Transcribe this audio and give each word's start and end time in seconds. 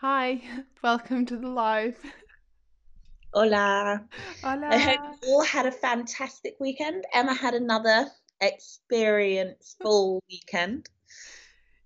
Hi, 0.00 0.42
welcome 0.82 1.24
to 1.24 1.38
the 1.38 1.48
live. 1.48 1.96
Hola. 3.32 4.04
Hola. 4.44 4.66
I 4.68 4.76
hope 4.76 5.00
you 5.22 5.28
all 5.30 5.42
had 5.42 5.64
a 5.64 5.72
fantastic 5.72 6.56
weekend. 6.60 7.06
Emma 7.14 7.32
had 7.32 7.54
another 7.54 8.06
experience 8.38 9.74
full 9.80 10.22
weekend. 10.30 10.90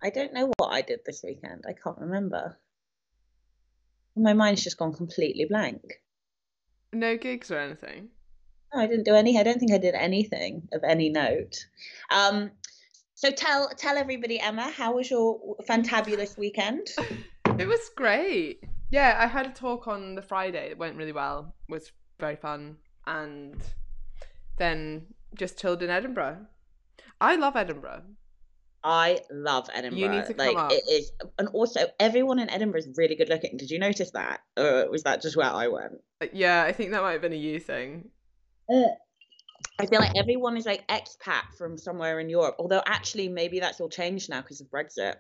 I 0.03 0.11
don't 0.11 0.35
know 0.35 0.51
what 0.57 0.73
I 0.73 0.83
did 0.83 1.01
this 1.07 1.23
weekend. 1.23 1.63
I 1.69 1.73
can't 1.73 1.99
remember. 1.99 2.59
My 4.17 4.33
mind's 4.33 4.65
just 4.65 4.77
gone 4.77 4.93
completely 4.93 5.45
blank. 5.45 6.03
No 6.93 7.17
gigs 7.17 7.53
or 7.53 7.61
anything? 7.61 8.09
No, 8.75 8.81
I 8.81 8.89
didn't 8.89 9.05
do 9.05 9.15
any. 9.15 9.39
I 9.39 9.45
don't 9.45 9.61
think 9.61 9.73
I 9.73 9.79
did 9.79 9.95
anything 9.95 10.67
of 10.73 10.83
any 10.83 11.11
note. 11.11 11.65
Um, 12.11 12.51
so 13.15 13.31
tell 13.31 13.69
tell 13.69 13.97
everybody, 13.97 14.41
Emma, 14.41 14.69
how 14.69 14.95
was 14.95 15.09
your 15.09 15.57
fantabulous 15.69 16.37
weekend? 16.37 16.89
It 17.61 17.69
was 17.69 17.91
great. 17.97 18.65
Yeah, 18.91 19.17
I 19.19 19.27
had 19.27 19.47
a 19.47 19.51
talk 19.51 19.87
on 19.87 20.15
the 20.15 20.23
Friday. 20.23 20.71
It 20.71 20.79
went 20.79 20.97
really 20.97 21.13
well. 21.13 21.55
It 21.69 21.73
was 21.73 21.93
very 22.19 22.37
fun, 22.37 22.77
and 23.07 23.61
then 24.59 25.07
just 25.35 25.59
chilled 25.59 25.83
in 25.83 25.91
Edinburgh. 25.91 26.47
I 27.21 27.37
love 27.37 27.57
Edinburgh. 27.57 28.03
I 28.83 29.21
love 29.31 29.69
Edinburgh. 29.75 29.99
You 29.99 30.09
need 30.09 30.27
to 30.27 30.35
like 30.39 30.57
come 30.57 30.67
up. 30.67 30.73
it 30.73 30.83
is, 30.89 31.13
and 31.39 31.49
also 31.49 31.81
everyone 32.01 32.39
in 32.39 32.49
Edinburgh 32.51 32.81
is 32.81 32.89
really 32.97 33.15
good 33.15 33.29
looking. 33.29 33.57
Did 33.59 33.71
you 33.71 33.79
notice 33.79 34.11
that, 34.13 34.41
or 34.57 34.91
was 34.91 35.03
that 35.03 35.21
just 35.21 35.37
where 35.37 35.51
I 35.51 35.69
went? 35.69 36.01
Uh, 36.21 36.27
Yeah, 36.33 36.65
I 36.65 36.73
think 36.73 36.91
that 36.93 37.03
might 37.03 37.13
have 37.13 37.21
been 37.23 37.33
a 37.33 37.37
you 37.37 37.61
thing. 37.61 38.09
I 39.79 39.87
feel 39.87 40.01
like 40.01 40.17
everyone 40.17 40.57
is 40.57 40.65
like 40.65 40.87
expat 40.89 41.43
from 41.59 41.77
somewhere 41.77 42.21
in 42.21 42.31
Europe. 42.31 42.57
Although 42.59 42.83
actually, 42.87 43.29
maybe 43.29 43.61
that's 43.61 43.81
all 43.81 43.89
changed 43.89 44.31
now 44.31 44.41
because 44.41 44.61
of 44.61 44.69
Brexit. 44.71 45.17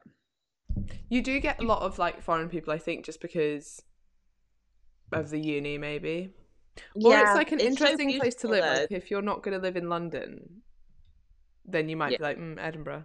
You 1.08 1.22
do 1.22 1.40
get 1.40 1.60
a 1.60 1.64
lot 1.64 1.82
of 1.82 1.98
like 1.98 2.22
foreign 2.22 2.48
people, 2.48 2.72
I 2.72 2.78
think, 2.78 3.04
just 3.04 3.20
because 3.20 3.82
of 5.12 5.30
the 5.30 5.40
uni, 5.40 5.78
maybe. 5.78 6.30
Or 6.94 7.16
it's 7.16 7.34
like 7.34 7.52
an 7.52 7.58
so 7.58 7.66
interesting 7.66 8.14
place 8.14 8.34
to 8.36 8.48
live. 8.48 8.64
Like 8.64 8.92
if 8.92 9.10
you're 9.10 9.22
not 9.22 9.42
going 9.42 9.56
to 9.58 9.62
live 9.62 9.76
in 9.76 9.88
London, 9.88 10.62
then 11.66 11.88
you 11.88 11.96
might 11.96 12.12
Yeah. 12.12 12.18
be 12.18 12.24
like, 12.24 12.38
mm, 12.38 12.58
Edinburgh. 12.58 13.04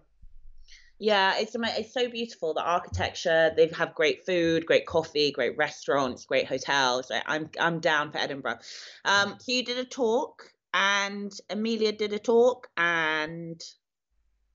Yeah, 0.97 1.33
it's 1.37 1.55
it's 1.55 1.93
so 1.93 2.09
beautiful. 2.09 2.53
The 2.53 2.63
architecture, 2.63 3.51
they 3.55 3.67
have 3.75 3.93
great 3.95 4.25
food, 4.25 4.65
great 4.65 4.85
coffee, 4.85 5.31
great 5.31 5.57
restaurants, 5.57 6.25
great 6.25 6.47
hotels. 6.47 7.11
I'm 7.25 7.49
I'm 7.59 7.81
down 7.81 8.11
for 8.11 8.17
Edinburgh. 8.19 8.59
Um, 9.03 9.35
so 9.39 9.51
you 9.51 9.65
did 9.65 9.77
a 9.77 9.83
talk, 9.83 10.53
and 10.73 11.33
Amelia 11.49 11.91
did 11.91 12.13
a 12.13 12.19
talk, 12.19 12.69
and 12.77 13.61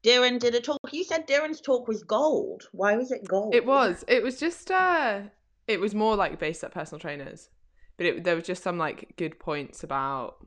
Darren 0.04 0.38
did 0.38 0.54
a 0.54 0.60
talk. 0.60 0.78
You 0.92 1.04
said 1.04 1.26
Darren's 1.28 1.60
talk 1.60 1.86
was 1.86 2.02
gold. 2.02 2.68
Why 2.72 2.96
was 2.96 3.10
it 3.10 3.26
gold? 3.26 3.54
It 3.54 3.66
was. 3.66 4.04
It 4.08 4.22
was 4.22 4.38
just. 4.40 4.70
uh 4.70 5.22
It 5.66 5.80
was 5.80 5.94
more 5.94 6.16
like 6.16 6.38
based 6.38 6.64
at 6.64 6.72
personal 6.72 7.00
trainers, 7.00 7.50
but 7.96 8.06
it, 8.06 8.24
there 8.24 8.34
was 8.34 8.44
just 8.44 8.62
some 8.62 8.78
like 8.78 9.14
good 9.16 9.38
points 9.38 9.84
about 9.84 10.46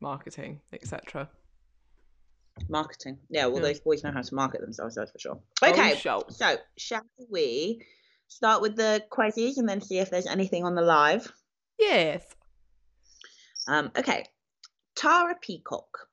marketing, 0.00 0.60
etc. 0.72 1.28
marketing. 2.68 3.18
Yeah, 3.30 3.46
well, 3.46 3.56
Yeah. 3.56 3.62
those 3.68 3.80
boys 3.80 4.04
know 4.04 4.12
how 4.12 4.22
to 4.22 4.34
market 4.34 4.60
themselves. 4.60 4.94
That's 4.94 5.10
for 5.10 5.18
sure. 5.18 5.40
Oh, 5.62 5.70
Okay, 5.70 6.00
so 6.30 6.56
shall 6.78 7.02
we 7.30 7.84
start 8.28 8.62
with 8.62 8.76
the 8.76 9.02
quizzes 9.10 9.58
and 9.58 9.68
then 9.68 9.80
see 9.80 9.98
if 9.98 10.10
there's 10.10 10.26
anything 10.26 10.64
on 10.64 10.74
the 10.74 10.82
live? 10.82 11.32
Yes. 11.78 12.24
Um, 13.68 13.90
okay, 13.98 14.24
Tara 14.94 15.34
Peacock. 15.40 16.08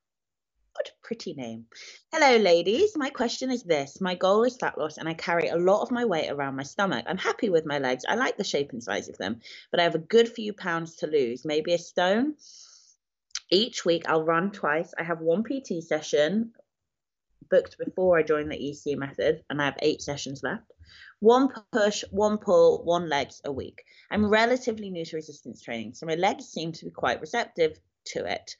What 0.76 0.88
a 0.88 1.06
pretty 1.08 1.34
name. 1.34 1.68
Hello, 2.12 2.38
ladies. 2.38 2.98
My 2.98 3.12
question 3.12 3.52
is 3.52 3.62
this 3.62 4.02
My 4.02 4.16
goal 4.16 4.44
is 4.44 4.58
fat 4.58 4.76
loss, 4.76 4.98
and 4.98 5.08
I 5.08 5.14
carry 5.14 5.48
a 5.48 5.56
lot 5.56 5.84
of 5.84 5.92
my 5.92 6.04
weight 6.04 6.32
around 6.32 6.56
my 6.56 6.64
stomach. 6.64 7.06
I'm 7.08 7.20
happy 7.20 7.50
with 7.50 7.64
my 7.68 7.78
legs. 7.78 8.06
I 8.10 8.16
like 8.16 8.38
the 8.38 8.44
shape 8.44 8.72
and 8.72 8.82
size 8.82 9.08
of 9.08 9.20
them, 9.20 9.42
but 9.70 9.80
I 9.80 9.84
have 9.84 9.94
a 9.94 10.00
good 10.00 10.28
few 10.28 10.52
pounds 10.52 10.96
to 10.96 11.08
lose. 11.08 11.46
Maybe 11.46 11.74
a 11.74 11.78
stone. 11.78 12.38
Each 13.52 13.86
week, 13.86 14.10
I'll 14.10 14.24
run 14.24 14.50
twice. 14.52 14.96
I 14.98 15.04
have 15.04 15.22
one 15.22 15.44
PT 15.44 15.84
session 15.84 16.54
booked 17.52 17.78
before 17.78 18.18
I 18.18 18.24
joined 18.24 18.52
the 18.52 18.70
EC 18.70 18.98
method, 18.98 19.44
and 19.52 19.62
I 19.62 19.66
have 19.66 19.78
eight 19.80 20.02
sessions 20.02 20.42
left. 20.42 20.74
One 21.20 21.50
push, 21.72 22.04
one 22.10 22.40
pull, 22.40 22.84
one 22.84 23.10
legs 23.10 23.42
a 23.46 23.52
week. 23.52 23.84
I'm 24.10 24.28
relatively 24.28 24.90
new 24.90 25.06
to 25.06 25.18
resistance 25.18 25.62
training, 25.62 25.94
so 25.94 26.08
my 26.08 26.16
legs 26.16 26.46
seem 26.46 26.72
to 26.72 26.86
be 26.86 26.92
quite 26.92 27.22
receptive 27.22 27.80
to 28.06 28.26
it. 28.26 28.56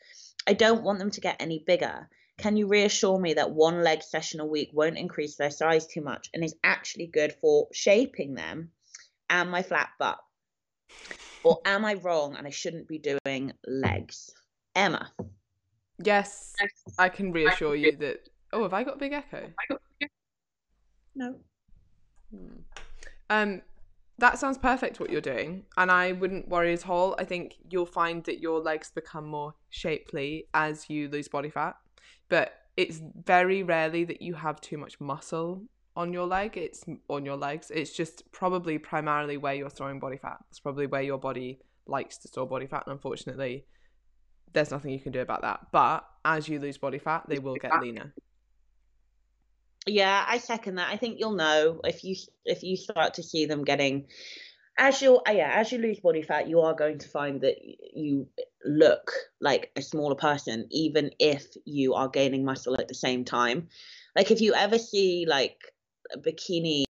I 0.48 0.54
don't 0.54 0.84
want 0.84 1.00
them 1.00 1.12
to 1.12 1.22
get 1.22 1.38
any 1.40 1.64
bigger. 1.66 2.10
Can 2.38 2.58
you 2.58 2.68
reassure 2.68 3.20
me 3.20 3.36
that 3.36 3.52
one 3.52 3.84
leg 3.84 4.02
session 4.02 4.40
a 4.40 4.46
week 4.46 4.70
won't 4.74 4.98
increase 4.98 5.36
their 5.36 5.52
size 5.52 5.86
too 5.86 6.02
much 6.02 6.30
and 6.34 6.44
is 6.44 6.56
actually 6.64 7.08
good 7.08 7.34
for 7.42 7.68
shaping 7.72 8.34
them 8.34 8.72
and 9.30 9.52
my 9.52 9.62
flat 9.62 9.90
butt? 10.00 10.18
Or 11.44 11.60
am 11.66 11.86
I 11.86 11.96
wrong 11.96 12.36
and 12.36 12.48
I 12.48 12.50
shouldn't 12.50 12.88
be 12.88 13.00
doing 13.00 13.54
legs? 13.68 14.32
Emma. 14.76 15.12
Yes, 16.04 16.54
I 16.98 17.10
can 17.10 17.32
reassure 17.32 17.76
you 17.76 17.96
that. 17.98 18.30
Oh, 18.52 18.64
have 18.64 18.74
I 18.74 18.84
got 18.84 18.96
a 18.96 19.00
big 19.00 19.14
echo? 19.14 19.52
No. 21.16 21.36
Hmm. 22.32 22.60
Um, 23.30 23.62
that 24.20 24.38
sounds 24.38 24.58
perfect 24.58 25.00
what 25.00 25.10
you're 25.10 25.22
doing, 25.22 25.66
and 25.78 25.92
I 25.92 26.12
wouldn't 26.12 26.48
worry 26.48 26.74
at 26.74 26.88
all. 26.88 27.16
I 27.18 27.26
think 27.26 27.56
you'll 27.70 27.86
find 27.86 28.24
that 28.26 28.40
your 28.40 28.60
legs 28.60 28.92
become 28.94 29.26
more 29.26 29.56
shapely 29.70 30.48
as 30.54 30.90
you 30.90 31.10
lose 31.10 31.28
body 31.28 31.50
fat, 31.50 31.76
but 32.30 32.54
it's 32.78 33.02
very 33.26 33.64
rarely 33.64 34.04
that 34.06 34.22
you 34.22 34.34
have 34.36 34.62
too 34.62 34.78
much 34.78 35.00
muscle 35.00 35.64
on 35.96 36.14
your 36.14 36.26
leg. 36.26 36.58
It's 36.58 36.84
on 37.08 37.26
your 37.26 37.38
legs. 37.38 37.72
It's 37.74 37.96
just 37.96 38.32
probably 38.32 38.78
primarily 38.78 39.38
where 39.38 39.54
you're 39.54 39.70
storing 39.70 40.00
body 40.00 40.18
fat. 40.18 40.38
It's 40.50 40.60
probably 40.60 40.88
where 40.88 41.02
your 41.02 41.20
body 41.20 41.60
likes 41.86 42.18
to 42.20 42.28
store 42.28 42.48
body 42.48 42.68
fat, 42.68 42.84
and 42.86 42.94
unfortunately, 42.94 43.66
there's 44.54 44.72
nothing 44.72 44.92
you 44.92 45.00
can 45.00 45.12
do 45.12 45.22
about 45.22 45.42
that. 45.42 45.68
But 45.72 46.06
as 46.24 46.48
you 46.48 46.60
lose 46.60 46.78
body 46.78 47.00
fat, 47.00 47.24
they 47.28 47.40
will 47.40 47.56
get 47.56 47.80
leaner. 47.82 48.14
Yeah, 49.86 50.24
I 50.28 50.38
second 50.38 50.76
that. 50.76 50.90
I 50.90 50.98
think 50.98 51.20
you'll 51.20 51.36
know 51.36 51.82
if 51.84 52.04
you 52.04 52.16
if 52.46 52.64
you 52.64 52.78
start 52.78 53.16
to 53.16 53.24
see 53.24 53.46
them 53.46 53.64
getting 53.64 54.08
as 54.78 55.02
you 55.02 55.18
uh, 55.28 55.32
yeah 55.32 55.52
as 55.54 55.72
you 55.72 55.78
lose 55.80 56.00
body 56.00 56.22
fat, 56.22 56.48
you 56.48 56.62
are 56.62 56.74
going 56.74 57.00
to 57.00 57.10
find 57.10 57.42
that 57.42 57.58
you 57.94 58.28
look 58.64 59.12
like 59.42 59.72
a 59.76 59.82
smaller 59.82 60.16
person, 60.16 60.68
even 60.72 61.12
if 61.20 61.46
you 61.66 61.96
are 61.96 62.08
gaining 62.08 62.46
muscle 62.46 62.80
at 62.80 62.88
the 62.88 62.96
same 62.96 63.26
time. 63.26 63.68
Like 64.16 64.32
if 64.32 64.42
you 64.42 64.54
ever 64.54 64.78
see 64.78 65.26
like 65.28 65.58
bikini 66.18 66.84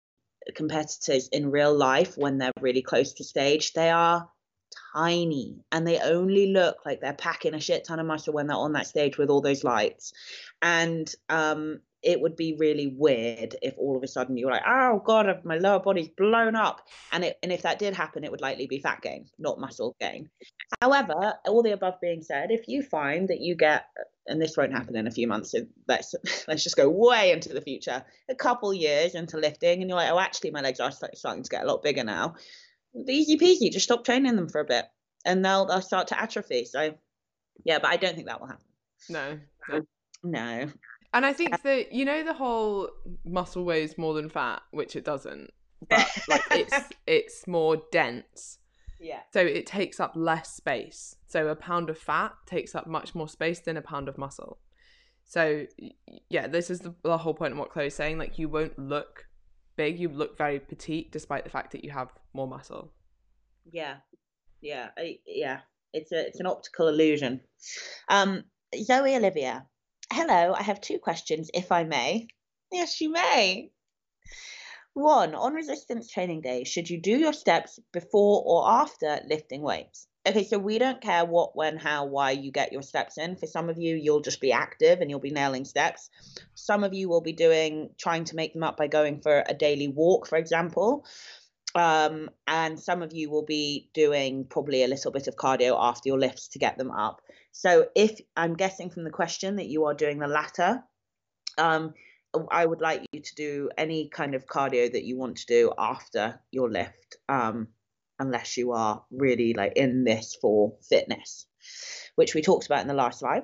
competitors 0.55 1.29
in 1.29 1.51
real 1.51 1.75
life 1.75 2.19
when 2.19 2.39
they're 2.39 2.53
really 2.61 2.83
close 2.83 3.15
to 3.15 3.25
stage, 3.25 3.73
they 3.73 3.91
are 3.91 4.29
tiny 4.95 5.57
and 5.71 5.87
they 5.87 5.99
only 5.99 6.49
look 6.53 6.85
like 6.85 7.01
they're 7.01 7.13
packing 7.15 7.55
a 7.55 7.61
shit 7.61 7.85
ton 7.85 8.01
of 8.01 8.07
muscle 8.07 8.35
when 8.35 8.47
they're 8.47 8.57
on 8.57 8.73
that 8.73 8.87
stage 8.87 9.17
with 9.17 9.31
all 9.31 9.41
those 9.41 9.65
lights. 9.65 10.13
And 10.61 11.13
um 11.31 11.81
it 12.03 12.21
would 12.21 12.37
be 12.37 12.57
really 12.59 12.89
weird 12.89 13.55
if 13.63 13.75
all 13.79 13.97
of 13.97 14.03
a 14.03 14.09
sudden 14.09 14.37
you 14.37 14.47
were 14.47 14.53
like, 14.53 14.65
oh 14.67 15.01
god, 15.05 15.45
my 15.45 15.57
lower 15.57 15.79
body's 15.79 16.09
blown 16.09 16.57
up, 16.57 16.87
and 17.13 17.25
it 17.25 17.39
and 17.43 17.53
if 17.53 17.63
that 17.63 17.79
did 17.79 17.95
happen, 17.95 18.25
it 18.25 18.31
would 18.31 18.41
likely 18.41 18.67
be 18.67 18.81
fat 18.81 19.01
gain, 19.03 19.27
not 19.39 19.61
muscle 19.61 19.97
gain. 20.01 20.29
However, 20.81 21.35
all 21.47 21.63
the 21.63 21.73
above 21.73 22.01
being 22.01 22.23
said, 22.23 22.51
if 22.51 22.67
you 22.67 22.83
find 22.83 23.29
that 23.29 23.41
you 23.41 23.55
get, 23.55 23.85
and 24.27 24.41
this 24.41 24.57
won't 24.57 24.73
happen 24.73 24.97
in 24.97 25.07
a 25.07 25.13
few 25.13 25.29
months, 25.29 25.53
so 25.53 25.61
let's 25.87 26.15
let's 26.49 26.65
just 26.65 26.77
go 26.77 26.89
way 26.89 27.31
into 27.31 27.51
the 27.51 27.61
future, 27.61 28.05
a 28.29 28.35
couple 28.35 28.75
years 28.75 29.15
into 29.15 29.39
lifting, 29.39 29.81
and 29.81 29.89
you're 29.89 29.99
like, 29.99 30.11
oh, 30.11 30.19
actually, 30.19 30.51
my 30.51 30.61
legs 30.61 30.81
are 30.81 30.93
starting 30.93 31.43
to 31.43 31.51
get 31.51 31.65
a 31.65 31.67
lot 31.67 31.83
bigger 31.83 32.05
now. 32.05 32.35
Easy 33.09 33.39
peasy, 33.39 33.73
just 33.73 33.85
stop 33.85 34.05
training 34.05 34.37
them 34.37 34.49
for 34.49 34.61
a 34.61 34.65
bit, 34.65 34.87
and 35.25 35.45
they'll 35.45 35.67
they'll 35.67 35.81
start 35.81 36.09
to 36.09 36.21
atrophy. 36.21 36.65
So, 36.65 36.95
yeah, 37.65 37.79
but 37.79 37.91
I 37.91 37.97
don't 37.97 38.15
think 38.15 38.27
that 38.27 38.41
will 38.41 38.49
happen. 38.49 38.65
No, 39.09 39.39
No. 40.23 40.69
And 41.13 41.27
I 41.27 41.33
think 41.33 41.63
that 41.63 41.93
you 41.93 42.05
know 42.05 42.25
the 42.25 42.33
whole 42.33 42.89
muscle 43.25 43.65
weighs 43.65 43.99
more 43.99 44.15
than 44.15 44.29
fat, 44.29 44.63
which 44.71 44.97
it 44.97 45.05
doesn't. 45.05 45.51
But 45.89 46.07
like 46.29 46.43
it's 46.51 46.89
it's 47.07 47.47
more 47.47 47.83
dense. 47.91 48.59
Yeah. 49.01 49.21
So 49.33 49.41
it 49.41 49.67
takes 49.67 49.99
up 49.99 50.13
less 50.15 50.55
space. 50.55 51.17
So 51.27 51.49
a 51.49 51.57
pound 51.57 51.91
of 51.91 51.99
fat 51.99 52.33
takes 52.47 52.75
up 52.75 52.87
much 52.87 53.15
more 53.15 53.29
space 53.29 53.61
than 53.61 53.77
a 53.77 53.83
pound 53.83 54.09
of 54.09 54.17
muscle. 54.17 54.59
So 55.25 55.67
yeah, 56.29 56.47
this 56.47 56.71
is 56.71 56.81
the, 56.81 56.95
the 57.03 57.19
whole 57.19 57.35
point 57.35 57.53
of 57.53 57.59
what 57.59 57.71
Chloe's 57.71 57.95
saying. 57.95 58.19
Like 58.19 58.39
you 58.39 58.49
won't 58.49 58.79
look 58.79 59.27
big. 59.77 59.99
You 59.99 60.09
look 60.09 60.39
very 60.39 60.61
petite, 60.61 61.11
despite 61.11 61.45
the 61.45 61.51
fact 61.51 61.73
that 61.73 61.85
you 61.85 61.91
have 61.91 62.09
more 62.33 62.47
muscle. 62.47 62.93
Yeah, 63.71 63.97
yeah, 64.61 64.89
I, 64.97 65.19
yeah. 65.27 65.61
It's 65.93 66.13
a 66.13 66.27
it's 66.27 66.41
an 66.41 66.47
optical 66.47 66.89
illusion. 66.89 67.41
Um, 68.09 68.45
Zoe 68.75 69.17
Olivia, 69.17 69.67
hello. 70.13 70.55
I 70.55 70.63
have 70.63 70.81
two 70.81 70.99
questions, 70.99 71.51
if 71.55 71.73
I 71.73 71.85
may. 71.85 72.29
Yes, 72.71 73.01
you 73.01 73.11
may. 73.11 73.71
One, 74.95 75.35
on 75.35 75.55
resistance 75.55 76.11
training 76.11 76.43
day, 76.43 76.65
should 76.65 76.91
you 76.91 77.01
do 77.01 77.17
your 77.17 77.33
steps 77.33 77.79
before 77.93 78.43
or 78.45 78.71
after 78.71 79.21
lifting 79.27 79.63
weights? 79.63 80.07
Okay, 80.27 80.45
so 80.45 80.59
we 80.59 80.79
don't 80.79 81.01
care 81.01 81.25
what, 81.25 81.57
when, 81.57 81.79
how, 81.79 82.05
why 82.05 82.33
you 82.33 82.53
get 82.53 82.73
your 82.73 82.83
steps 82.83 83.17
in. 83.17 83.37
For 83.37 83.47
some 83.47 83.71
of 83.71 83.79
you, 83.79 83.97
you'll 83.97 84.21
just 84.21 84.41
be 84.41 84.53
active 84.53 85.01
and 85.01 85.11
you'll 85.11 85.19
be 85.19 85.31
nailing 85.31 85.65
steps. 85.65 86.11
Some 86.55 86.85
of 86.85 86.93
you 86.93 87.09
will 87.09 87.23
be 87.23 87.33
doing, 87.33 87.91
trying 87.99 88.25
to 88.25 88.37
make 88.37 88.53
them 88.53 88.63
up 88.63 88.77
by 88.77 88.87
going 88.89 89.21
for 89.21 89.43
a 89.49 89.55
daily 89.55 89.89
walk, 89.89 90.29
for 90.29 90.37
example. 90.37 91.07
Um, 91.75 92.29
and 92.47 92.79
some 92.79 93.03
of 93.03 93.13
you 93.13 93.31
will 93.31 93.45
be 93.45 93.89
doing 93.95 94.45
probably 94.45 94.85
a 94.85 94.89
little 94.89 95.11
bit 95.11 95.27
of 95.27 95.37
cardio 95.37 95.77
after 95.79 96.09
your 96.09 96.19
lifts 96.19 96.49
to 96.49 96.59
get 96.59 96.77
them 96.77 96.91
up. 96.91 97.23
So 97.53 97.87
if 97.95 98.21
I'm 98.37 98.55
guessing 98.55 98.91
from 98.91 99.05
the 99.05 99.11
question 99.11 99.57
that 99.57 99.69
you 99.69 99.87
are 99.87 99.95
doing 99.95 100.19
the 100.19 100.29
latter, 100.29 100.83
um, 101.59 101.95
I 102.51 102.65
would 102.65 102.81
like 102.81 103.05
you 103.13 103.21
to 103.21 103.35
do 103.35 103.71
any 103.77 104.09
kind 104.09 104.35
of 104.35 104.47
cardio 104.47 104.91
that 104.93 105.05
you 105.05 105.19
want 105.19 105.37
to 105.39 105.47
do 105.47 105.73
after 105.79 106.41
your 106.51 106.71
lift. 106.71 107.17
Um, 107.29 107.69
unless 108.23 108.57
you 108.57 108.73
are 108.73 109.03
really 109.11 109.53
like 109.53 109.73
in 109.77 110.05
this 110.05 110.37
for 110.41 110.75
fitness, 110.89 111.47
which 112.15 112.35
we 112.35 112.43
talked 112.43 112.67
about 112.67 112.81
in 112.81 112.89
the 112.89 112.95
last 112.95 113.21
live. 113.21 113.43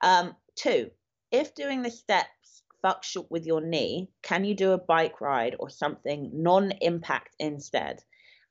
Um, 0.00 0.36
two, 0.56 0.90
if 1.32 1.54
doing 1.54 1.82
the 1.82 1.90
steps 1.90 2.62
fucks 2.84 3.16
with 3.30 3.46
your 3.46 3.60
knee, 3.60 4.10
can 4.22 4.44
you 4.44 4.54
do 4.54 4.72
a 4.72 4.78
bike 4.78 5.20
ride 5.20 5.56
or 5.58 5.70
something 5.70 6.30
non 6.32 6.72
impact 6.80 7.34
instead? 7.38 8.02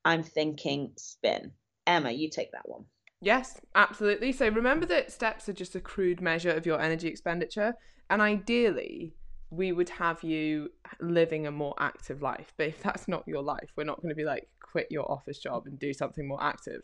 I'm 0.05 0.23
thinking 0.23 0.93
spin. 0.97 1.51
Emma, 1.85 2.11
you 2.11 2.29
take 2.29 2.51
that 2.51 2.67
one. 2.67 2.85
Yes, 3.21 3.59
absolutely. 3.75 4.31
So 4.31 4.47
remember 4.47 4.85
that 4.87 5.11
steps 5.11 5.49
are 5.49 5.53
just 5.53 5.75
a 5.75 5.81
crude 5.81 6.21
measure 6.21 6.51
of 6.51 6.65
your 6.65 6.79
energy 6.79 7.07
expenditure. 7.07 7.73
And 8.09 8.21
ideally, 8.21 9.13
we 9.49 9.71
would 9.71 9.89
have 9.89 10.23
you 10.23 10.71
living 11.01 11.47
a 11.47 11.51
more 11.51 11.75
active 11.79 12.21
life. 12.21 12.53
But 12.57 12.67
if 12.67 12.81
that's 12.81 13.07
not 13.07 13.27
your 13.27 13.41
life, 13.41 13.71
we're 13.75 13.83
not 13.83 14.01
going 14.01 14.09
to 14.09 14.15
be 14.15 14.23
like, 14.23 14.47
quit 14.61 14.87
your 14.89 15.11
office 15.11 15.39
job 15.39 15.65
and 15.65 15.77
do 15.79 15.93
something 15.93 16.27
more 16.27 16.41
active. 16.41 16.81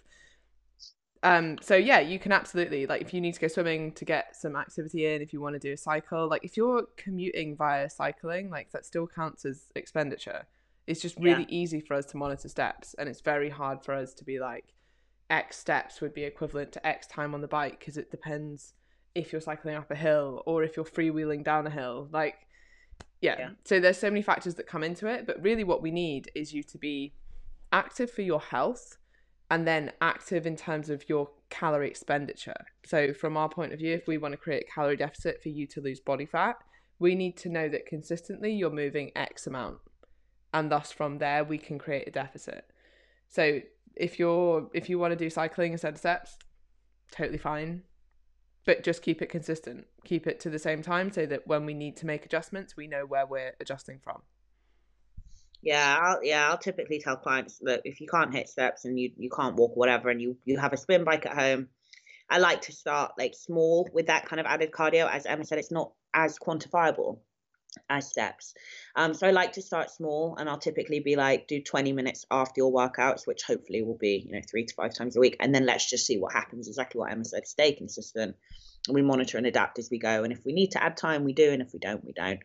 Um, 1.23 1.57
so 1.62 1.75
yeah, 1.75 2.00
you 2.00 2.19
can 2.19 2.31
absolutely 2.31 2.85
like 2.85 3.01
if 3.01 3.13
you 3.13 3.19
need 3.21 3.33
to 3.33 3.39
go 3.39 3.47
swimming 3.47 3.94
to 3.94 4.06
get 4.06 4.35
some 4.35 4.56
activity 4.56 5.07
in, 5.07 5.21
if 5.21 5.33
you 5.33 5.41
want 5.41 5.53
to 5.53 5.59
do 5.59 5.73
a 5.73 5.77
cycle, 5.77 6.27
like 6.27 6.44
if 6.44 6.56
you're 6.56 6.83
commuting 6.97 7.56
via 7.56 7.89
cycling, 7.89 8.50
like 8.50 8.71
that 8.71 8.85
still 8.85 9.07
counts 9.07 9.45
as 9.45 9.65
expenditure. 9.75 10.45
It's 10.88 11.01
just 11.01 11.17
really 11.17 11.47
yeah. 11.50 11.57
easy 11.62 11.79
for 11.79 11.95
us 11.95 12.06
to 12.07 12.17
monitor 12.17 12.47
steps, 12.47 12.94
and 13.00 13.09
it's 13.09 13.21
very 13.21 13.50
hard 13.50 13.83
for 13.83 13.94
us 13.95 14.13
to 14.15 14.23
be 14.23 14.39
like 14.39 14.75
X 15.29 15.57
steps 15.57 16.01
would 16.01 16.13
be 16.13 16.23
equivalent 16.23 16.71
to 16.73 16.85
X 16.85 17.07
time 17.07 17.33
on 17.33 17.41
the 17.41 17.47
bike 17.47 17.79
because 17.79 17.97
it 17.97 18.12
depends 18.12 18.73
if 19.15 19.31
you're 19.31 19.41
cycling 19.41 19.75
up 19.75 19.89
a 19.89 19.95
hill 19.95 20.44
or 20.45 20.63
if 20.63 20.75
you're 20.75 20.85
freewheeling 20.85 21.44
down 21.44 21.65
a 21.65 21.69
hill. 21.69 22.07
Like, 22.12 22.47
yeah. 23.21 23.35
yeah. 23.39 23.50
So 23.63 23.79
there's 23.79 23.97
so 23.97 24.09
many 24.09 24.21
factors 24.21 24.56
that 24.56 24.67
come 24.67 24.83
into 24.83 25.07
it, 25.07 25.25
but 25.25 25.41
really 25.41 25.63
what 25.63 25.81
we 25.81 25.89
need 25.89 26.29
is 26.35 26.53
you 26.53 26.62
to 26.63 26.77
be 26.77 27.13
active 27.71 28.12
for 28.12 28.21
your 28.21 28.41
health 28.41 28.97
and 29.51 29.68
then 29.68 29.92
active 30.01 30.45
in 30.45 30.56
terms 30.56 30.89
of 30.89 31.07
your 31.07 31.30
calorie 31.50 31.89
expenditure. 31.89 32.65
So, 32.86 33.13
from 33.13 33.38
our 33.38 33.50
point 33.50 33.74
of 33.74 33.80
view, 33.80 33.94
if 33.94 34.07
we 34.07 34.18
want 34.18 34.33
to 34.33 34.38
create 34.38 34.65
a 34.68 34.74
calorie 34.74 34.97
deficit 34.97 35.42
for 35.44 35.50
you 35.50 35.68
to 35.68 35.81
lose 35.81 36.00
body 36.00 36.25
fat, 36.25 36.56
we 37.00 37.13
need 37.15 37.38
to 37.38 37.50
know 37.50 37.69
that 37.69 37.86
consistently 37.86 38.53
you're 38.53 38.69
moving 38.69 39.12
X 39.15 39.47
amount. 39.47 39.77
And 40.53 40.71
thus, 40.71 40.92
from 40.92 41.18
there, 41.19 41.44
we 41.44 41.57
can 41.57 41.77
create 41.77 42.07
a 42.07 42.12
deficit. 42.12 42.65
So, 43.30 43.62
if 43.95 44.19
you're 44.19 44.69
if 44.74 44.89
you 44.89 45.00
want 45.00 45.12
to 45.12 45.15
do 45.15 45.30
cycling 45.30 45.74
instead 45.74 45.94
of 45.94 46.00
steps, 46.00 46.38
totally 47.12 47.38
fine. 47.38 47.83
But 48.65 48.83
just 48.83 49.03
keep 49.03 49.21
it 49.21 49.30
consistent. 49.30 49.86
Keep 50.06 50.25
it 50.25 50.39
to 50.39 50.50
the 50.50 50.57
same 50.57 50.81
time 50.81 51.12
so 51.12 51.27
that 51.27 51.45
when 51.45 51.68
we 51.68 51.75
need 51.75 51.95
to 51.98 52.07
make 52.07 52.25
adjustments, 52.25 52.75
we 52.75 52.88
know 52.88 53.06
where 53.06 53.27
we're 53.27 53.53
adjusting 53.59 54.00
from. 54.03 54.24
Yeah, 55.65 55.97
I'll, 56.00 56.23
yeah, 56.23 56.47
I'll 56.47 56.59
typically 56.59 57.00
tell 57.00 57.17
clients 57.17 57.57
that 57.63 57.81
if 57.85 58.00
you 58.00 58.06
can't 58.07 58.31
hit 58.31 58.47
steps 58.47 58.85
and 58.85 59.00
you, 59.00 59.12
you 59.17 59.31
can't 59.35 59.56
walk 59.56 59.75
whatever, 59.75 60.09
and 60.09 60.21
you 60.21 60.38
you 60.45 60.59
have 60.59 60.73
a 60.73 60.77
spin 60.77 61.03
bike 61.03 61.25
at 61.25 61.33
home, 61.33 61.69
I 62.29 62.38
like 62.38 62.62
to 62.62 62.71
start 62.71 63.13
like 63.17 63.33
small 63.33 63.89
with 63.91 64.06
that 64.07 64.27
kind 64.27 64.39
of 64.39 64.45
added 64.45 64.71
cardio. 64.71 65.09
As 65.09 65.25
Emma 65.25 65.44
said, 65.44 65.57
it's 65.57 65.71
not 65.71 65.91
as 66.13 66.38
quantifiable 66.38 67.17
as 67.89 68.07
steps. 68.07 68.53
Um, 68.95 69.15
so 69.15 69.25
I 69.25 69.31
like 69.31 69.53
to 69.53 69.63
start 69.63 69.89
small, 69.89 70.35
and 70.38 70.47
I'll 70.47 70.59
typically 70.59 71.00
be 71.00 71.15
like 71.15 71.47
do 71.47 71.59
20 71.59 71.94
minutes 71.94 72.27
after 72.29 72.59
your 72.62 72.71
workouts, 72.71 73.25
which 73.25 73.41
hopefully 73.41 73.81
will 73.81 73.97
be 73.97 74.23
you 74.23 74.33
know 74.33 74.41
three 74.47 74.65
to 74.65 74.73
five 74.75 74.94
times 74.94 75.17
a 75.17 75.19
week, 75.19 75.35
and 75.39 75.53
then 75.53 75.65
let's 75.65 75.89
just 75.89 76.06
see 76.06 76.19
what 76.19 76.31
happens. 76.31 76.67
Exactly 76.67 77.00
what 77.00 77.12
Emma 77.12 77.25
said. 77.25 77.47
Stay 77.47 77.73
consistent. 77.73 78.35
And 78.88 78.94
we 78.94 79.01
monitor 79.01 79.39
and 79.39 79.47
adapt 79.47 79.79
as 79.79 79.89
we 79.89 79.97
go, 79.97 80.23
and 80.23 80.31
if 80.31 80.45
we 80.45 80.53
need 80.53 80.73
to 80.73 80.83
add 80.83 80.95
time, 80.95 81.23
we 81.23 81.33
do, 81.33 81.51
and 81.51 81.63
if 81.63 81.73
we 81.73 81.79
don't, 81.79 82.06
we 82.06 82.13
don't. 82.13 82.41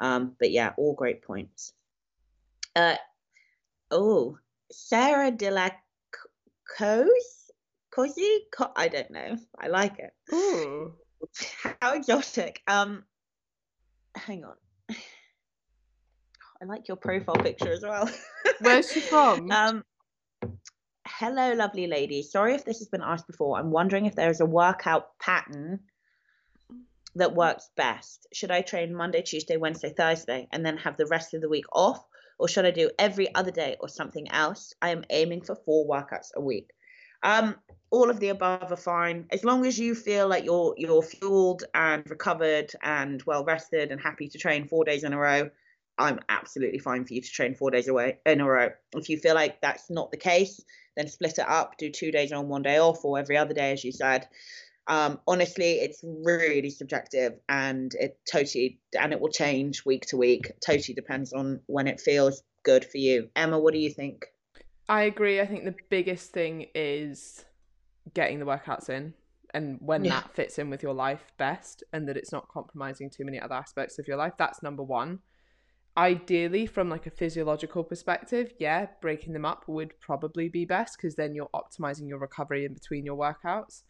Um, 0.00 0.34
but 0.36 0.50
yeah, 0.50 0.72
all 0.76 0.94
great 0.94 1.22
points. 1.22 1.72
Uh, 2.76 2.96
oh, 3.90 4.36
Sarah 4.70 5.30
de 5.30 5.50
la 5.50 5.70
Cos? 6.76 7.50
Cozy? 7.90 8.40
Co- 8.54 8.72
I 8.76 8.88
don't 8.88 9.10
know. 9.10 9.38
I 9.58 9.68
like 9.68 9.98
it. 9.98 10.12
Ooh. 10.34 10.92
How 11.80 11.94
exotic. 11.94 12.60
Um, 12.68 13.04
hang 14.14 14.44
on. 14.44 14.56
I 16.60 16.66
like 16.66 16.88
your 16.88 16.98
profile 16.98 17.36
picture 17.36 17.72
as 17.72 17.82
well. 17.82 18.10
Where's 18.60 18.92
she 18.92 19.00
from? 19.00 19.50
um, 19.50 19.82
hello, 21.06 21.54
lovely 21.54 21.86
lady. 21.86 22.22
Sorry 22.22 22.54
if 22.54 22.66
this 22.66 22.80
has 22.80 22.88
been 22.88 23.02
asked 23.02 23.26
before. 23.26 23.58
I'm 23.58 23.70
wondering 23.70 24.04
if 24.04 24.14
there 24.14 24.30
is 24.30 24.40
a 24.40 24.46
workout 24.46 25.18
pattern 25.18 25.80
that 27.14 27.34
works 27.34 27.70
best. 27.74 28.26
Should 28.34 28.50
I 28.50 28.60
train 28.60 28.94
Monday, 28.94 29.22
Tuesday, 29.22 29.56
Wednesday, 29.56 29.94
Thursday, 29.96 30.46
and 30.52 30.64
then 30.64 30.76
have 30.76 30.98
the 30.98 31.06
rest 31.06 31.32
of 31.32 31.40
the 31.40 31.48
week 31.48 31.64
off? 31.72 32.04
Or 32.38 32.48
should 32.48 32.66
I 32.66 32.70
do 32.70 32.90
every 32.98 33.34
other 33.34 33.50
day 33.50 33.76
or 33.80 33.88
something 33.88 34.30
else? 34.30 34.74
I 34.82 34.90
am 34.90 35.04
aiming 35.10 35.42
for 35.42 35.54
four 35.54 35.86
workouts 35.86 36.34
a 36.34 36.40
week. 36.40 36.70
Um, 37.22 37.56
all 37.90 38.10
of 38.10 38.20
the 38.20 38.28
above 38.28 38.70
are 38.70 38.76
fine 38.76 39.26
as 39.30 39.44
long 39.44 39.64
as 39.64 39.78
you 39.78 39.94
feel 39.94 40.28
like 40.28 40.44
you're 40.44 40.74
you're 40.76 41.02
fueled 41.02 41.64
and 41.74 42.08
recovered 42.10 42.72
and 42.82 43.22
well 43.22 43.44
rested 43.44 43.90
and 43.90 44.00
happy 44.00 44.28
to 44.28 44.38
train 44.38 44.68
four 44.68 44.84
days 44.84 45.04
in 45.04 45.12
a 45.12 45.18
row. 45.18 45.50
I'm 45.98 46.20
absolutely 46.28 46.78
fine 46.78 47.06
for 47.06 47.14
you 47.14 47.22
to 47.22 47.30
train 47.30 47.54
four 47.54 47.70
days 47.70 47.88
away 47.88 48.18
in 48.26 48.42
a 48.42 48.46
row. 48.46 48.68
If 48.94 49.08
you 49.08 49.18
feel 49.18 49.34
like 49.34 49.62
that's 49.62 49.88
not 49.88 50.10
the 50.10 50.18
case, 50.18 50.62
then 50.94 51.08
split 51.08 51.38
it 51.38 51.48
up, 51.48 51.78
do 51.78 51.90
two 51.90 52.12
days 52.12 52.32
on, 52.32 52.48
one 52.48 52.62
day 52.62 52.78
off, 52.78 53.02
or 53.02 53.18
every 53.18 53.38
other 53.38 53.54
day, 53.54 53.72
as 53.72 53.82
you 53.82 53.92
said 53.92 54.28
um, 54.88 55.20
honestly 55.26 55.72
it's 55.72 56.00
really 56.04 56.70
subjective 56.70 57.32
and 57.48 57.92
it 57.94 58.18
totally 58.30 58.78
and 58.98 59.12
it 59.12 59.20
will 59.20 59.30
change 59.30 59.84
week 59.84 60.06
to 60.06 60.16
week. 60.16 60.52
Totally 60.64 60.94
depends 60.94 61.32
on 61.32 61.60
when 61.66 61.86
it 61.86 62.00
feels 62.00 62.42
good 62.62 62.84
for 62.84 62.98
you. 62.98 63.28
Emma 63.34 63.58
what 63.58 63.72
do 63.72 63.80
you 63.80 63.90
think? 63.90 64.26
I 64.88 65.02
agree. 65.02 65.40
I 65.40 65.46
think 65.46 65.64
the 65.64 65.74
biggest 65.90 66.30
thing 66.30 66.66
is 66.74 67.44
getting 68.14 68.38
the 68.38 68.46
workouts 68.46 68.88
in 68.88 69.14
and 69.52 69.78
when 69.80 70.04
yeah. 70.04 70.20
that 70.20 70.34
fits 70.34 70.58
in 70.58 70.70
with 70.70 70.82
your 70.82 70.94
life 70.94 71.32
best 71.38 71.82
and 71.92 72.08
that 72.08 72.16
it's 72.16 72.30
not 72.30 72.48
compromising 72.48 73.10
too 73.10 73.24
many 73.24 73.40
other 73.40 73.54
aspects 73.54 73.98
of 73.98 74.06
your 74.06 74.16
life. 74.16 74.34
That's 74.38 74.62
number 74.62 74.82
one. 74.82 75.20
Ideally 75.96 76.66
from 76.66 76.90
like 76.90 77.06
a 77.06 77.10
physiological 77.10 77.82
perspective 77.82 78.52
yeah 78.60 78.86
breaking 79.00 79.32
them 79.32 79.46
up 79.46 79.64
would 79.66 79.98
probably 79.98 80.48
be 80.48 80.66
best 80.66 80.96
because 80.96 81.16
then 81.16 81.34
you're 81.34 81.48
optimizing 81.54 82.06
your 82.06 82.18
recovery 82.18 82.66
in 82.66 82.74
between 82.74 83.06
your 83.06 83.16
workouts 83.16 83.82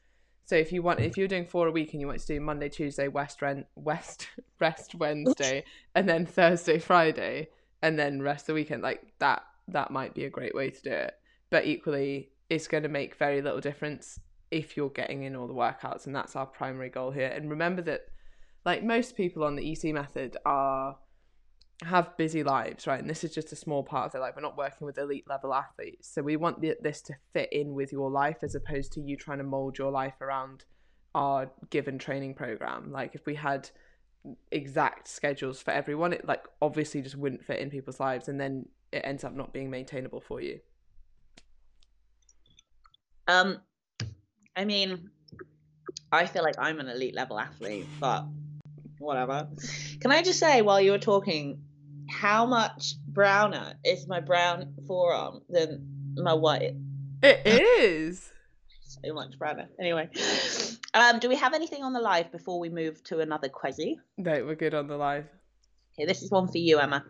so 0.47 0.55
if 0.55 0.71
you 0.71 0.81
want, 0.81 1.01
if 1.01 1.17
you're 1.17 1.27
doing 1.27 1.45
four 1.45 1.67
a 1.67 1.73
week 1.73 1.93
and 1.93 2.01
you 2.01 2.07
want 2.07 2.21
to 2.21 2.27
do 2.27 2.41
Monday, 2.41 2.69
Tuesday, 2.69 3.09
West 3.09 3.43
rent, 3.43 3.67
West 3.75 4.29
rest 4.61 4.95
Wednesday, 4.95 5.65
and 5.97 6.09
then 6.09 6.25
Thursday, 6.25 6.79
Friday, 6.79 7.49
and 7.83 7.99
then 7.99 8.23
rest 8.23 8.47
the 8.47 8.55
weekend, 8.55 8.83
like 8.83 9.03
that, 9.19 9.43
that 9.69 9.91
might 9.91 10.15
be 10.15 10.25
a 10.25 10.31
great 10.31 10.55
way 10.55 10.71
to 10.71 10.83
do 10.83 10.93
it. 10.93 11.15
But 11.51 11.67
equally, 11.67 12.31
it's 12.49 12.69
going 12.69 12.85
to 12.85 12.89
make 12.89 13.17
very 13.17 13.43
little 13.43 13.61
difference 13.61 14.21
if 14.53 14.77
you're 14.77 14.91
getting 14.91 15.25
in 15.25 15.35
all 15.35 15.49
the 15.49 15.53
workouts, 15.53 16.07
and 16.07 16.15
that's 16.15 16.37
our 16.37 16.47
primary 16.47 16.91
goal 16.91 17.11
here. 17.11 17.29
And 17.29 17.51
remember 17.51 17.83
that, 17.83 18.03
like 18.65 18.85
most 18.85 19.17
people 19.17 19.43
on 19.43 19.57
the 19.57 19.73
EC 19.73 19.93
method 19.93 20.37
are 20.47 20.97
have 21.83 22.17
busy 22.17 22.43
lives, 22.43 22.87
right? 22.87 23.01
And 23.01 23.09
this 23.09 23.23
is 23.23 23.35
just 23.35 23.53
a 23.53 23.57
small 23.57 23.83
part 23.83 24.07
of 24.07 24.13
their 24.13 24.21
life. 24.21 24.35
We're 24.35 24.43
not 24.43 24.57
working 24.57 24.87
with 24.87 24.99
elite 24.99 25.29
level 25.29 25.53
athletes. 25.53 26.09
So 26.09 26.23
we 26.23 26.37
want 26.37 26.61
the, 26.61 26.77
this 26.81 27.03
to 27.03 27.15
fit 27.33 27.53
in 27.53 27.75
with 27.75 27.93
your 27.93 28.11
life 28.11 28.39
as 28.43 28.55
opposed 28.55 28.93
to 28.93 29.01
you 29.01 29.17
trying 29.17 29.39
to 29.39 29.45
mold 29.45 29.77
your 29.77 29.91
life 29.91 30.21
around 30.21 30.65
our 31.15 31.51
given 31.71 31.99
training 31.99 32.35
program. 32.35 32.93
Like 32.93 33.15
if 33.15 33.27
we 33.27 33.35
had 33.35 33.69
exact 34.51 35.09
schedules 35.09 35.61
for 35.61 35.71
everyone, 35.71 36.15
it 36.15 36.27
like 36.27 36.45
obviously 36.63 37.03
just 37.03 37.17
wouldn't 37.17 37.45
fit 37.45 37.61
in 37.61 37.71
people's 37.71 38.01
lives 38.01 38.29
and 38.29 38.41
then 38.41 38.67
it 38.93 39.03
ends 39.05 39.23
up 39.23 39.35
not 39.35 39.53
being 39.53 39.71
maintainable 39.71 40.21
for 40.21 40.41
you. 40.41 40.61
Um 43.29 43.61
I 44.55 44.65
mean 44.65 45.11
I 46.11 46.25
feel 46.27 46.43
like 46.43 46.55
I'm 46.59 46.81
an 46.81 46.89
elite 46.89 47.15
level 47.15 47.39
athlete, 47.39 47.87
but 48.01 48.25
whatever. 48.99 49.49
Can 50.01 50.11
I 50.11 50.23
just 50.23 50.39
say 50.39 50.63
while 50.63 50.81
you 50.81 50.93
were 50.93 50.99
talking 50.99 51.63
how 52.09 52.47
much 52.47 52.95
browner 53.07 53.75
is 53.85 54.07
my 54.07 54.21
brown 54.21 54.75
forearm 54.87 55.43
than 55.49 56.15
my 56.17 56.35
white? 56.35 56.75
It 57.23 57.47
is. 57.47 58.31
so 58.81 59.15
much 59.15 59.39
browner. 59.39 59.69
Anyway, 59.81 60.09
um, 60.95 61.19
do 61.19 61.29
we 61.29 61.37
have 61.37 61.55
anything 61.55 61.83
on 61.83 61.93
the 61.93 62.01
live 62.01 62.31
before 62.33 62.59
we 62.59 62.69
move 62.69 63.03
to 63.05 63.21
another 63.21 63.49
quizzy? 63.49 63.97
No, 64.17 64.45
we're 64.45 64.55
good 64.55 64.75
on 64.75 64.87
the 64.87 64.97
live. 64.97 65.27
Okay, 65.99 66.07
this 66.07 66.23
is 66.23 66.31
one 66.31 66.49
for 66.49 66.59
you, 66.59 66.79
Emma. 66.79 67.05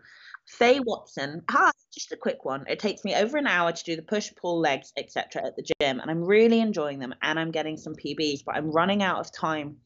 Faye 0.47 0.79
Watson. 0.79 1.43
Hi, 1.49 1.71
just 1.93 2.13
a 2.13 2.17
quick 2.17 2.45
one. 2.45 2.65
It 2.67 2.79
takes 2.79 3.03
me 3.03 3.13
over 3.15 3.37
an 3.37 3.47
hour 3.47 3.73
to 3.73 3.83
do 3.83 3.97
the 3.97 4.01
push, 4.01 4.31
pull, 4.35 4.59
legs, 4.59 4.93
etc. 4.97 5.45
at 5.45 5.55
the 5.57 5.63
gym, 5.63 5.99
and 5.99 6.09
I'm 6.09 6.23
really 6.23 6.61
enjoying 6.61 6.99
them, 6.99 7.13
and 7.21 7.37
I'm 7.37 7.51
getting 7.51 7.75
some 7.75 7.95
PBs, 7.95 8.45
but 8.45 8.55
I'm 8.55 8.71
running 8.71 9.03
out 9.03 9.19
of 9.19 9.31
time 9.31 9.77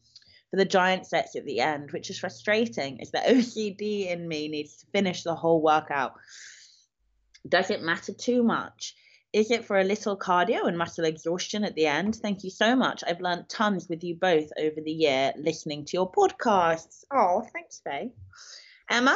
for 0.52 0.58
the 0.58 0.66
giant 0.66 1.08
sets 1.08 1.36
at 1.36 1.46
the 1.46 1.62
end, 1.62 1.92
which 1.92 2.10
is 2.10 2.20
frustrating. 2.20 3.00
Is 3.00 3.12
the 3.12 3.18
OCD 3.28 4.12
in 4.12 4.28
me 4.28 4.48
needs 4.50 4.78
to 4.78 4.86
finish 4.88 5.24
the 5.24 5.34
whole 5.34 5.62
workout? 5.62 6.14
Does 7.48 7.72
it 7.72 7.82
matter 7.82 8.14
too 8.14 8.44
much? 8.44 8.96
Is 9.34 9.50
it 9.50 9.64
for 9.64 9.80
a 9.80 9.84
little 9.84 10.18
cardio 10.18 10.68
and 10.68 10.78
muscle 10.78 11.06
exhaustion 11.06 11.64
at 11.64 11.74
the 11.76 11.88
end? 11.88 12.18
Thank 12.18 12.44
you 12.44 12.50
so 12.50 12.76
much. 12.76 13.02
I've 13.08 13.22
learned 13.22 13.48
tons 13.48 13.88
with 13.88 14.04
you 14.04 14.16
both 14.16 14.50
over 14.60 14.82
the 14.84 14.92
year 14.92 15.32
listening 15.38 15.86
to 15.86 15.92
your 15.94 16.12
podcasts. 16.12 17.06
Oh, 17.14 17.42
thanks, 17.54 17.80
Faye. 17.82 18.12
Emma? 18.90 19.16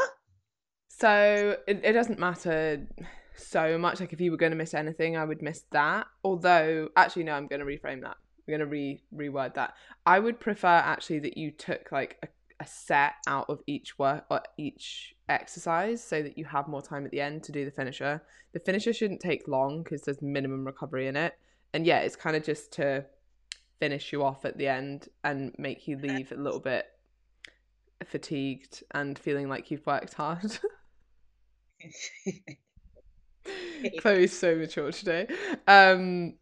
So 0.88 1.58
it, 1.68 1.82
it 1.84 1.92
doesn't 1.92 2.18
matter 2.18 2.88
so 3.36 3.77
much. 3.77 4.00
Like 4.00 4.13
if 4.13 4.22
you 4.22 4.32
were 4.32 4.38
going 4.38 4.54
to 4.54 4.58
miss 4.58 4.74
anything, 4.74 5.18
I 5.18 5.25
would 5.25 5.42
miss 5.42 5.65
that. 5.72 6.08
Although, 6.24 6.89
actually, 6.96 7.25
no, 7.25 7.34
I'm 7.34 7.48
going 7.48 7.60
to 7.60 7.65
reframe 7.65 8.04
that. 8.04 8.15
Going 8.48 8.60
to 8.60 8.66
re 8.66 9.02
reword 9.16 9.56
that. 9.56 9.74
I 10.06 10.20
would 10.20 10.40
prefer 10.40 10.68
actually 10.68 11.20
that 11.20 11.38
you 11.38 11.52
took 11.52 11.92
like 11.92 12.18
a, 12.24 12.28
a 12.64 12.68
set 12.68 13.14
out 13.28 13.50
of 13.50 13.62
each 13.66 13.98
work 13.98 14.25
or 14.30 14.42
each 14.58 15.16
exercise 15.28 16.04
so 16.04 16.22
that 16.22 16.38
you 16.38 16.46
have 16.46 16.68
more 16.68 16.82
time 16.82 17.06
at 17.06 17.12
the 17.12 17.22
end 17.22 17.44
to 17.44 17.52
do 17.52 17.66
the 17.66 17.72
finisher. 17.72 18.22
The 18.54 18.60
finisher 18.60 18.94
shouldn't 18.94 19.20
take 19.20 19.48
long 19.48 19.84
because 19.84 20.04
there's 20.04 20.22
minimum 20.22 20.66
recovery 20.66 21.08
in 21.08 21.16
it. 21.16 21.34
And 21.74 21.86
yeah, 21.86 22.00
it's 22.00 22.16
kind 22.16 22.36
of 22.36 22.44
just 22.44 22.72
to 22.74 23.06
finish 23.80 24.14
you 24.14 24.24
off 24.24 24.46
at 24.46 24.58
the 24.58 24.68
end 24.68 25.10
and 25.24 25.54
make 25.58 25.88
you 25.88 25.98
leave 25.98 26.32
a 26.32 26.36
little 26.36 26.60
bit 26.60 26.86
fatigued 28.06 28.84
and 28.92 29.18
feeling 29.18 29.50
like 29.50 29.72
you've 29.72 29.86
worked 29.86 30.14
hard. 30.14 30.58
Chloe's 34.00 34.38
so 34.38 34.56
mature 34.56 34.92
today. 34.92 35.28
Um, 35.68 36.36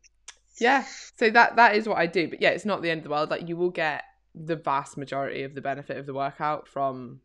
yeah, 0.60 0.86
so 1.16 1.30
that 1.30 1.56
that 1.58 1.76
is 1.76 1.88
what 1.88 1.98
I 1.98 2.06
do. 2.06 2.28
But 2.28 2.42
yeah, 2.42 2.50
it's 2.50 2.66
not 2.66 2.82
the 2.82 2.90
end 2.90 3.00
of 3.00 3.04
the 3.04 3.10
world. 3.10 3.30
Like 3.30 3.48
you 3.48 3.58
will 3.58 3.70
get 3.70 4.04
the 4.36 4.56
vast 4.56 4.98
majority 4.98 5.44
of 5.44 5.54
the 5.56 5.62
benefit 5.62 5.98
of 5.98 6.06
the 6.06 6.14
workout 6.14 6.68
from 6.68 7.20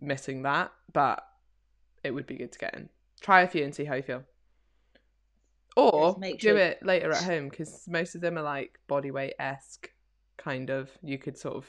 missing 0.00 0.42
that, 0.42 0.72
but 0.92 1.22
it 2.04 2.12
would 2.12 2.26
be 2.26 2.36
good 2.36 2.52
to 2.52 2.58
get 2.58 2.74
in. 2.74 2.88
Try 3.20 3.42
a 3.42 3.48
few 3.48 3.64
and 3.64 3.74
see 3.74 3.84
how 3.84 3.94
you 3.94 4.02
feel. 4.02 4.22
Or 5.76 6.16
Yes, 6.20 6.32
do 6.40 6.48
sure- 6.48 6.56
it 6.58 6.78
later 6.84 7.12
at 7.12 7.22
home 7.32 7.48
because 7.48 7.84
most 7.88 8.14
of 8.14 8.20
them 8.20 8.38
are 8.38 8.42
like 8.42 8.78
body 8.88 9.10
weight 9.10 9.34
esque, 9.38 9.90
kind 10.36 10.70
of. 10.70 10.90
You 11.02 11.18
could 11.18 11.36
sort 11.36 11.56
of 11.56 11.66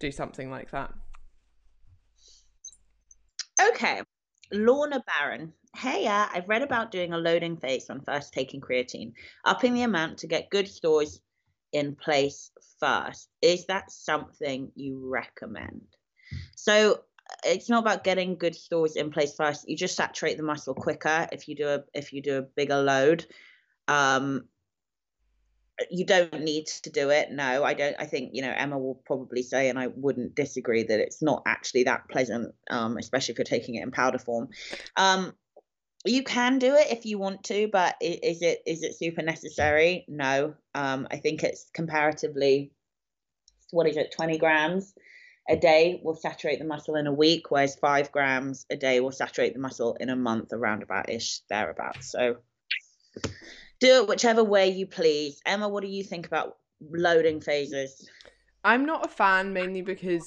do 0.00 0.10
something 0.12 0.50
like 0.50 0.70
that. 0.70 0.92
Okay. 3.60 4.02
Lorna 4.52 5.02
Barron. 5.06 5.52
Hey, 5.74 6.04
yeah, 6.04 6.28
I've 6.32 6.48
read 6.48 6.62
about 6.62 6.90
doing 6.90 7.12
a 7.12 7.18
loading 7.18 7.56
phase 7.56 7.88
when 7.88 8.00
first 8.02 8.32
taking 8.32 8.60
creatine, 8.60 9.14
upping 9.44 9.74
the 9.74 9.82
amount 9.82 10.18
to 10.18 10.26
get 10.26 10.50
good 10.50 10.68
stores 10.68 11.20
in 11.72 11.96
place 11.96 12.50
first. 12.78 13.28
Is 13.40 13.66
that 13.66 13.90
something 13.90 14.70
you 14.74 15.08
recommend? 15.08 15.86
So 16.56 17.00
it's 17.44 17.70
not 17.70 17.82
about 17.82 18.04
getting 18.04 18.36
good 18.36 18.54
stores 18.54 18.96
in 18.96 19.10
place 19.10 19.34
first. 19.34 19.68
You 19.68 19.76
just 19.76 19.96
saturate 19.96 20.36
the 20.36 20.42
muscle 20.42 20.74
quicker 20.74 21.28
if 21.32 21.48
you 21.48 21.56
do 21.56 21.68
a 21.68 21.84
if 21.94 22.12
you 22.12 22.22
do 22.22 22.38
a 22.38 22.42
bigger 22.42 22.82
load. 22.82 23.26
Um, 23.88 24.44
you 25.90 26.04
don't 26.04 26.42
need 26.42 26.66
to 26.66 26.90
do 26.90 27.10
it. 27.10 27.30
No, 27.30 27.64
I 27.64 27.74
don't. 27.74 27.96
I 27.98 28.04
think 28.04 28.30
you 28.34 28.42
know 28.42 28.52
Emma 28.54 28.78
will 28.78 29.02
probably 29.06 29.42
say, 29.42 29.68
and 29.68 29.78
I 29.78 29.88
wouldn't 29.88 30.34
disagree 30.34 30.82
that 30.82 31.00
it's 31.00 31.22
not 31.22 31.42
actually 31.46 31.84
that 31.84 32.08
pleasant, 32.10 32.54
um, 32.70 32.98
especially 32.98 33.32
if 33.32 33.38
you're 33.38 33.44
taking 33.44 33.76
it 33.76 33.82
in 33.82 33.90
powder 33.90 34.18
form. 34.18 34.48
Um, 34.96 35.32
you 36.04 36.22
can 36.24 36.58
do 36.58 36.74
it 36.74 36.88
if 36.90 37.06
you 37.06 37.18
want 37.18 37.44
to, 37.44 37.68
but 37.68 37.96
is 38.00 38.42
it 38.42 38.62
is 38.66 38.82
it 38.82 38.96
super 38.96 39.22
necessary? 39.22 40.04
No. 40.08 40.54
Um, 40.74 41.06
I 41.10 41.16
think 41.18 41.44
it's 41.44 41.70
comparatively, 41.72 42.72
what 43.70 43.86
is 43.86 43.96
it, 43.96 44.12
twenty 44.12 44.38
grams 44.38 44.94
a 45.48 45.56
day 45.56 46.00
will 46.04 46.14
saturate 46.14 46.58
the 46.58 46.64
muscle 46.64 46.94
in 46.96 47.06
a 47.06 47.12
week, 47.12 47.50
whereas 47.50 47.74
five 47.76 48.12
grams 48.12 48.64
a 48.70 48.76
day 48.76 49.00
will 49.00 49.12
saturate 49.12 49.54
the 49.54 49.60
muscle 49.60 49.96
in 49.98 50.08
a 50.08 50.16
month, 50.16 50.52
around 50.52 50.82
about 50.82 51.10
ish 51.10 51.40
thereabouts. 51.48 52.10
So 52.10 52.36
do 53.80 54.02
it 54.02 54.08
whichever 54.08 54.44
way 54.44 54.68
you 54.68 54.86
please. 54.86 55.40
Emma, 55.44 55.68
what 55.68 55.82
do 55.82 55.88
you 55.88 56.04
think 56.04 56.26
about 56.26 56.58
loading 56.80 57.40
phases? 57.40 58.08
I'm 58.64 58.86
not 58.86 59.06
a 59.06 59.08
fan 59.08 59.52
mainly 59.52 59.82
because 59.82 60.24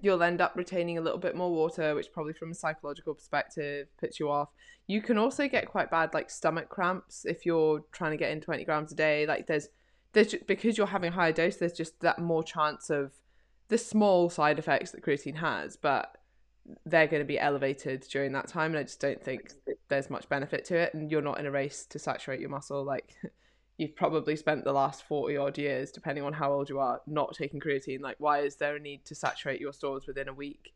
you'll 0.00 0.22
end 0.22 0.40
up 0.40 0.54
retaining 0.56 0.98
a 0.98 1.00
little 1.00 1.18
bit 1.18 1.36
more 1.36 1.50
water, 1.50 1.94
which 1.94 2.12
probably 2.12 2.32
from 2.32 2.50
a 2.50 2.54
psychological 2.54 3.14
perspective 3.14 3.88
puts 3.98 4.18
you 4.18 4.30
off. 4.30 4.48
You 4.86 5.02
can 5.02 5.18
also 5.18 5.48
get 5.48 5.68
quite 5.68 5.90
bad 5.90 6.14
like 6.14 6.30
stomach 6.30 6.68
cramps 6.68 7.24
if 7.24 7.44
you're 7.44 7.84
trying 7.92 8.12
to 8.12 8.16
get 8.16 8.30
in 8.30 8.40
20 8.40 8.64
grams 8.64 8.92
a 8.92 8.94
day. 8.94 9.26
Like 9.26 9.46
there's 9.46 9.68
there's 10.12 10.34
because 10.46 10.78
you're 10.78 10.86
having 10.86 11.12
a 11.12 11.14
higher 11.14 11.32
dose, 11.32 11.56
there's 11.56 11.74
just 11.74 12.00
that 12.00 12.18
more 12.18 12.42
chance 12.42 12.88
of 12.88 13.12
the 13.68 13.78
small 13.78 14.30
side 14.30 14.58
effects 14.58 14.90
that 14.92 15.04
creatine 15.04 15.36
has, 15.36 15.76
but 15.76 16.16
they're 16.86 17.06
going 17.06 17.22
to 17.22 17.26
be 17.26 17.38
elevated 17.38 18.06
during 18.10 18.32
that 18.32 18.48
time, 18.48 18.72
and 18.72 18.78
I 18.78 18.82
just 18.82 19.00
don't 19.00 19.22
think 19.22 19.52
there's 19.88 20.10
much 20.10 20.28
benefit 20.28 20.64
to 20.66 20.76
it. 20.76 20.94
And 20.94 21.10
you're 21.10 21.22
not 21.22 21.38
in 21.38 21.46
a 21.46 21.50
race 21.50 21.86
to 21.86 21.98
saturate 21.98 22.40
your 22.40 22.50
muscle. 22.50 22.84
Like 22.84 23.14
you've 23.78 23.96
probably 23.96 24.36
spent 24.36 24.64
the 24.64 24.72
last 24.72 25.04
40 25.04 25.36
odd 25.36 25.56
years, 25.56 25.90
depending 25.92 26.24
on 26.24 26.32
how 26.32 26.52
old 26.52 26.68
you 26.68 26.78
are, 26.80 27.00
not 27.06 27.34
taking 27.34 27.60
creatine. 27.60 28.00
Like, 28.00 28.16
why 28.18 28.40
is 28.40 28.56
there 28.56 28.76
a 28.76 28.80
need 28.80 29.04
to 29.06 29.14
saturate 29.14 29.60
your 29.60 29.72
stores 29.72 30.06
within 30.06 30.28
a 30.28 30.34
week 30.34 30.74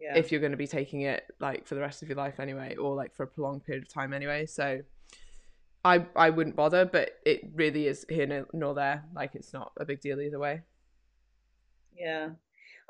Yeah. 0.00 0.16
if 0.16 0.32
you're 0.32 0.40
going 0.40 0.52
to 0.52 0.56
be 0.56 0.66
taking 0.66 1.02
it 1.02 1.24
like 1.40 1.66
for 1.66 1.74
the 1.74 1.80
rest 1.82 2.02
of 2.02 2.08
your 2.08 2.16
life 2.16 2.40
anyway, 2.40 2.74
or 2.76 2.94
like 2.94 3.14
for 3.14 3.22
a 3.24 3.26
prolonged 3.26 3.64
period 3.64 3.84
of 3.84 3.88
time 3.92 4.12
anyway? 4.12 4.46
So. 4.46 4.80
I, 5.84 6.04
I 6.16 6.30
wouldn't 6.30 6.56
bother, 6.56 6.84
but 6.84 7.10
it 7.24 7.42
really 7.54 7.86
is 7.86 8.04
here 8.08 8.26
no- 8.26 8.46
nor 8.52 8.74
there. 8.74 9.04
Like 9.14 9.36
it's 9.36 9.52
not 9.52 9.70
a 9.76 9.84
big 9.84 10.00
deal 10.00 10.20
either 10.20 10.38
way. 10.38 10.62
Yeah, 11.96 12.30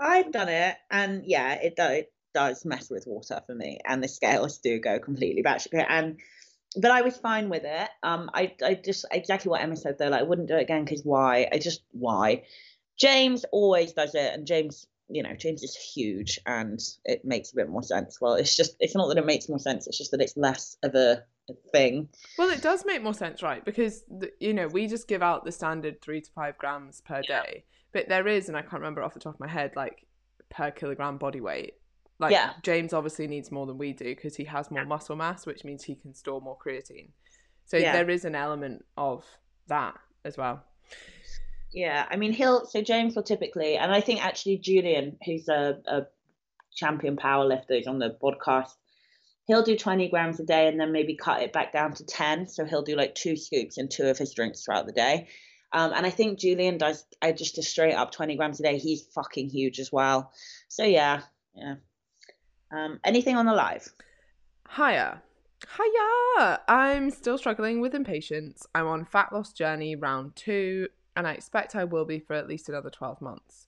I've 0.01 0.33
done 0.33 0.49
it, 0.49 0.77
and 0.91 1.23
yeah, 1.27 1.55
it 1.61 1.77
does 1.77 1.93
it 1.93 2.13
does 2.33 2.65
mess 2.65 2.89
with 2.89 3.07
water 3.07 3.43
for 3.47 3.55
me, 3.55 3.81
and 3.85 4.03
the 4.03 4.09
scales 4.09 4.59
do 4.59 4.79
go 4.81 4.99
completely 4.99 5.43
batshit. 5.43 5.85
And 5.87 6.21
but 6.81 6.91
I 6.91 7.03
was 7.03 7.17
fine 7.17 7.49
with 7.49 7.65
it. 7.65 7.89
Um, 8.03 8.31
I 8.35 8.55
I 8.65 8.75
just 8.75 9.05
exactly 9.11 9.51
what 9.51 9.63
Emma 9.63 9.77
said 9.77 9.97
though. 9.99 10.09
Like 10.09 10.21
I 10.21 10.25
wouldn't 10.25 10.49
do 10.49 10.57
it 10.57 10.63
again 10.63 10.85
because 10.85 11.03
why? 11.05 11.49
I 11.53 11.59
just 11.59 11.83
why? 11.93 12.45
James 12.99 13.45
always 13.53 13.93
does 13.93 14.15
it, 14.15 14.33
and 14.35 14.47
James, 14.47 14.87
you 15.09 15.23
know, 15.23 15.35
James 15.35 15.63
is 15.63 15.77
huge, 15.77 16.39
and 16.47 16.81
it 17.05 17.25
makes 17.25 17.53
a 17.53 17.57
bit 17.57 17.69
more 17.69 17.83
sense. 17.83 18.19
Well, 18.21 18.35
it's 18.35 18.57
just 18.57 18.77
it's 18.81 18.95
not 18.95 19.09
that 19.09 19.19
it 19.19 19.27
makes 19.27 19.49
more 19.49 19.59
sense. 19.59 19.87
It's 19.87 19.99
just 19.99 20.11
that 20.13 20.21
it's 20.23 20.37
less 20.37 20.77
of 20.83 20.95
a, 20.95 21.23
a 21.51 21.55
thing. 21.73 22.09
Well, 22.39 22.51
it 22.51 22.63
does 22.63 22.85
make 22.87 23.03
more 23.03 23.15
sense, 23.15 23.43
right? 23.43 23.65
Because 23.65 24.05
you 24.41 24.55
know 24.55 24.67
we 24.69 24.87
just 24.87 25.09
give 25.09 25.23
out 25.23 25.45
the 25.45 25.53
standard 25.53 26.01
three 26.01 26.21
to 26.23 26.31
five 26.33 26.57
grams 26.59 27.01
per 27.03 27.21
Yeah. 27.29 27.43
day, 27.43 27.65
but 27.93 28.09
there 28.09 28.27
is, 28.27 28.49
and 28.49 28.57
I 28.57 28.63
can't 28.63 28.75
remember 28.75 29.03
off 29.03 29.15
the 29.15 29.21
top 29.21 29.35
of 29.35 29.41
my 29.41 29.49
head, 29.49 29.73
like 29.77 30.07
per 30.49 30.71
kilogram 30.71 31.19
body 31.19 31.41
weight. 31.41 31.75
Like 32.19 32.33
Yeah. 32.33 32.55
James 32.63 32.93
obviously 32.93 33.27
needs 33.27 33.51
more 33.51 33.67
than 33.67 33.79
we 33.79 33.93
do 33.93 34.05
because 34.05 34.37
he 34.37 34.45
has 34.45 34.71
more 34.71 34.85
muscle 34.85 35.17
mass, 35.17 35.47
which 35.47 35.65
means 35.65 35.85
he 35.85 35.95
can 35.95 36.15
store 36.15 36.41
more 36.41 36.57
creatine. 36.59 37.11
So 37.67 37.77
Yeah. 37.77 37.93
there 37.93 38.09
is 38.09 38.25
an 38.25 38.35
element 38.35 38.85
of 38.97 39.25
that 39.69 39.99
as 40.25 40.37
well. 40.37 40.65
Yeah, 41.73 42.07
I 42.11 42.17
mean 42.17 42.33
he'll 42.33 42.65
so 42.67 42.81
James 42.81 43.17
will 43.17 43.23
typically, 43.23 43.77
and 43.77 43.93
I 43.93 44.01
think 44.01 44.25
actually 44.25 44.59
Julian, 44.59 45.19
who's 45.25 45.49
a, 45.49 45.79
a 45.87 46.07
champion 46.75 47.17
powerlifter, 47.17 47.79
is 47.81 47.87
on 47.87 47.99
the 47.99 48.17
podcast. 48.23 48.71
He'll 49.47 49.63
do 49.63 49.77
20 49.77 50.09
grams 50.09 50.41
a 50.41 50.45
day 50.45 50.67
and 50.69 50.81
then 50.81 50.91
maybe 50.93 51.17
cut 51.17 51.43
it 51.43 51.53
back 51.53 51.73
down 51.73 51.93
to 51.95 52.05
10. 52.05 52.49
So 52.49 52.65
he'll 52.65 52.83
do 52.83 52.97
like 52.97 53.15
two 53.15 53.37
scoops 53.37 53.79
in 53.79 53.89
two 53.89 54.05
of 54.07 54.19
his 54.19 54.33
drinks 54.35 54.65
throughout 54.65 54.87
the 54.87 54.93
day. 54.93 55.29
Um, 55.73 55.93
and 55.93 56.05
I 56.07 56.11
think 56.11 56.39
Julian 56.39 56.79
does 56.79 57.05
uh, 57.23 57.33
just 57.33 57.59
a 57.59 57.63
straight 57.63 57.95
up 57.95 58.11
20 58.11 58.37
grams 58.37 58.59
a 58.59 58.65
day. 58.65 58.79
He's 58.79 59.03
fucking 59.15 59.51
huge 59.51 59.79
as 59.79 59.93
well. 59.93 60.33
So 60.69 60.85
yeah, 60.85 61.21
yeah. 61.55 61.75
Um, 62.71 63.01
anything 63.05 63.37
on 63.37 63.47
the 63.47 63.55
live? 63.55 63.89
Hiya. 64.77 65.23
Hiya! 65.77 66.61
I'm 66.69 67.11
still 67.11 67.39
struggling 67.39 67.81
with 67.81 67.95
impatience. 67.95 68.67
I'm 68.75 68.87
on 68.87 69.05
fat 69.05 69.33
loss 69.33 69.53
journey 69.53 69.97
round 69.97 70.37
two, 70.37 70.89
and 71.17 71.27
I 71.27 71.33
expect 71.33 71.75
I 71.75 71.85
will 71.85 72.05
be 72.05 72.19
for 72.19 72.35
at 72.35 72.49
least 72.49 72.69
another 72.69 72.91
12 72.91 73.21
months. 73.21 73.67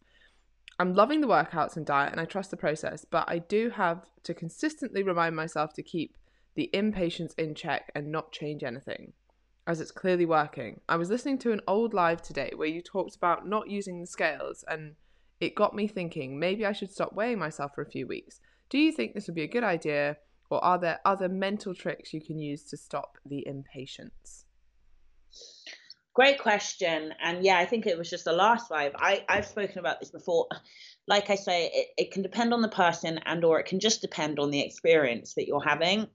I'm 0.78 0.94
loving 0.94 1.20
the 1.20 1.26
workouts 1.26 1.76
and 1.76 1.84
diet, 1.84 2.12
and 2.12 2.20
I 2.20 2.24
trust 2.24 2.50
the 2.50 2.56
process, 2.56 3.04
but 3.04 3.28
I 3.28 3.38
do 3.38 3.70
have 3.70 4.06
to 4.24 4.34
consistently 4.34 5.02
remind 5.02 5.34
myself 5.34 5.72
to 5.74 5.82
keep 5.82 6.16
the 6.54 6.70
impatience 6.72 7.34
in 7.34 7.54
check 7.54 7.90
and 7.94 8.12
not 8.12 8.32
change 8.32 8.62
anything, 8.62 9.12
as 9.66 9.80
it's 9.80 9.90
clearly 9.90 10.26
working. 10.26 10.80
I 10.88 10.96
was 10.96 11.10
listening 11.10 11.38
to 11.38 11.52
an 11.52 11.62
old 11.66 11.94
live 11.94 12.22
today 12.22 12.52
where 12.54 12.68
you 12.68 12.80
talked 12.80 13.16
about 13.16 13.48
not 13.48 13.70
using 13.70 14.00
the 14.00 14.06
scales, 14.06 14.64
and 14.68 14.94
it 15.40 15.54
got 15.54 15.74
me 15.74 15.88
thinking 15.88 16.38
maybe 16.38 16.66
I 16.66 16.72
should 16.72 16.92
stop 16.92 17.12
weighing 17.12 17.38
myself 17.38 17.74
for 17.74 17.82
a 17.82 17.90
few 17.90 18.06
weeks. 18.06 18.40
Do 18.70 18.78
you 18.78 18.92
think 18.92 19.14
this 19.14 19.26
would 19.26 19.34
be 19.34 19.42
a 19.42 19.48
good 19.48 19.64
idea, 19.64 20.18
or 20.50 20.62
are 20.62 20.78
there 20.78 21.00
other 21.04 21.28
mental 21.28 21.74
tricks 21.74 22.12
you 22.12 22.20
can 22.20 22.38
use 22.38 22.64
to 22.64 22.76
stop 22.76 23.18
the 23.24 23.46
impatience? 23.46 24.44
Great 26.14 26.40
question. 26.40 27.14
And 27.22 27.44
yeah, 27.44 27.58
I 27.58 27.64
think 27.64 27.86
it 27.86 27.96
was 27.96 28.10
just 28.10 28.24
the 28.24 28.32
last 28.32 28.68
five. 28.68 28.92
I, 28.96 29.24
I've 29.28 29.46
spoken 29.46 29.78
about 29.78 30.00
this 30.00 30.10
before. 30.10 30.48
Like 31.06 31.30
I 31.30 31.36
say, 31.36 31.70
it, 31.72 31.88
it 31.96 32.10
can 32.10 32.22
depend 32.22 32.52
on 32.52 32.60
the 32.60 32.68
person 32.68 33.20
and 33.24 33.44
or 33.44 33.60
it 33.60 33.66
can 33.66 33.78
just 33.78 34.00
depend 34.00 34.38
on 34.38 34.50
the 34.50 34.60
experience 34.60 35.34
that 35.34 35.46
you're 35.46 35.62
having. 35.62 36.08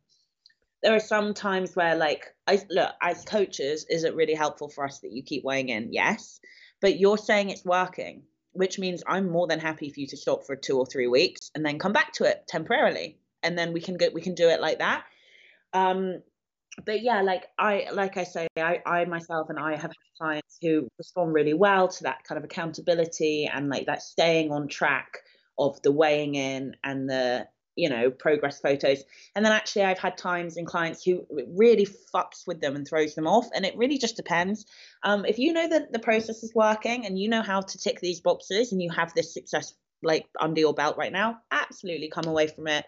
There 0.84 0.94
are 0.94 1.00
some 1.00 1.34
times 1.34 1.76
where 1.76 1.96
like 1.96 2.26
I 2.46 2.62
look, 2.70 2.92
as 3.02 3.24
coaches, 3.24 3.86
is 3.90 4.04
it 4.04 4.14
really 4.14 4.34
helpful 4.34 4.68
for 4.68 4.84
us 4.84 5.00
that 5.00 5.14
you 5.14 5.24
keep 5.24 5.46
weighing 5.46 5.70
in? 5.70 5.94
Yes. 5.94 6.42
But 6.82 7.00
you're 7.00 7.18
saying 7.18 7.50
it's 7.50 7.64
working, 7.64 8.24
which 8.54 8.80
means 8.80 9.04
I'm 9.08 9.30
more 9.30 9.48
than 9.48 9.60
happy 9.60 9.90
for 9.90 10.00
you 10.00 10.08
to 10.08 10.18
stop 10.18 10.46
for 10.46 10.56
two 10.56 10.78
or 10.78 10.86
three 10.86 11.08
weeks 11.08 11.52
and 11.56 11.66
then 11.66 11.80
come 11.80 11.94
back 11.94 12.14
to 12.14 12.24
it 12.24 12.46
temporarily. 12.48 13.18
And 13.42 13.58
then 13.58 13.74
we 13.74 13.82
can 13.82 13.98
go 13.98 14.08
we 14.14 14.22
can 14.22 14.36
do 14.36 14.50
it 14.50 14.62
like 14.62 14.80
that. 14.80 15.04
Um, 15.74 16.22
but 16.86 17.02
yeah, 17.02 17.22
like 17.22 17.48
I 17.60 17.88
like 17.92 18.18
I 18.18 18.24
say, 18.24 18.48
I, 18.58 18.80
I 18.86 19.06
myself 19.06 19.50
and 19.50 19.60
I 19.60 19.76
have 19.76 19.92
clients 20.18 20.58
who 20.62 20.88
respond 20.98 21.34
really 21.34 21.54
well 21.54 21.88
to 21.88 22.04
that 22.04 22.24
kind 22.24 22.38
of 22.38 22.44
accountability 22.44 23.50
and 23.52 23.70
like 23.70 23.86
that 23.88 24.02
staying 24.02 24.52
on 24.52 24.68
track 24.68 25.20
of 25.58 25.82
the 25.82 25.92
weighing 25.92 26.36
in 26.36 26.76
and 26.84 27.10
the 27.10 27.48
you 27.76 27.90
know 27.90 28.12
progress 28.12 28.60
photos. 28.60 29.04
And 29.36 29.46
then 29.46 29.52
actually 29.52 29.84
i've 29.84 30.00
had 30.00 30.18
times 30.18 30.58
in 30.58 30.66
clients 30.66 31.04
who 31.04 31.26
really 31.56 31.88
fucks 32.14 32.46
with 32.48 32.62
them 32.62 32.76
and 32.76 32.88
throws 32.88 33.16
them 33.16 33.28
off 33.28 33.48
and 33.54 33.66
it 33.66 33.78
really 33.78 33.98
just 33.98 34.16
depends. 34.16 34.66
Um, 35.04 35.26
if 35.26 35.38
you 35.40 35.54
know 35.54 35.68
that 35.68 35.92
the 35.92 36.00
process 36.00 36.44
is 36.44 36.54
working 36.56 37.06
and 37.06 37.20
you 37.20 37.30
know 37.30 37.42
how 37.42 37.62
to 37.62 37.78
tick 37.78 38.00
these 38.00 38.22
boxes 38.22 38.72
and 38.72 38.82
you 38.82 38.90
have 38.92 39.14
this 39.14 39.34
success 39.34 39.74
like 40.02 40.28
under 40.40 40.60
your 40.60 40.74
belt 40.74 40.98
right 40.98 41.14
now 41.14 41.40
absolutely 41.52 42.10
come 42.10 42.26
away 42.26 42.48
from 42.48 42.68
it 42.68 42.86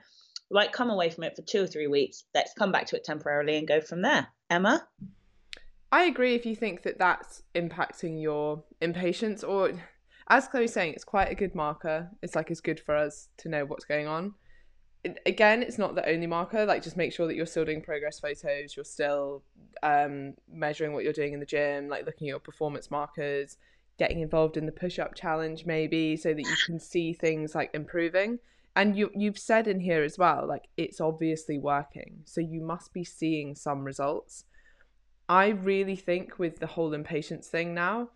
like 0.50 0.72
come 0.72 0.90
away 0.90 1.10
from 1.10 1.24
it 1.24 1.36
for 1.36 1.42
two 1.42 1.64
or 1.64 1.68
three 1.68 1.88
weeks. 1.88 2.24
Let's 2.34 2.54
come 2.54 2.72
back 2.72 2.88
to 2.88 2.96
it 2.96 3.04
temporarily 3.04 3.58
and 3.58 3.68
go 3.68 3.82
from 3.82 4.02
there. 4.02 4.28
Emma? 4.50 4.88
I 5.92 6.04
agree 6.04 6.36
if 6.36 6.46
you 6.46 6.56
think 6.56 6.84
that 6.84 7.00
that's 7.00 7.44
impacting 7.56 8.22
your 8.22 8.64
impatience 8.82 9.44
or 9.44 9.72
as 10.28 10.48
chloe's 10.48 10.74
saying 10.74 10.94
it's 10.94 11.04
quite 11.04 11.32
a 11.32 11.36
good 11.36 11.56
marker. 11.56 12.10
It's 12.22 12.36
like 12.36 12.52
it's 12.52 12.62
good 12.62 12.80
for 12.80 12.96
us 12.96 13.30
to 13.38 13.50
know 13.50 13.66
what's 13.66 13.86
going 13.86 14.08
on 14.08 14.34
again 15.26 15.62
it's 15.62 15.78
not 15.78 15.96
the 15.96 16.08
only 16.10 16.28
marker 16.28 16.66
like 16.66 16.84
just 16.84 16.98
make 16.98 17.14
sure 17.14 17.28
that 17.28 17.36
you're 17.36 17.46
still 17.46 17.66
doing 17.66 17.82
progress 17.82 18.20
photos 18.20 18.76
you're 18.76 18.84
still 18.84 19.44
um, 19.84 20.34
measuring 20.52 20.94
what 20.94 21.04
you're 21.04 21.14
doing 21.14 21.34
in 21.34 21.40
the 21.40 21.46
gym 21.46 21.88
like 21.88 22.06
looking 22.06 22.28
at 22.28 22.32
your 22.32 22.40
performance 22.40 22.90
markers 22.90 23.58
getting 23.98 24.20
involved 24.20 24.58
in 24.58 24.66
the 24.66 24.72
push-up 24.72 25.16
challenge 25.16 25.66
maybe 25.66 26.18
so 26.18 26.34
that 26.34 26.42
you 26.42 26.56
can 26.66 26.80
see 26.80 27.14
things 27.14 27.56
like 27.56 27.70
improving. 27.74 28.40
And 28.76 28.98
you 28.98 29.10
you've 29.16 29.40
said 29.40 29.68
in 29.68 29.80
here 29.80 30.04
as 30.04 30.18
well 30.18 30.46
like 30.48 30.68
it's 30.76 31.00
obviously 31.00 31.58
working 31.58 32.22
so 32.26 32.42
you 32.42 32.62
must 32.62 32.94
be 32.94 33.06
seeing 33.06 33.56
some 33.56 33.86
results. 33.86 34.44
I 35.30 35.48
really 35.48 35.96
think 35.96 36.38
with 36.38 36.60
the 36.60 36.68
whole 36.68 36.94
impatience 36.94 37.48
thing 37.48 37.74
now 37.74 38.10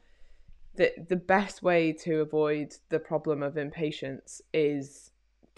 that 0.76 1.08
the 1.10 1.16
best 1.16 1.64
way 1.64 1.94
to 1.94 2.20
avoid 2.20 2.76
the 2.90 3.00
problem 3.00 3.42
of 3.42 3.58
impatience 3.58 4.42
is 4.54 5.09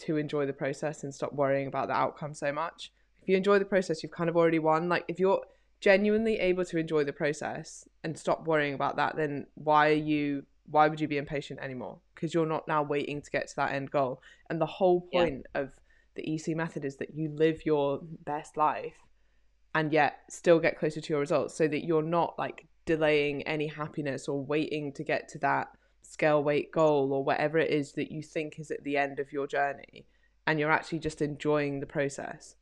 to 0.01 0.17
enjoy 0.17 0.45
the 0.45 0.53
process 0.53 1.03
and 1.03 1.13
stop 1.13 1.33
worrying 1.33 1.67
about 1.67 1.87
the 1.87 1.93
outcome 1.93 2.33
so 2.33 2.51
much 2.51 2.91
if 3.21 3.29
you 3.29 3.37
enjoy 3.37 3.57
the 3.57 3.65
process 3.65 4.03
you've 4.03 4.11
kind 4.11 4.29
of 4.29 4.37
already 4.37 4.59
won 4.59 4.89
like 4.89 5.05
if 5.07 5.19
you're 5.19 5.41
genuinely 5.79 6.37
able 6.39 6.63
to 6.63 6.77
enjoy 6.77 7.03
the 7.03 7.13
process 7.13 7.87
and 8.03 8.17
stop 8.17 8.45
worrying 8.45 8.73
about 8.73 8.95
that 8.95 9.15
then 9.15 9.45
why 9.55 9.89
are 9.89 9.93
you 9.93 10.43
why 10.71 10.87
would 10.87 11.01
you 11.01 11.07
be 11.07 11.17
impatient 11.17 11.59
anymore? 11.59 11.99
Because 12.15 12.33
you're 12.33 12.45
not 12.45 12.67
now 12.67 12.81
waiting 12.81 13.21
to 13.21 13.31
get 13.31 13.47
to 13.49 13.55
that 13.57 13.73
end 13.73 13.91
goal. 13.91 14.21
And 14.49 14.59
the 14.59 14.65
whole 14.65 15.01
point 15.01 15.45
yeah. 15.53 15.61
of 15.61 15.71
the 16.15 16.35
EC 16.35 16.55
method 16.55 16.85
is 16.85 16.97
that 16.97 17.13
you 17.13 17.29
live 17.29 17.65
your 17.65 17.99
best 18.25 18.57
life 18.57 18.95
and 19.75 19.93
yet 19.93 20.19
still 20.29 20.59
get 20.59 20.77
closer 20.77 21.01
to 21.01 21.13
your 21.13 21.19
results 21.19 21.55
so 21.55 21.67
that 21.67 21.85
you're 21.85 22.01
not 22.01 22.35
like 22.37 22.67
delaying 22.85 23.41
any 23.43 23.67
happiness 23.67 24.27
or 24.27 24.43
waiting 24.43 24.91
to 24.93 25.03
get 25.03 25.29
to 25.29 25.37
that 25.39 25.67
scale 26.01 26.43
weight 26.43 26.71
goal 26.71 27.13
or 27.13 27.23
whatever 27.23 27.57
it 27.57 27.71
is 27.71 27.93
that 27.93 28.11
you 28.11 28.21
think 28.21 28.59
is 28.59 28.71
at 28.71 28.83
the 28.83 28.97
end 28.97 29.19
of 29.19 29.31
your 29.31 29.47
journey 29.47 30.05
and 30.47 30.59
you're 30.59 30.71
actually 30.71 30.99
just 30.99 31.21
enjoying 31.21 31.79
the 31.79 31.85
process 31.85 32.55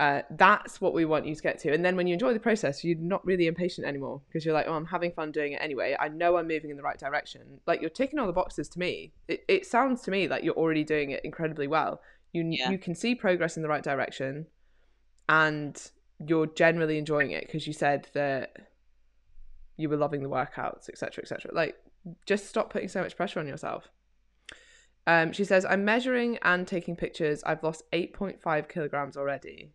uh, 0.00 0.22
that's 0.30 0.80
what 0.80 0.92
we 0.92 1.04
want 1.04 1.24
you 1.26 1.34
to 1.34 1.42
get 1.42 1.58
to. 1.60 1.72
And 1.72 1.84
then 1.84 1.96
when 1.96 2.06
you 2.06 2.14
enjoy 2.14 2.32
the 2.32 2.40
process, 2.40 2.82
you're 2.82 2.98
not 2.98 3.24
really 3.24 3.46
impatient 3.46 3.86
anymore 3.86 4.20
because 4.26 4.44
you're 4.44 4.54
like, 4.54 4.66
oh, 4.66 4.74
I'm 4.74 4.86
having 4.86 5.12
fun 5.12 5.30
doing 5.30 5.52
it 5.52 5.60
anyway. 5.62 5.96
I 5.98 6.08
know 6.08 6.36
I'm 6.36 6.48
moving 6.48 6.70
in 6.70 6.76
the 6.76 6.82
right 6.82 6.98
direction. 6.98 7.60
Like 7.66 7.80
you're 7.80 7.90
ticking 7.90 8.18
all 8.18 8.26
the 8.26 8.32
boxes 8.32 8.68
to 8.70 8.78
me. 8.78 9.12
It, 9.28 9.44
it 9.46 9.66
sounds 9.66 10.02
to 10.02 10.10
me 10.10 10.26
like 10.26 10.42
you're 10.42 10.54
already 10.54 10.82
doing 10.82 11.10
it 11.10 11.20
incredibly 11.24 11.68
well. 11.68 12.00
You 12.32 12.44
yeah. 12.50 12.70
you 12.70 12.78
can 12.78 12.96
see 12.96 13.14
progress 13.14 13.56
in 13.56 13.62
the 13.62 13.68
right 13.68 13.84
direction, 13.84 14.46
and 15.28 15.80
you're 16.26 16.46
generally 16.46 16.98
enjoying 16.98 17.30
it 17.30 17.46
because 17.46 17.64
you 17.68 17.72
said 17.72 18.08
that 18.14 18.56
you 19.76 19.88
were 19.88 19.96
loving 19.96 20.24
the 20.24 20.28
workouts, 20.28 20.88
etc., 20.88 21.22
etc. 21.22 21.52
Like 21.54 21.76
just 22.26 22.46
stop 22.46 22.70
putting 22.70 22.88
so 22.88 23.02
much 23.02 23.16
pressure 23.16 23.40
on 23.40 23.46
yourself. 23.46 23.88
Um, 25.06 25.32
she 25.32 25.44
says, 25.44 25.64
I'm 25.64 25.84
measuring 25.84 26.38
and 26.42 26.66
taking 26.66 26.96
pictures. 26.96 27.42
I've 27.44 27.62
lost 27.62 27.82
8.5 27.92 28.68
kilograms 28.68 29.16
already. 29.16 29.72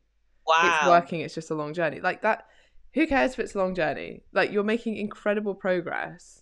Wow. 0.48 0.78
It's 0.80 0.88
working. 0.88 1.22
It's 1.22 1.36
just 1.36 1.52
a 1.52 1.56
long 1.56 1.74
journey. 1.74 2.00
Like 2.00 2.24
that. 2.24 2.48
Who 2.96 3.06
cares 3.06 3.34
if 3.34 3.40
it's 3.40 3.54
a 3.54 3.60
long 3.60 3.76
journey? 3.76 4.24
Like 4.34 4.52
you're 4.52 4.64
making 4.64 4.98
incredible 4.98 5.54
progress. 5.54 6.42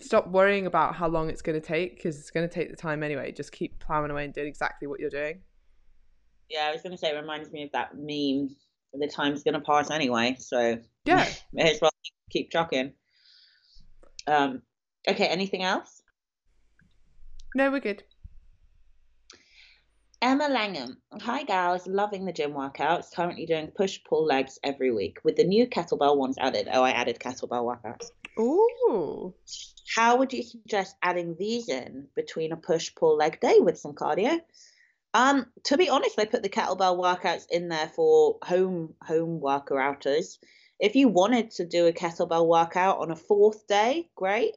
Stop 0.00 0.28
worrying 0.28 0.66
about 0.66 0.94
how 0.94 1.08
long 1.08 1.28
it's 1.28 1.42
going 1.42 1.60
to 1.60 1.66
take 1.66 1.96
because 1.96 2.18
it's 2.18 2.30
going 2.30 2.48
to 2.48 2.54
take 2.54 2.70
the 2.70 2.76
time 2.76 3.02
anyway. 3.02 3.32
Just 3.32 3.50
keep 3.50 3.80
plowing 3.80 4.10
away 4.10 4.24
and 4.24 4.32
doing 4.32 4.46
exactly 4.46 4.86
what 4.86 5.00
you're 5.00 5.10
doing. 5.10 5.40
Yeah, 6.48 6.66
I 6.68 6.72
was 6.72 6.82
going 6.82 6.92
to 6.92 6.98
say 6.98 7.10
it 7.10 7.20
reminds 7.20 7.50
me 7.50 7.64
of 7.64 7.72
that 7.72 7.94
meme. 7.96 8.54
The 8.92 9.08
time's 9.08 9.42
going 9.42 9.54
to 9.54 9.60
pass 9.60 9.90
anyway, 9.90 10.36
so 10.38 10.78
yeah, 11.04 11.26
may 11.52 11.72
as 11.72 11.80
well 11.80 11.90
keep 12.30 12.50
trucking. 12.52 12.92
Um. 14.26 14.62
Okay. 15.08 15.26
Anything 15.26 15.62
else? 15.62 16.02
No, 17.54 17.70
we're 17.70 17.80
good. 17.80 18.02
Emma 20.24 20.48
Langham. 20.48 20.96
Hi, 21.20 21.42
gals. 21.42 21.86
Loving 21.86 22.24
the 22.24 22.32
gym 22.32 22.52
workouts. 22.52 23.14
Currently 23.14 23.44
doing 23.44 23.66
push 23.68 24.00
pull 24.08 24.24
legs 24.24 24.58
every 24.64 24.90
week 24.90 25.18
with 25.22 25.36
the 25.36 25.44
new 25.44 25.66
kettlebell 25.66 26.16
ones 26.16 26.38
added. 26.38 26.66
Oh, 26.72 26.82
I 26.82 26.92
added 26.92 27.18
kettlebell 27.18 27.62
workouts. 27.62 28.10
Ooh. 28.40 29.34
How 29.94 30.16
would 30.16 30.32
you 30.32 30.42
suggest 30.42 30.96
adding 31.02 31.36
these 31.38 31.68
in 31.68 32.08
between 32.16 32.52
a 32.52 32.56
push 32.56 32.94
pull 32.94 33.18
leg 33.18 33.38
day 33.38 33.58
with 33.60 33.78
some 33.78 33.92
cardio? 33.92 34.40
Um, 35.12 35.46
to 35.64 35.76
be 35.76 35.90
honest, 35.90 36.18
I 36.18 36.24
put 36.24 36.42
the 36.42 36.48
kettlebell 36.48 36.98
workouts 36.98 37.44
in 37.50 37.68
there 37.68 37.92
for 37.94 38.38
home 38.42 38.94
home 39.02 39.40
worker 39.40 39.78
outers. 39.78 40.38
If 40.80 40.96
you 40.96 41.08
wanted 41.08 41.52
to 41.52 41.64
do 41.64 41.86
a 41.86 41.92
kettlebell 41.92 42.46
workout 42.46 42.98
on 42.98 43.10
a 43.10 43.16
fourth 43.16 43.66
day, 43.66 44.08
great. 44.14 44.54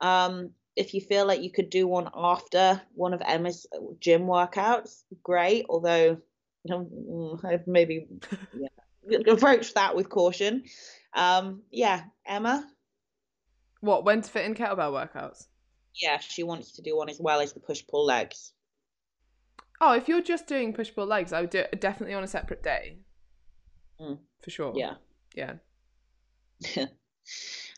Um, 0.00 0.50
if 0.76 0.92
you 0.92 1.00
feel 1.00 1.26
like 1.26 1.40
you 1.40 1.50
could 1.50 1.70
do 1.70 1.86
one 1.86 2.08
after 2.14 2.80
one 2.94 3.14
of 3.14 3.22
Emma's 3.24 3.66
gym 3.98 4.22
workouts, 4.22 5.04
great. 5.22 5.64
Although 5.68 6.18
you 6.64 7.40
I've 7.44 7.66
maybe 7.66 8.06
yeah, 8.54 9.18
approach 9.26 9.74
that 9.74 9.96
with 9.96 10.08
caution. 10.10 10.64
Um, 11.14 11.62
yeah, 11.70 12.04
Emma. 12.26 12.68
What? 13.80 14.04
When 14.04 14.20
to 14.20 14.30
fit 14.30 14.44
in 14.44 14.54
kettlebell 14.54 14.92
workouts? 14.92 15.46
Yeah, 15.94 16.18
she 16.18 16.42
wants 16.42 16.72
to 16.72 16.82
do 16.82 16.96
one 16.96 17.08
as 17.08 17.18
well 17.18 17.40
as 17.40 17.54
the 17.54 17.60
push 17.60 17.82
pull 17.86 18.04
legs. 18.04 18.52
Oh, 19.80 19.94
if 19.94 20.08
you're 20.08 20.22
just 20.22 20.46
doing 20.46 20.72
push 20.72 20.94
pull 20.94 21.06
legs, 21.06 21.32
I 21.32 21.40
would 21.40 21.50
do 21.50 21.60
it 21.60 21.80
definitely 21.80 22.14
on 22.14 22.24
a 22.24 22.28
separate 22.28 22.62
day. 22.62 22.98
Mm. 24.00 24.18
For 24.42 24.50
sure. 24.50 24.72
Yeah. 24.74 24.94
Yeah. 25.36 25.54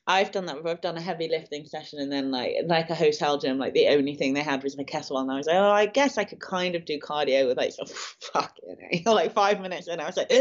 I've 0.06 0.32
done 0.32 0.46
that 0.46 0.56
before. 0.56 0.70
I've 0.70 0.80
done 0.80 0.96
a 0.96 1.02
heavy 1.02 1.28
lifting 1.28 1.66
session 1.66 1.98
and 1.98 2.10
then 2.10 2.30
like 2.30 2.54
like 2.64 2.88
a 2.88 2.94
hotel 2.94 3.36
gym, 3.36 3.58
like 3.58 3.74
the 3.74 3.88
only 3.88 4.14
thing 4.14 4.32
they 4.32 4.42
had 4.42 4.62
was 4.64 4.76
my 4.76 4.84
kettlebell, 4.84 5.20
and 5.20 5.30
I 5.30 5.36
was 5.36 5.46
like, 5.46 5.56
oh, 5.56 5.70
I 5.70 5.84
guess 5.84 6.16
I 6.16 6.24
could 6.24 6.40
kind 6.40 6.74
of 6.74 6.86
do 6.86 6.98
cardio 6.98 7.46
with 7.46 7.58
like, 7.58 7.72
so 7.72 7.84
fucking 8.32 9.02
like 9.06 9.34
five 9.34 9.60
minutes, 9.60 9.86
and 9.86 10.00
I 10.00 10.06
was 10.06 10.16
like, 10.16 10.32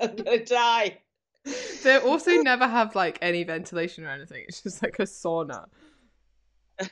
I'm 0.00 0.16
gonna 0.16 0.44
die. 0.44 0.98
They 1.84 1.98
also 1.98 2.32
never 2.42 2.66
have 2.66 2.96
like 2.96 3.18
any 3.22 3.44
ventilation 3.44 4.04
or 4.04 4.10
anything. 4.10 4.44
It's 4.48 4.62
just 4.62 4.82
like 4.82 4.98
a 4.98 5.02
sauna. 5.02 5.66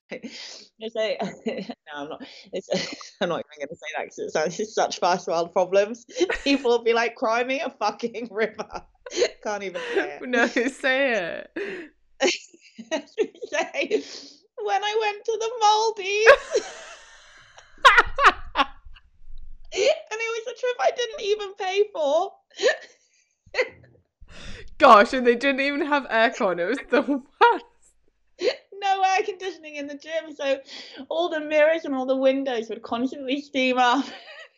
it's 0.08 0.94
like, 0.94 1.20
no, 1.20 1.64
I'm 1.94 2.08
not. 2.08 2.24
It's, 2.52 2.68
I'm 3.20 3.28
not 3.28 3.40
even 3.40 3.66
going 3.66 3.68
to 3.68 3.74
say 3.74 3.86
that 3.96 4.04
because 4.04 4.18
it 4.18 4.30
sounds 4.30 4.60
it's 4.60 4.74
such 4.74 5.00
first 5.00 5.26
world 5.26 5.52
problems. 5.52 6.06
People 6.44 6.70
will 6.70 6.84
be 6.84 6.94
like, 6.94 7.16
"Cry 7.16 7.42
me 7.42 7.60
a 7.60 7.70
fucking 7.70 8.28
river." 8.30 8.84
Can't 9.42 9.62
even 9.62 9.80
say 9.94 10.18
it. 10.20 10.28
No, 10.28 10.46
say 10.46 11.14
it. 11.14 11.50
when 14.64 14.84
I 14.84 14.96
went 15.00 15.24
to 15.24 15.38
the 15.40 15.50
Maldives. 15.60 16.60
and 19.72 19.74
it 19.74 19.96
was 20.12 20.46
a 20.46 20.54
trip 20.58 20.76
I 20.80 20.90
didn't 20.96 21.22
even 21.22 21.54
pay 21.54 21.84
for. 21.92 22.32
Gosh, 24.78 25.12
and 25.12 25.26
they 25.26 25.36
didn't 25.36 25.60
even 25.60 25.84
have 25.86 26.04
aircon. 26.04 26.58
It 26.58 26.66
was 26.66 26.78
the 26.90 27.02
worst. 27.02 27.64
No 28.80 29.02
air 29.02 29.22
conditioning 29.24 29.76
in 29.76 29.86
the 29.86 29.96
gym, 29.96 30.34
so 30.34 30.58
all 31.08 31.28
the 31.28 31.38
mirrors 31.40 31.84
and 31.84 31.94
all 31.94 32.06
the 32.06 32.16
windows 32.16 32.68
would 32.68 32.82
constantly 32.82 33.40
steam 33.40 33.78
up. 33.78 34.04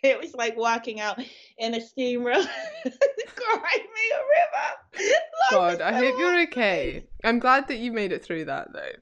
It 0.03 0.19
was 0.19 0.35
like 0.35 0.57
working 0.57 1.01
out 1.01 1.21
in 1.59 1.75
a 1.75 1.81
steam 1.81 2.25
room. 2.25 2.47
Cry 3.47 3.77
me 3.77 4.13
a 4.13 4.23
river. 5.03 5.13
God, 5.51 5.81
I 5.81 5.93
hope 5.93 6.19
you're 6.19 6.43
okay. 6.43 7.05
I'm 7.25 7.39
glad 7.39 7.69
that 7.69 7.77
you 7.77 7.93
made 7.93 8.13
it 8.13 8.25
through 8.25 8.47
that 8.47 8.73
though. 8.73 8.93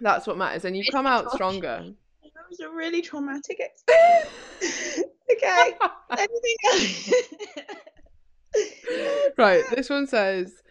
That's 0.00 0.26
what 0.26 0.38
matters, 0.38 0.64
and 0.64 0.76
you've 0.76 0.86
come 0.90 1.06
out 1.06 1.30
stronger. 1.32 1.92
That 2.22 2.44
was 2.48 2.60
a 2.60 2.70
really 2.70 3.02
traumatic 3.02 3.60
experience. 3.60 5.04
okay. 5.32 5.74
Anything 6.18 6.56
else? 6.72 7.12
right, 9.36 9.62
this 9.70 9.90
one 9.90 10.06
says, 10.06 10.62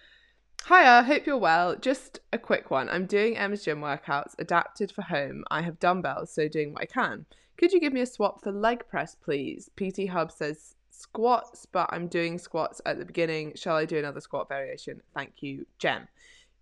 Hiya, 0.68 1.04
hope 1.04 1.26
you're 1.26 1.38
well. 1.38 1.76
Just 1.76 2.20
a 2.34 2.38
quick 2.38 2.70
one. 2.70 2.90
I'm 2.90 3.06
doing 3.06 3.38
Emma's 3.38 3.64
gym 3.64 3.80
workouts 3.82 4.36
adapted 4.38 4.92
for 4.92 5.04
home. 5.04 5.44
I 5.50 5.62
have 5.62 5.80
dumbbells, 5.80 6.32
so 6.32 6.48
doing 6.48 6.74
what 6.74 6.84
I 6.84 6.86
can. 6.86 7.26
Could 7.58 7.72
you 7.72 7.80
give 7.80 7.94
me 7.94 8.02
a 8.02 8.06
swap 8.06 8.42
for 8.44 8.52
leg 8.52 8.88
press, 8.90 9.16
please? 9.16 9.70
PT 9.76 10.10
Hub 10.10 10.32
says 10.32 10.76
squats, 11.00 11.66
but 11.66 11.90
I'm 11.92 12.08
doing 12.08 12.38
squats 12.38 12.82
at 12.86 13.00
the 13.00 13.06
beginning. 13.06 13.54
Shall 13.56 13.78
I 13.78 13.86
do 13.86 13.98
another 13.98 14.20
squat 14.20 14.50
variation? 14.50 15.02
Thank 15.16 15.42
you, 15.42 15.66
Jem. 15.78 16.08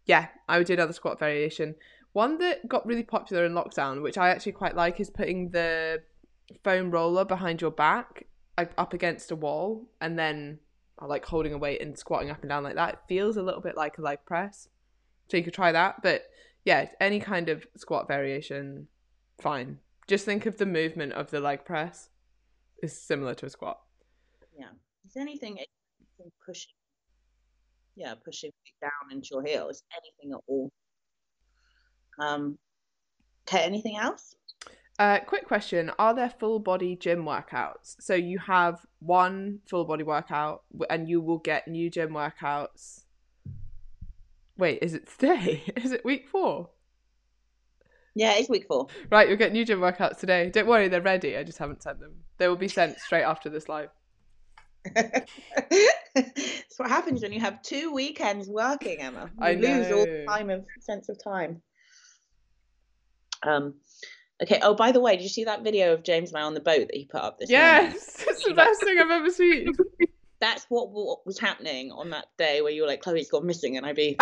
Yeah, 0.06 0.28
I 0.48 0.58
would 0.58 0.68
do 0.68 0.74
another 0.74 0.94
squat 0.94 1.20
variation. 1.20 1.76
One 2.14 2.38
that 2.38 2.68
got 2.68 2.86
really 2.86 3.04
popular 3.04 3.46
in 3.46 3.54
lockdown, 3.54 4.02
which 4.02 4.18
I 4.18 4.30
actually 4.30 4.54
quite 4.54 4.76
like, 4.76 5.00
is 5.00 5.10
putting 5.10 5.50
the 5.50 6.02
foam 6.64 6.92
roller 6.92 7.26
behind 7.26 7.62
your 7.62 7.72
back 7.72 8.28
like, 8.58 8.72
up 8.78 8.94
against 8.94 9.32
a 9.32 9.36
wall 9.36 9.88
and 10.00 10.18
then 10.18 10.60
like 11.02 11.26
holding 11.26 11.54
a 11.54 11.58
weight 11.58 11.82
and 11.82 11.98
squatting 11.98 12.30
up 12.30 12.42
and 12.42 12.50
down 12.50 12.64
like 12.64 12.76
that. 12.76 12.94
It 12.94 13.00
feels 13.08 13.38
a 13.38 13.44
little 13.44 13.62
bit 13.62 13.76
like 13.76 13.98
a 13.98 14.02
leg 14.02 14.20
press. 14.26 14.70
So 15.30 15.38
you 15.38 15.44
could 15.44 15.54
try 15.54 15.72
that. 15.72 16.02
But 16.02 16.24
yeah, 16.64 16.90
any 17.00 17.20
kind 17.20 17.50
of 17.50 17.68
squat 17.76 18.08
variation, 18.08 18.88
fine. 19.40 19.80
Just 20.08 20.26
think 20.26 20.46
of 20.46 20.58
the 20.58 20.66
movement 20.66 21.14
of 21.14 21.32
the 21.32 21.40
leg 21.40 21.66
press 21.66 22.10
is 22.82 22.98
similar 22.98 23.34
to 23.36 23.48
a 23.48 23.50
squat. 23.50 23.80
Yeah. 24.58 24.70
Is 25.06 25.16
anything 25.18 25.58
pushing 26.46 26.74
yeah, 27.96 28.14
pushing 28.24 28.52
down 28.82 29.12
into 29.12 29.30
your 29.32 29.44
heels, 29.44 29.84
anything 29.94 30.36
at 30.36 30.42
all. 30.48 30.72
Um 32.20 32.58
okay, 33.48 33.64
anything 33.64 33.98
else? 33.98 34.36
Uh, 35.00 35.20
quick 35.20 35.48
question: 35.48 35.92
Are 36.00 36.16
there 36.16 36.30
full 36.40 36.60
body 36.60 36.96
gym 36.96 37.24
workouts? 37.24 37.96
So 38.00 38.16
you 38.16 38.40
have 38.40 38.86
one 39.00 39.60
full 39.70 39.86
body 39.86 40.04
workout, 40.04 40.64
and 40.90 41.08
you 41.08 41.22
will 41.22 41.38
get 41.38 41.68
new 41.68 41.90
gym 41.90 42.10
workouts. 42.10 43.04
Wait, 44.58 44.80
is 44.82 44.96
it 44.96 45.08
today? 45.08 45.64
Is 45.76 45.92
it 45.92 46.04
week 46.04 46.28
four? 46.28 46.70
Yeah, 48.16 48.34
it's 48.34 48.50
week 48.50 48.66
four. 48.68 48.88
Right, 49.12 49.28
you'll 49.28 49.38
get 49.38 49.54
new 49.54 49.64
gym 49.64 49.80
workouts 49.80 50.18
today. 50.18 50.50
Don't 50.50 50.66
worry, 50.66 50.88
they're 50.88 51.00
ready. 51.00 51.38
I 51.38 51.44
just 51.44 51.60
haven't 51.60 51.84
sent 51.84 52.00
them. 52.00 52.16
They 52.40 52.48
will 52.48 52.56
be 52.56 52.68
sent 52.68 52.98
straight 53.00 53.22
after 53.22 53.48
this 53.50 53.70
live. 53.70 53.90
That's 56.16 56.78
what 56.78 56.90
happens 56.90 57.22
when 57.22 57.32
you 57.34 57.40
have 57.40 57.62
two 57.62 57.94
weekends 57.94 58.48
working, 58.48 59.02
Emma. 59.02 59.30
You 59.40 59.46
I 59.46 59.54
lose 59.54 59.92
all 59.92 60.06
know. 60.06 60.26
time 60.28 60.50
of 60.50 60.66
sense 60.80 61.10
of 61.10 61.22
time. 61.24 61.62
Um, 63.44 63.76
okay. 64.42 64.60
Oh, 64.62 64.74
by 64.74 64.92
the 64.92 65.00
way, 65.00 65.16
did 65.16 65.24
you 65.24 65.30
see 65.30 65.46
that 65.46 65.64
video 65.64 65.94
of 65.94 66.04
James 66.04 66.30
and 66.30 66.38
I 66.40 66.42
on 66.42 66.54
the 66.54 66.60
boat 66.60 66.88
that 66.88 66.96
he 66.96 67.06
put 67.06 67.22
up 67.22 67.38
this 67.38 67.50
morning? 67.50 67.68
Yes, 67.68 68.26
it's 68.28 68.44
the 68.44 68.54
best 68.54 68.84
thing 68.84 68.98
I've 69.00 69.12
ever 69.12 69.30
seen. 69.30 69.74
That's 70.40 70.66
what, 70.70 70.92
what 70.92 71.26
was 71.26 71.40
happening 71.40 71.92
on 71.92 72.12
that 72.12 72.28
day 72.38 72.62
where 72.62 72.72
you 72.72 72.84
were 72.84 72.88
like, 72.88 73.02
Chloe's 73.02 73.30
gone 73.30 73.48
missing 73.48 73.74
in 73.76 73.84
Ibiza. 73.84 74.18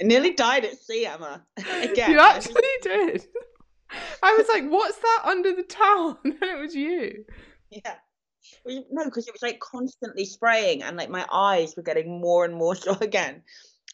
I 0.00 0.04
nearly 0.04 0.34
died 0.34 0.64
at 0.64 0.78
sea, 0.78 1.06
Emma. 1.06 1.44
Again. 1.56 2.12
you 2.12 2.20
actually 2.20 2.62
did. 2.82 3.26
I 4.22 4.34
was 4.38 4.48
like, 4.48 4.68
"What's 4.68 4.98
that 4.98 5.22
under 5.24 5.52
the 5.52 5.62
towel?" 5.62 6.18
And 6.24 6.36
then 6.40 6.56
it 6.56 6.60
was 6.60 6.74
you. 6.74 7.24
Yeah. 7.70 7.96
No, 8.66 9.04
because 9.04 9.28
it 9.28 9.34
was 9.34 9.42
like 9.42 9.60
constantly 9.60 10.24
spraying, 10.24 10.82
and 10.82 10.96
like 10.96 11.10
my 11.10 11.26
eyes 11.30 11.74
were 11.76 11.82
getting 11.82 12.20
more 12.20 12.44
and 12.44 12.54
more 12.54 12.74
so 12.76 12.96
again. 13.00 13.42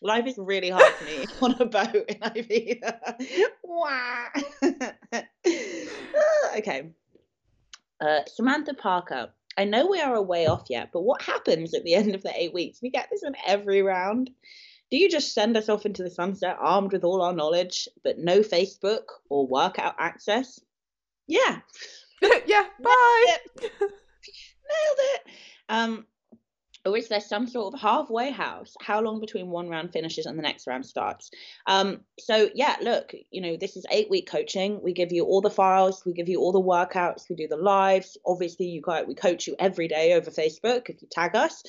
Life 0.03 0.27
is 0.27 0.39
really 0.39 0.71
hard 0.71 0.95
for 0.95 1.05
me 1.05 1.27
on 1.43 1.61
a 1.61 1.67
boat 1.67 1.95
in 2.09 2.17
Ibiza. 2.21 2.99
Okay. 6.57 6.91
Uh, 8.01 8.21
Samantha 8.27 8.75
Parker. 8.75 9.31
I 9.59 9.65
know 9.65 9.87
we 9.87 10.01
are 10.01 10.15
a 10.15 10.23
way 10.23 10.47
off 10.47 10.65
yet, 10.71 10.91
but 10.93 11.03
what 11.03 11.21
happens 11.21 11.75
at 11.75 11.85
the 11.85 11.95
end 11.95 12.15
of 12.15 12.23
the 12.23 12.33
eight 12.35 12.55
weeks? 12.55 12.81
We 12.81 12.89
get 12.89 13.09
this 13.11 13.23
in 13.23 13.35
every 13.47 13.83
round. 13.83 14.31
Do 14.91 14.97
you 14.97 15.09
just 15.09 15.35
send 15.35 15.57
us 15.57 15.69
off 15.69 15.87
into 15.87 16.03
the 16.03 16.11
sunset 16.11 16.57
armed 16.59 16.93
with 16.93 17.05
all 17.05 17.21
our 17.23 17.33
knowledge, 17.35 17.87
but 18.03 18.19
no 18.19 18.41
Facebook 18.41 19.05
or 19.29 19.47
workout 19.47 19.95
access? 19.99 20.59
Yeah, 21.27 21.59
yeah. 22.47 22.67
Bye. 22.83 23.69
Nailed 24.71 24.99
it. 25.15 25.33
Um, 25.69 26.07
or 26.87 26.97
is 26.97 27.09
there 27.09 27.21
some 27.21 27.47
sort 27.47 27.75
of 27.75 27.81
halfway 27.81 28.31
house? 28.31 28.75
How 28.81 29.03
long 29.03 29.21
between 29.21 29.51
one 29.51 29.69
round 29.69 29.93
finishes 29.93 30.25
and 30.25 30.39
the 30.39 30.43
next 30.43 30.67
round 30.67 30.87
starts? 30.87 31.31
Um, 31.67 32.01
so 32.19 32.49
yeah, 32.55 32.77
look, 32.81 33.13
you 33.31 33.43
know, 33.43 33.57
this 33.59 33.77
is 33.77 33.85
eight 33.91 34.09
week 34.09 34.31
coaching. 34.31 34.81
We 34.83 34.95
give 34.95 35.13
you 35.13 35.25
all 35.25 35.43
the 35.43 35.51
files, 35.51 36.03
we 36.07 36.15
give 36.15 36.29
you 36.29 36.41
all 36.41 36.53
the 36.53 36.61
workouts, 36.61 37.29
we 37.29 37.37
do 37.37 37.49
the 37.49 37.57
lives. 37.57 38.17
Obviously, 38.25 38.67
you 38.67 38.81
got 38.81 39.07
we 39.07 39.15
coach 39.15 39.47
you 39.47 39.57
every 39.59 39.89
day 39.89 40.15
over 40.15 40.31
Facebook 40.31 40.89
if 40.89 41.03
you 41.03 41.09
tag 41.11 41.37
us. 41.37 41.63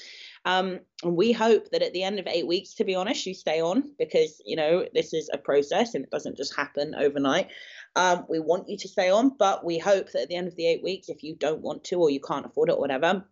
Um, 0.45 0.79
and 1.03 1.15
we 1.15 1.31
hope 1.31 1.69
that 1.71 1.83
at 1.83 1.93
the 1.93 2.03
end 2.03 2.19
of 2.19 2.27
eight 2.27 2.47
weeks, 2.47 2.73
to 2.75 2.83
be 2.83 2.95
honest, 2.95 3.25
you 3.25 3.33
stay 3.33 3.61
on 3.61 3.93
because 3.99 4.41
you 4.45 4.55
know 4.55 4.85
this 4.93 5.13
is 5.13 5.29
a 5.33 5.37
process 5.37 5.93
and 5.93 6.03
it 6.03 6.11
doesn't 6.11 6.37
just 6.37 6.55
happen 6.55 6.95
overnight. 6.95 7.49
Um, 7.95 8.25
we 8.29 8.39
want 8.39 8.69
you 8.69 8.77
to 8.77 8.87
stay 8.87 9.09
on, 9.09 9.33
but 9.37 9.65
we 9.65 9.77
hope 9.77 10.11
that 10.11 10.23
at 10.23 10.29
the 10.29 10.35
end 10.35 10.47
of 10.47 10.55
the 10.55 10.67
eight 10.67 10.83
weeks, 10.83 11.09
if 11.09 11.23
you 11.23 11.35
don't 11.35 11.61
want 11.61 11.83
to 11.85 11.99
or 11.99 12.09
you 12.09 12.19
can't 12.19 12.45
afford 12.45 12.69
it 12.69 12.73
or 12.73 12.79
whatever, 12.79 13.25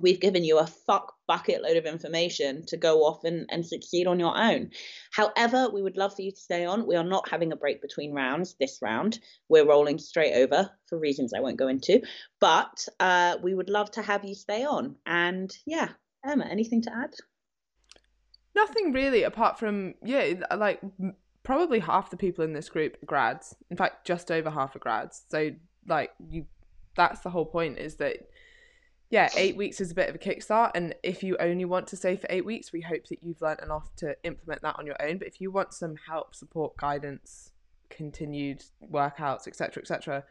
we've 0.00 0.20
given 0.20 0.44
you 0.44 0.58
a 0.58 0.66
fuck 0.66 1.14
bucket 1.26 1.62
load 1.62 1.76
of 1.76 1.86
information 1.86 2.64
to 2.66 2.76
go 2.76 3.04
off 3.04 3.24
and, 3.24 3.46
and 3.50 3.66
succeed 3.66 4.06
on 4.06 4.18
your 4.18 4.36
own. 4.36 4.70
However, 5.12 5.70
we 5.70 5.82
would 5.82 5.96
love 5.96 6.14
for 6.14 6.22
you 6.22 6.32
to 6.32 6.36
stay 6.36 6.64
on. 6.64 6.86
We 6.86 6.96
are 6.96 7.04
not 7.04 7.28
having 7.28 7.52
a 7.52 7.56
break 7.56 7.80
between 7.80 8.12
rounds 8.12 8.56
this 8.58 8.78
round. 8.82 9.18
We're 9.48 9.66
rolling 9.66 9.98
straight 9.98 10.34
over 10.34 10.70
for 10.88 10.98
reasons 10.98 11.32
I 11.32 11.40
won't 11.40 11.58
go 11.58 11.68
into, 11.68 12.02
but 12.40 12.86
uh, 13.00 13.36
we 13.42 13.54
would 13.54 13.70
love 13.70 13.90
to 13.92 14.02
have 14.02 14.24
you 14.24 14.34
stay 14.34 14.64
on. 14.64 14.96
And 15.06 15.50
yeah, 15.66 15.88
Emma, 16.24 16.44
anything 16.44 16.82
to 16.82 16.94
add? 16.94 17.14
Nothing 18.54 18.92
really, 18.92 19.24
apart 19.24 19.58
from 19.58 19.94
yeah, 20.04 20.34
like 20.56 20.80
probably 21.42 21.80
half 21.80 22.10
the 22.10 22.16
people 22.16 22.44
in 22.44 22.52
this 22.52 22.68
group 22.68 22.96
are 23.02 23.06
grads. 23.06 23.54
In 23.70 23.76
fact, 23.76 24.06
just 24.06 24.30
over 24.30 24.50
half 24.50 24.74
are 24.76 24.80
grads. 24.80 25.22
So 25.28 25.50
like 25.86 26.12
you, 26.28 26.46
that's 26.96 27.20
the 27.20 27.30
whole 27.30 27.44
point. 27.44 27.78
Is 27.78 27.96
that 27.96 28.28
yeah, 29.10 29.28
eight 29.36 29.56
weeks 29.56 29.80
is 29.80 29.90
a 29.90 29.94
bit 29.94 30.08
of 30.08 30.14
a 30.14 30.18
kickstart, 30.18 30.72
and 30.74 30.94
if 31.02 31.22
you 31.22 31.36
only 31.38 31.64
want 31.64 31.86
to 31.88 31.96
stay 31.96 32.16
for 32.16 32.26
eight 32.30 32.44
weeks, 32.44 32.72
we 32.72 32.80
hope 32.80 33.06
that 33.08 33.22
you've 33.22 33.42
learnt 33.42 33.60
enough 33.60 33.94
to 33.96 34.16
implement 34.24 34.62
that 34.62 34.76
on 34.78 34.86
your 34.86 34.96
own. 35.00 35.18
But 35.18 35.28
if 35.28 35.40
you 35.40 35.50
want 35.50 35.74
some 35.74 35.96
help, 36.08 36.34
support, 36.34 36.76
guidance, 36.76 37.52
continued 37.90 38.64
workouts, 38.90 39.46
etc., 39.46 39.82
etc., 39.82 40.24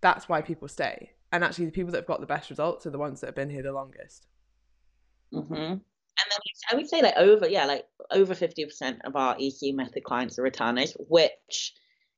that's 0.00 0.28
why 0.28 0.40
people 0.40 0.68
stay. 0.68 1.10
And 1.32 1.44
actually, 1.44 1.66
the 1.66 1.72
people 1.72 1.90
that 1.92 1.98
have 1.98 2.06
got 2.06 2.20
the 2.20 2.26
best 2.26 2.50
results 2.50 2.86
are 2.86 2.90
the 2.90 2.98
ones 2.98 3.20
that 3.20 3.26
have 3.26 3.34
been 3.34 3.50
here 3.50 3.62
the 3.62 3.72
longest. 3.72 4.26
Mm-hmm. 5.32 5.52
And 5.52 5.80
then 6.30 6.40
I 6.72 6.76
would 6.76 6.88
say 6.88 7.02
like 7.02 7.16
over, 7.16 7.48
yeah, 7.48 7.66
like 7.66 7.86
over 8.10 8.34
50% 8.34 9.00
of 9.04 9.14
our 9.16 9.36
EC 9.38 9.74
method 9.74 10.04
clients 10.04 10.38
are 10.38 10.42
returners, 10.42 10.96
which 10.98 11.74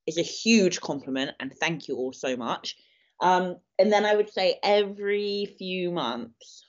is 0.06 0.18
a 0.18 0.22
huge 0.22 0.80
compliment. 0.80 1.32
And 1.40 1.52
thank 1.52 1.88
you 1.88 1.96
all 1.96 2.12
so 2.12 2.36
much. 2.36 2.76
Um, 3.20 3.56
and 3.78 3.92
then 3.92 4.06
I 4.06 4.14
would 4.14 4.30
say 4.30 4.58
every 4.62 5.54
few 5.58 5.90
months, 5.90 6.66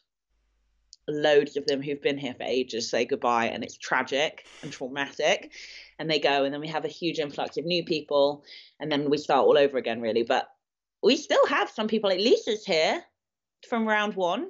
loads 1.07 1.57
of 1.57 1.65
them 1.65 1.81
who've 1.81 2.01
been 2.01 2.17
here 2.17 2.33
for 2.33 2.43
ages 2.43 2.89
say 2.89 3.05
goodbye, 3.05 3.45
and 3.45 3.63
it's 3.63 3.77
tragic 3.77 4.45
and 4.61 4.71
traumatic. 4.71 5.51
And 5.99 6.09
they 6.09 6.19
go, 6.19 6.43
and 6.43 6.53
then 6.53 6.61
we 6.61 6.67
have 6.67 6.85
a 6.85 6.89
huge 6.89 7.19
influx 7.19 7.57
of 7.57 7.65
new 7.65 7.85
people, 7.85 8.43
and 8.79 8.91
then 8.91 9.09
we 9.09 9.17
start 9.17 9.45
all 9.45 9.57
over 9.57 9.77
again, 9.77 10.01
really. 10.01 10.23
But 10.23 10.49
we 11.03 11.15
still 11.15 11.45
have 11.47 11.69
some 11.69 11.87
people, 11.87 12.09
like 12.09 12.19
Lisa's 12.19 12.65
here 12.65 13.01
from 13.67 13.87
round 13.87 14.15
one. 14.15 14.49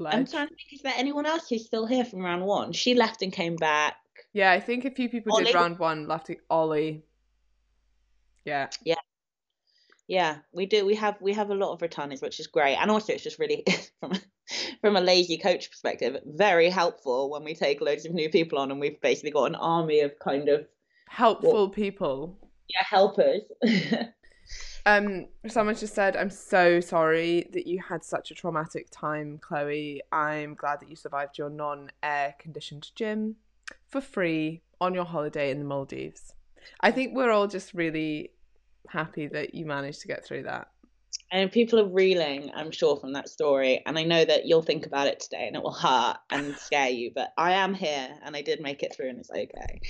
I'm 0.00 0.26
trying 0.26 0.48
to 0.48 0.54
think, 0.54 0.72
is 0.72 0.82
there 0.82 0.94
anyone 0.96 1.26
else 1.26 1.48
who's 1.48 1.66
still 1.66 1.86
here 1.86 2.04
from 2.04 2.20
round 2.20 2.44
one? 2.44 2.72
She 2.72 2.94
left 2.94 3.22
and 3.22 3.32
came 3.32 3.56
back. 3.56 3.96
Yeah, 4.32 4.50
I 4.50 4.60
think 4.60 4.84
a 4.84 4.90
few 4.90 5.08
people 5.08 5.32
Ollie. 5.32 5.44
did 5.44 5.54
round 5.54 5.78
one. 5.78 6.08
Left 6.08 6.30
Ollie. 6.50 7.04
Yeah, 8.44 8.68
Yeah, 8.84 8.96
Yeah, 10.06 10.38
we 10.52 10.66
do. 10.66 10.84
We 10.84 10.96
have 10.96 11.16
we 11.20 11.32
have 11.32 11.50
a 11.50 11.54
lot 11.54 11.72
of 11.72 11.80
returners, 11.80 12.20
which 12.20 12.40
is 12.40 12.46
great, 12.46 12.76
and 12.76 12.90
also 12.90 13.12
it's 13.12 13.22
just 13.22 13.38
really 13.38 13.64
from 14.00 14.12
a, 14.12 14.20
from 14.80 14.96
a 14.96 15.00
lazy 15.00 15.38
coach 15.38 15.70
perspective, 15.70 16.20
very 16.26 16.68
helpful 16.68 17.30
when 17.30 17.44
we 17.44 17.54
take 17.54 17.80
loads 17.80 18.04
of 18.04 18.12
new 18.12 18.28
people 18.28 18.58
on, 18.58 18.70
and 18.70 18.80
we've 18.80 19.00
basically 19.00 19.30
got 19.30 19.44
an 19.44 19.54
army 19.54 20.00
of 20.00 20.18
kind 20.18 20.48
of 20.48 20.66
helpful 21.08 21.70
people. 21.70 22.38
yeah 22.68 22.82
helpers. 22.90 23.42
Um, 24.86 25.28
someone 25.48 25.76
just 25.76 25.94
said, 25.94 26.16
"I'm 26.16 26.30
so 26.30 26.80
sorry 26.80 27.48
that 27.52 27.66
you 27.66 27.80
had 27.80 28.04
such 28.04 28.30
a 28.30 28.34
traumatic 28.34 28.88
time, 28.90 29.38
Chloe. 29.38 30.02
I'm 30.12 30.54
glad 30.54 30.80
that 30.80 30.90
you 30.90 30.96
survived 30.96 31.38
your 31.38 31.50
non-air 31.50 32.34
conditioned 32.38 32.90
gym. 32.94 33.36
for 33.88 34.00
free 34.00 34.60
on 34.80 34.92
your 34.92 35.04
holiday 35.04 35.50
in 35.50 35.58
the 35.58 35.64
Maldives. 35.64 36.34
I 36.80 36.90
think 36.90 37.14
we're 37.14 37.30
all 37.30 37.46
just 37.46 37.72
really 37.72 38.32
happy 38.88 39.26
that 39.28 39.54
you 39.54 39.64
managed 39.64 40.00
to 40.02 40.08
get 40.08 40.24
through 40.24 40.42
that. 40.42 40.68
And 41.30 41.50
people 41.50 41.80
are 41.80 41.88
reeling, 41.88 42.50
I'm 42.54 42.70
sure, 42.70 42.96
from 42.96 43.14
that 43.14 43.28
story. 43.28 43.82
And 43.86 43.98
I 43.98 44.04
know 44.04 44.24
that 44.24 44.46
you'll 44.46 44.62
think 44.62 44.86
about 44.86 45.06
it 45.06 45.20
today 45.20 45.46
and 45.46 45.56
it 45.56 45.62
will 45.62 45.72
hurt 45.72 46.18
and 46.30 46.54
scare 46.58 46.90
you, 46.90 47.10
but 47.14 47.32
I 47.38 47.52
am 47.52 47.74
here 47.74 48.08
and 48.22 48.36
I 48.36 48.42
did 48.42 48.60
make 48.60 48.82
it 48.82 48.94
through 48.94 49.08
and 49.08 49.18
it's 49.18 49.30
okay. 49.30 49.80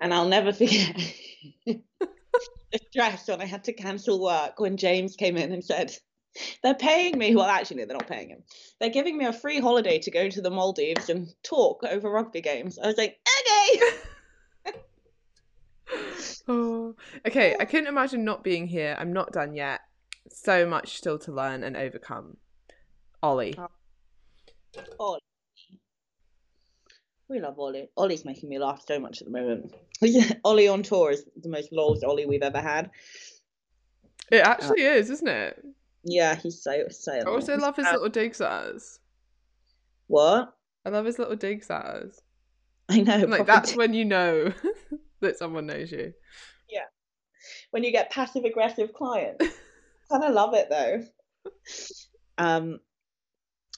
And 0.00 0.12
I'll 0.12 0.28
never 0.28 0.52
forget 0.52 0.96
stress 2.90 3.28
when 3.28 3.40
I 3.40 3.46
had 3.46 3.64
to 3.64 3.72
cancel 3.72 4.22
work 4.22 4.60
when 4.60 4.76
James 4.76 5.16
came 5.16 5.36
in 5.36 5.52
and 5.52 5.64
said, 5.64 5.96
they're 6.62 6.74
paying 6.74 7.18
me. 7.18 7.34
Well, 7.34 7.46
actually, 7.46 7.84
they're 7.84 7.96
not 7.96 8.08
paying 8.08 8.30
him. 8.30 8.42
They're 8.80 8.90
giving 8.90 9.16
me 9.16 9.26
a 9.26 9.32
free 9.32 9.60
holiday 9.60 9.98
to 10.00 10.10
go 10.10 10.28
to 10.28 10.40
the 10.40 10.50
Maldives 10.50 11.08
and 11.08 11.28
talk 11.42 11.82
over 11.84 12.10
rugby 12.10 12.40
games. 12.40 12.78
I 12.78 12.86
was 12.86 12.96
like, 12.96 13.18
okay. 13.40 14.72
oh, 16.48 16.94
okay, 17.26 17.56
I 17.58 17.64
couldn't 17.64 17.88
imagine 17.88 18.24
not 18.24 18.44
being 18.44 18.66
here. 18.66 18.96
I'm 18.98 19.12
not 19.12 19.32
done 19.32 19.54
yet. 19.54 19.80
So 20.30 20.66
much 20.66 20.96
still 20.96 21.18
to 21.20 21.32
learn 21.32 21.64
and 21.64 21.76
overcome. 21.76 22.36
Ollie. 23.22 23.58
Oh, 23.58 23.68
Ollie. 25.00 25.20
We 27.28 27.40
love 27.40 27.58
Ollie. 27.58 27.88
Ollie's 27.96 28.24
making 28.24 28.48
me 28.48 28.58
laugh 28.58 28.82
so 28.86 28.98
much 28.98 29.20
at 29.20 29.26
the 29.26 29.32
moment. 29.32 29.74
Ollie 30.44 30.68
on 30.68 30.82
tour 30.82 31.10
is 31.10 31.24
the 31.40 31.48
most 31.48 31.72
lolest 31.72 32.04
Ollie 32.04 32.26
we've 32.26 32.42
ever 32.42 32.60
had. 32.60 32.90
It 34.30 34.38
actually 34.38 34.86
uh, 34.86 34.92
is, 34.92 35.10
isn't 35.10 35.28
it? 35.28 35.64
Yeah, 36.04 36.34
he's 36.36 36.62
so 36.62 36.84
so. 36.90 37.12
I 37.12 37.24
also 37.24 37.56
love 37.56 37.76
his 37.76 37.86
little 37.86 38.08
digs 38.08 38.40
at 38.40 38.50
us. 38.50 39.00
What? 40.06 40.54
I 40.86 40.90
love 40.90 41.04
his 41.04 41.18
little 41.18 41.36
digs 41.36 41.70
at 41.70 41.84
us. 41.84 42.20
I 42.88 43.00
know. 43.00 43.18
Like 43.18 43.46
that's 43.46 43.76
when 43.76 43.92
you 43.92 44.04
know 44.04 44.52
that 45.20 45.38
someone 45.38 45.66
knows 45.66 45.92
you. 45.92 46.14
Yeah. 46.70 46.84
When 47.70 47.84
you 47.84 47.92
get 47.92 48.10
passive 48.10 48.44
aggressive 48.44 48.92
clients. 48.94 49.44
kind 50.10 50.24
of 50.24 50.32
love 50.32 50.54
it 50.54 50.68
though. 50.70 51.02
Um 52.38 52.80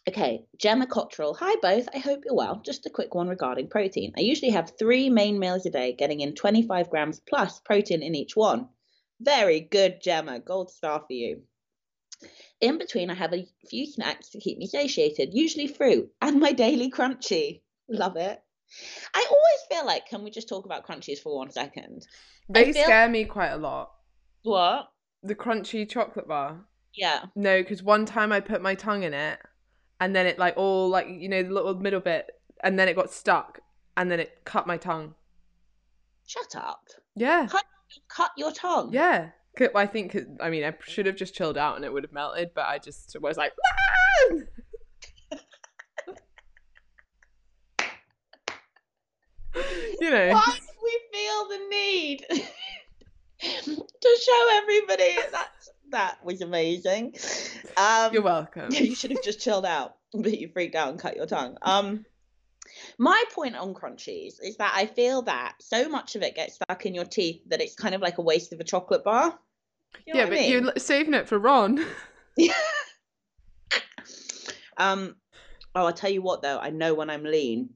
Okay, 0.09 0.47
Gemma 0.59 0.87
Cottrell. 0.87 1.35
Hi, 1.35 1.57
both. 1.61 1.87
I 1.95 1.99
hope 1.99 2.23
you're 2.25 2.35
well. 2.35 2.63
Just 2.65 2.87
a 2.87 2.91
quick 2.91 3.15
one 3.15 3.29
regarding 3.29 3.69
protein. 3.69 4.13
I 4.17 4.23
usually 4.23 4.53
have 4.53 4.73
three 4.79 5.11
main 5.11 5.39
meals 5.39 5.67
a 5.67 5.71
day, 5.71 5.93
getting 5.93 6.21
in 6.21 6.35
25 6.35 6.89
grams 6.89 7.21
plus 7.21 7.61
protein 7.61 8.03
in 8.03 8.15
each 8.15 8.35
one. 8.35 8.69
Very 9.21 9.61
good, 9.61 10.01
Gemma. 10.03 10.41
Gold 10.41 10.71
star 10.71 11.01
for 11.01 11.13
you. 11.13 11.43
In 12.61 12.79
between, 12.79 13.11
I 13.11 13.15
have 13.15 13.35
a 13.35 13.47
few 13.69 13.87
snacks 13.87 14.31
to 14.31 14.41
keep 14.41 14.59
me 14.59 14.67
satiated, 14.67 15.31
usually 15.33 15.67
fruit 15.67 16.11
and 16.21 16.41
my 16.41 16.53
daily 16.53 16.91
Crunchie. 16.91 17.63
Love 17.89 18.17
it. 18.17 18.43
I 19.15 19.27
always 19.29 19.61
feel 19.71 19.87
like, 19.87 20.09
can 20.09 20.25
we 20.25 20.31
just 20.31 20.49
talk 20.49 20.65
about 20.65 20.87
Crunchies 20.87 21.19
for 21.19 21.37
one 21.37 21.51
second? 21.51 22.07
They 22.49 22.73
feel... 22.73 22.85
scare 22.85 23.09
me 23.09 23.25
quite 23.25 23.51
a 23.51 23.57
lot. 23.57 23.91
What? 24.43 24.91
The 25.23 25.35
Crunchie 25.35 25.89
chocolate 25.89 26.29
bar. 26.29 26.65
Yeah. 26.95 27.27
No, 27.37 27.61
because 27.63 27.83
one 27.83 28.07
time 28.07 28.33
I 28.33 28.41
put 28.41 28.63
my 28.63 28.75
tongue 28.75 29.03
in 29.03 29.15
it 29.15 29.39
and 30.01 30.17
then 30.17 30.27
it 30.27 30.39
like 30.39 30.57
all 30.57 30.89
like 30.89 31.07
you 31.09 31.29
know 31.29 31.43
the 31.43 31.51
little 31.51 31.75
middle 31.75 32.01
bit 32.01 32.31
and 32.63 32.79
then 32.79 32.89
it 32.89 32.97
got 32.97 33.11
stuck 33.13 33.61
and 33.97 34.11
then 34.11 34.21
it 34.21 34.45
cut 34.45 34.67
my 34.67 34.77
tongue. 34.77 35.15
Shut 36.27 36.55
up. 36.57 36.83
Yeah. 37.17 37.47
Cut, 37.51 37.65
cut 38.09 38.31
your 38.37 38.53
tongue. 38.53 38.91
Yeah. 38.93 39.31
I 39.75 39.85
think 39.85 40.17
i 40.41 40.49
mean 40.49 40.65
i 40.65 40.73
should 40.87 41.05
have 41.05 41.17
just 41.17 41.35
chilled 41.35 41.59
out 41.59 41.77
and 41.77 41.85
it 41.85 41.93
would 41.93 42.05
have 42.05 42.13
melted 42.13 42.51
but 42.55 42.65
i 42.67 42.79
just 42.79 43.15
was 43.21 43.37
like 43.37 43.53
you 50.01 50.11
know. 50.11 50.33
Why 50.33 50.59
do 50.59 50.67
we 50.83 51.01
feel 51.13 51.49
the 51.49 51.59
need 51.71 52.27
to 54.01 54.19
show 54.23 54.49
everybody? 54.53 55.17
That 55.33 55.51
that 55.91 56.25
was 56.25 56.41
amazing. 56.41 57.15
Um, 57.77 58.13
You're 58.13 58.23
welcome. 58.23 58.73
You 58.73 58.95
should 58.95 59.11
have 59.13 59.23
just 59.23 59.41
chilled 59.41 59.65
out, 59.65 59.97
but 60.13 60.39
you 60.39 60.49
freaked 60.49 60.75
out 60.75 60.91
and 60.91 60.99
cut 60.99 61.17
your 61.17 61.27
tongue. 61.27 61.57
Um, 61.63 62.05
my 62.99 63.23
point 63.35 63.57
on 63.57 63.75
Crunchies 63.75 64.35
is 64.43 64.57
that 64.59 64.73
I 64.75 64.87
feel 64.87 65.23
that 65.23 65.55
so 65.61 65.89
much 65.89 66.17
of 66.17 66.23
it 66.23 66.35
gets 66.35 66.55
stuck 66.55 66.87
in 66.87 66.95
your 66.95 67.05
teeth 67.05 67.43
that 67.49 67.61
it's 67.61 67.75
kind 67.75 67.95
of 67.95 68.01
like 68.01 68.19
a 68.19 68.23
waste 68.23 68.53
of 68.53 68.61
a 68.61 68.65
chocolate 68.65 69.05
bar. 69.05 69.39
You 70.07 70.15
know 70.15 70.21
yeah, 70.21 70.27
but 70.27 70.39
I 70.39 70.41
mean? 70.41 70.51
you're 70.51 70.73
saving 70.77 71.15
it 71.15 71.29
for 71.29 71.39
Ron. 71.39 71.85
Yeah. 72.37 72.55
um. 74.77 75.17
Oh, 75.75 75.87
I'll 75.87 75.93
tell 75.93 76.11
you 76.11 76.23
what 76.23 76.43
though. 76.43 76.59
I 76.59 76.71
know 76.71 76.95
when 76.95 77.11
I'm 77.11 77.23
lean 77.23 77.71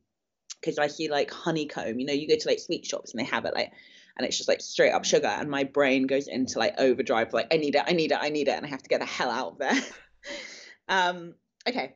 because 0.61 0.79
I 0.79 0.88
see 0.88 1.09
like 1.09 1.31
honeycomb. 1.31 1.98
You 1.98 2.07
know, 2.07 2.12
you 2.12 2.29
go 2.29 2.37
to 2.37 2.48
like 2.48 2.59
sweet 2.59 2.87
shops 2.87 3.12
and 3.12 3.20
they 3.20 3.24
have 3.24 3.44
it 3.44 3.55
like 3.55 3.72
and 4.16 4.27
it's 4.27 4.37
just 4.37 4.48
like 4.48 4.61
straight 4.61 4.92
up 4.92 5.05
sugar 5.05 5.27
and 5.27 5.50
my 5.50 5.64
brain 5.64 6.07
goes 6.07 6.29
into 6.29 6.59
like 6.59 6.74
overdrive 6.79 7.33
like 7.33 7.53
i 7.53 7.57
need 7.57 7.74
it 7.74 7.83
i 7.87 7.92
need 7.92 8.12
it 8.12 8.18
i 8.20 8.29
need 8.29 8.48
it 8.48 8.53
and 8.57 8.64
i 8.64 8.68
have 8.68 8.83
to 8.83 8.88
get 8.88 9.00
the 9.00 9.07
hell 9.07 9.31
out 9.31 9.53
of 9.53 9.59
there. 9.59 9.74
Um 10.87 11.35
okay. 11.66 11.94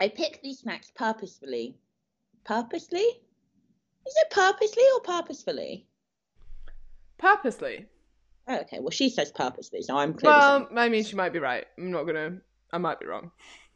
I 0.00 0.08
pick 0.08 0.40
these 0.42 0.60
snacks 0.60 0.90
purposefully. 0.94 1.76
Purposely? 2.44 3.00
Is 3.00 4.14
it 4.16 4.30
purposely 4.30 4.82
or 4.94 5.00
purposefully? 5.00 5.86
Purposely. 7.18 7.84
Oh, 8.46 8.60
okay. 8.60 8.78
Well 8.80 8.90
she 8.90 9.10
says 9.10 9.30
purposely 9.30 9.82
so 9.82 9.96
i'm 9.96 10.14
clear 10.14 10.32
well 10.32 10.68
i 10.76 10.88
mean 10.88 11.04
she 11.04 11.16
might 11.16 11.34
be 11.34 11.38
right. 11.38 11.66
I'm 11.76 11.90
not 11.90 12.04
gonna 12.04 12.38
i 12.72 12.78
might 12.78 12.98
be 13.00 13.06
wrong. 13.06 13.30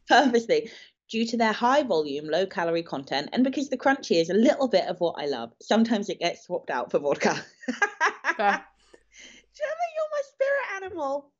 Purposely 0.08 0.70
due 1.12 1.26
to 1.26 1.36
their 1.36 1.52
high 1.52 1.82
volume, 1.82 2.26
low 2.26 2.46
calorie 2.46 2.82
content, 2.82 3.28
and 3.34 3.44
because 3.44 3.68
the 3.68 3.76
Crunchie 3.76 4.18
is 4.18 4.30
a 4.30 4.34
little 4.34 4.66
bit 4.66 4.86
of 4.86 4.98
what 4.98 5.16
I 5.18 5.26
love. 5.26 5.52
Sometimes 5.60 6.08
it 6.08 6.18
gets 6.18 6.46
swapped 6.46 6.70
out 6.70 6.90
for 6.90 7.00
vodka. 7.00 7.34
Gemma, 8.38 9.86
you're 9.94 10.10
my 10.10 10.22
spirit 10.32 10.82
animal. 10.82 11.30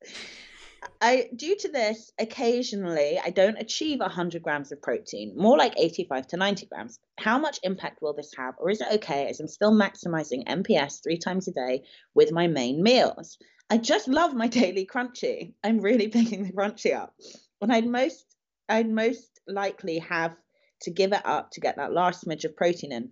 I 1.01 1.31
due 1.35 1.57
to 1.57 1.69
this, 1.71 2.13
occasionally 2.19 3.19
I 3.25 3.31
don't 3.31 3.57
achieve 3.59 4.01
100 4.01 4.43
grams 4.43 4.73
of 4.73 4.83
protein, 4.83 5.33
more 5.39 5.57
like 5.57 5.73
85 5.79 6.27
to 6.27 6.37
90 6.37 6.67
grams. 6.67 6.99
How 7.19 7.39
much 7.39 7.59
impact 7.63 8.03
will 8.03 8.13
this 8.13 8.33
have, 8.37 8.55
or 8.59 8.69
is 8.69 8.83
it 8.83 8.93
okay 8.97 9.29
as 9.29 9.41
I'm 9.41 9.49
still 9.49 9.73
maximizing 9.73 10.47
MPS 10.47 11.03
three 11.03 11.17
times 11.17 11.49
a 11.49 11.53
day 11.53 11.85
with 12.13 12.31
my 12.31 12.47
main 12.47 12.83
meals? 12.83 13.39
I 13.71 13.79
just 13.79 14.07
love 14.07 14.35
my 14.35 14.49
daily 14.61 14.85
Crunchie. 14.85 15.55
I'm 15.65 15.81
really 15.81 16.09
picking 16.09 16.45
the 16.45 16.53
Crunchie 16.53 16.95
up. 16.95 17.15
When 17.59 17.71
I'd 17.71 17.87
most 17.87 18.27
I'd 18.69 18.89
most 18.89 19.32
likely 19.47 19.99
have 19.99 20.37
to 20.83 20.91
give 20.91 21.13
it 21.13 21.25
up 21.25 21.51
to 21.53 21.61
get 21.61 21.77
that 21.77 21.93
last 21.93 22.25
smidge 22.25 22.45
of 22.45 22.57
protein 22.57 22.93
in. 22.93 23.11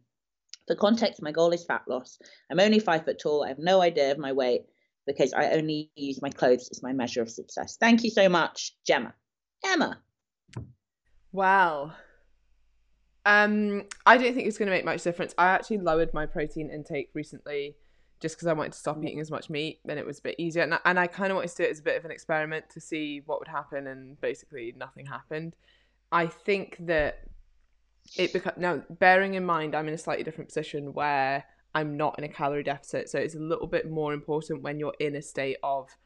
For 0.67 0.77
context, 0.77 1.23
my 1.23 1.33
goal 1.33 1.51
is 1.53 1.65
fat 1.65 1.83
loss. 1.89 2.19
I'm 2.51 2.61
only 2.61 2.79
five 2.79 3.05
foot 3.05 3.19
tall. 3.21 3.45
I 3.45 3.49
have 3.49 3.59
no 3.59 3.81
idea 3.81 4.13
of 4.13 4.19
my 4.19 4.33
weight 4.33 4.63
because 5.07 5.33
I 5.33 5.51
only 5.51 5.91
use 5.97 6.23
my 6.23 6.31
clothes 6.31 6.69
as 6.71 6.83
my 6.83 6.93
measure 6.93 7.23
of 7.23 7.31
success. 7.31 7.77
Thank 7.81 8.05
you 8.05 8.11
so 8.11 8.29
much, 8.29 8.77
Gemma. 8.87 9.15
Emma. 9.65 9.99
Wow. 11.33 11.93
Um, 13.25 13.85
I 14.07 14.17
don't 14.17 14.35
think 14.35 14.47
it's 14.47 14.59
going 14.59 14.69
to 14.71 14.75
make 14.75 14.85
much 14.85 15.03
difference. 15.03 15.35
I 15.37 15.49
actually 15.49 15.79
lowered 15.79 16.15
my 16.15 16.27
protein 16.27 16.71
intake 16.71 17.11
recently 17.15 17.77
just 18.21 18.37
because 18.37 18.47
I 18.47 18.53
wanted 18.53 18.73
to 18.73 18.79
stop 18.79 18.99
mm. 18.99 19.05
eating 19.07 19.21
as 19.21 19.31
much 19.31 19.49
meat 19.49 19.81
then 19.85 19.99
it 19.99 20.07
was 20.07 20.19
a 20.19 20.23
bit 20.23 20.37
easier. 20.39 20.63
And 20.63 20.75
I, 20.75 20.79
and 20.85 20.99
I 20.99 21.07
kind 21.07 21.33
of 21.33 21.37
wanted 21.37 21.51
to 21.51 21.57
do 21.57 21.63
it 21.65 21.71
as 21.71 21.81
a 21.81 21.83
bit 21.83 21.97
of 21.97 22.05
an 22.05 22.11
experiment 22.11 22.67
to 22.71 22.81
see 22.81 23.23
what 23.25 23.41
would 23.41 23.49
happen, 23.49 23.87
and 23.87 24.21
basically 24.21 24.75
nothing 24.77 25.07
happened. 25.07 25.57
I 26.13 26.27
think 26.27 26.77
that 26.81 27.21
it 28.17 28.33
becomes 28.33 28.59
now 28.59 28.83
bearing 28.91 29.35
in 29.35 29.45
mind 29.45 29.75
I'm 29.75 29.89
in 29.89 29.95
a 29.95 29.99
slightly 29.99 30.25
different 30.25 30.49
position 30.49 30.93
where 30.93 31.45
I'm 31.75 31.97
not 31.97 32.19
in 32.19 32.25
a 32.25 32.29
calorie 32.29 32.65
deficit, 32.65 33.09
so 33.09 33.19
it's 33.19 33.37
a 33.37 33.41
little 33.41 33.69
bit 33.69 33.89
more 33.89 34.13
important 34.13 34.63
when 34.63 34.79
you're 34.81 34.95
in 34.99 35.15
a 35.15 35.23
state 35.23 35.59
of 35.63 35.97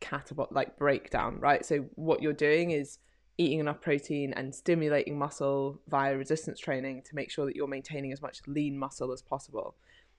catabolic 0.00 0.52
like 0.52 0.78
breakdown, 0.78 1.38
right? 1.38 1.64
So 1.64 1.86
what 1.94 2.22
you're 2.22 2.32
doing 2.32 2.70
is 2.70 2.98
eating 3.38 3.58
enough 3.58 3.82
protein 3.82 4.32
and 4.32 4.54
stimulating 4.54 5.18
muscle 5.18 5.80
via 5.88 6.16
resistance 6.16 6.58
training 6.58 7.02
to 7.02 7.14
make 7.14 7.30
sure 7.30 7.44
that 7.44 7.54
you're 7.54 7.66
maintaining 7.66 8.12
as 8.12 8.22
much 8.22 8.40
lean 8.46 8.78
muscle 8.78 9.12
as 9.12 9.20
possible. 9.20 9.74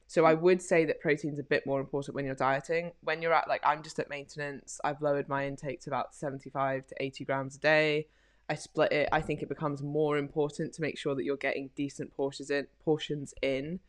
So 0.06 0.24
I 0.26 0.36
would 0.36 0.62
say 0.62 0.86
that 0.86 1.02
protein's 1.02 1.40
a 1.40 1.44
bit 1.44 1.66
more 1.66 1.80
important 1.80 2.16
when 2.16 2.26
you're 2.26 2.36
dieting. 2.36 2.92
When 3.02 3.22
you're 3.22 3.34
at 3.34 3.50
like 3.50 3.62
I'm 3.66 3.84
just 3.84 4.00
at 4.00 4.10
maintenance, 4.10 4.80
I've 4.84 5.02
lowered 5.02 5.28
my 5.28 5.48
intake 5.48 5.82
to 5.82 5.90
about 5.90 6.14
75 6.14 6.88
to 6.88 6.96
80 7.00 7.26
grams 7.26 7.56
a 7.56 7.60
day. 7.60 8.08
I 8.50 8.56
split 8.56 8.92
it. 8.92 9.10
I 9.12 9.22
think 9.22 9.42
it 9.42 9.50
becomes 9.50 9.84
more 9.84 10.18
important 10.18 10.74
to 10.74 10.82
make 10.82 10.98
sure 10.98 11.16
that 11.16 11.24
you're 11.24 11.38
getting 11.38 11.70
decent 11.76 12.16
portions 12.16 12.50
in 12.50 12.68
portions 12.84 13.34
in 13.42 13.80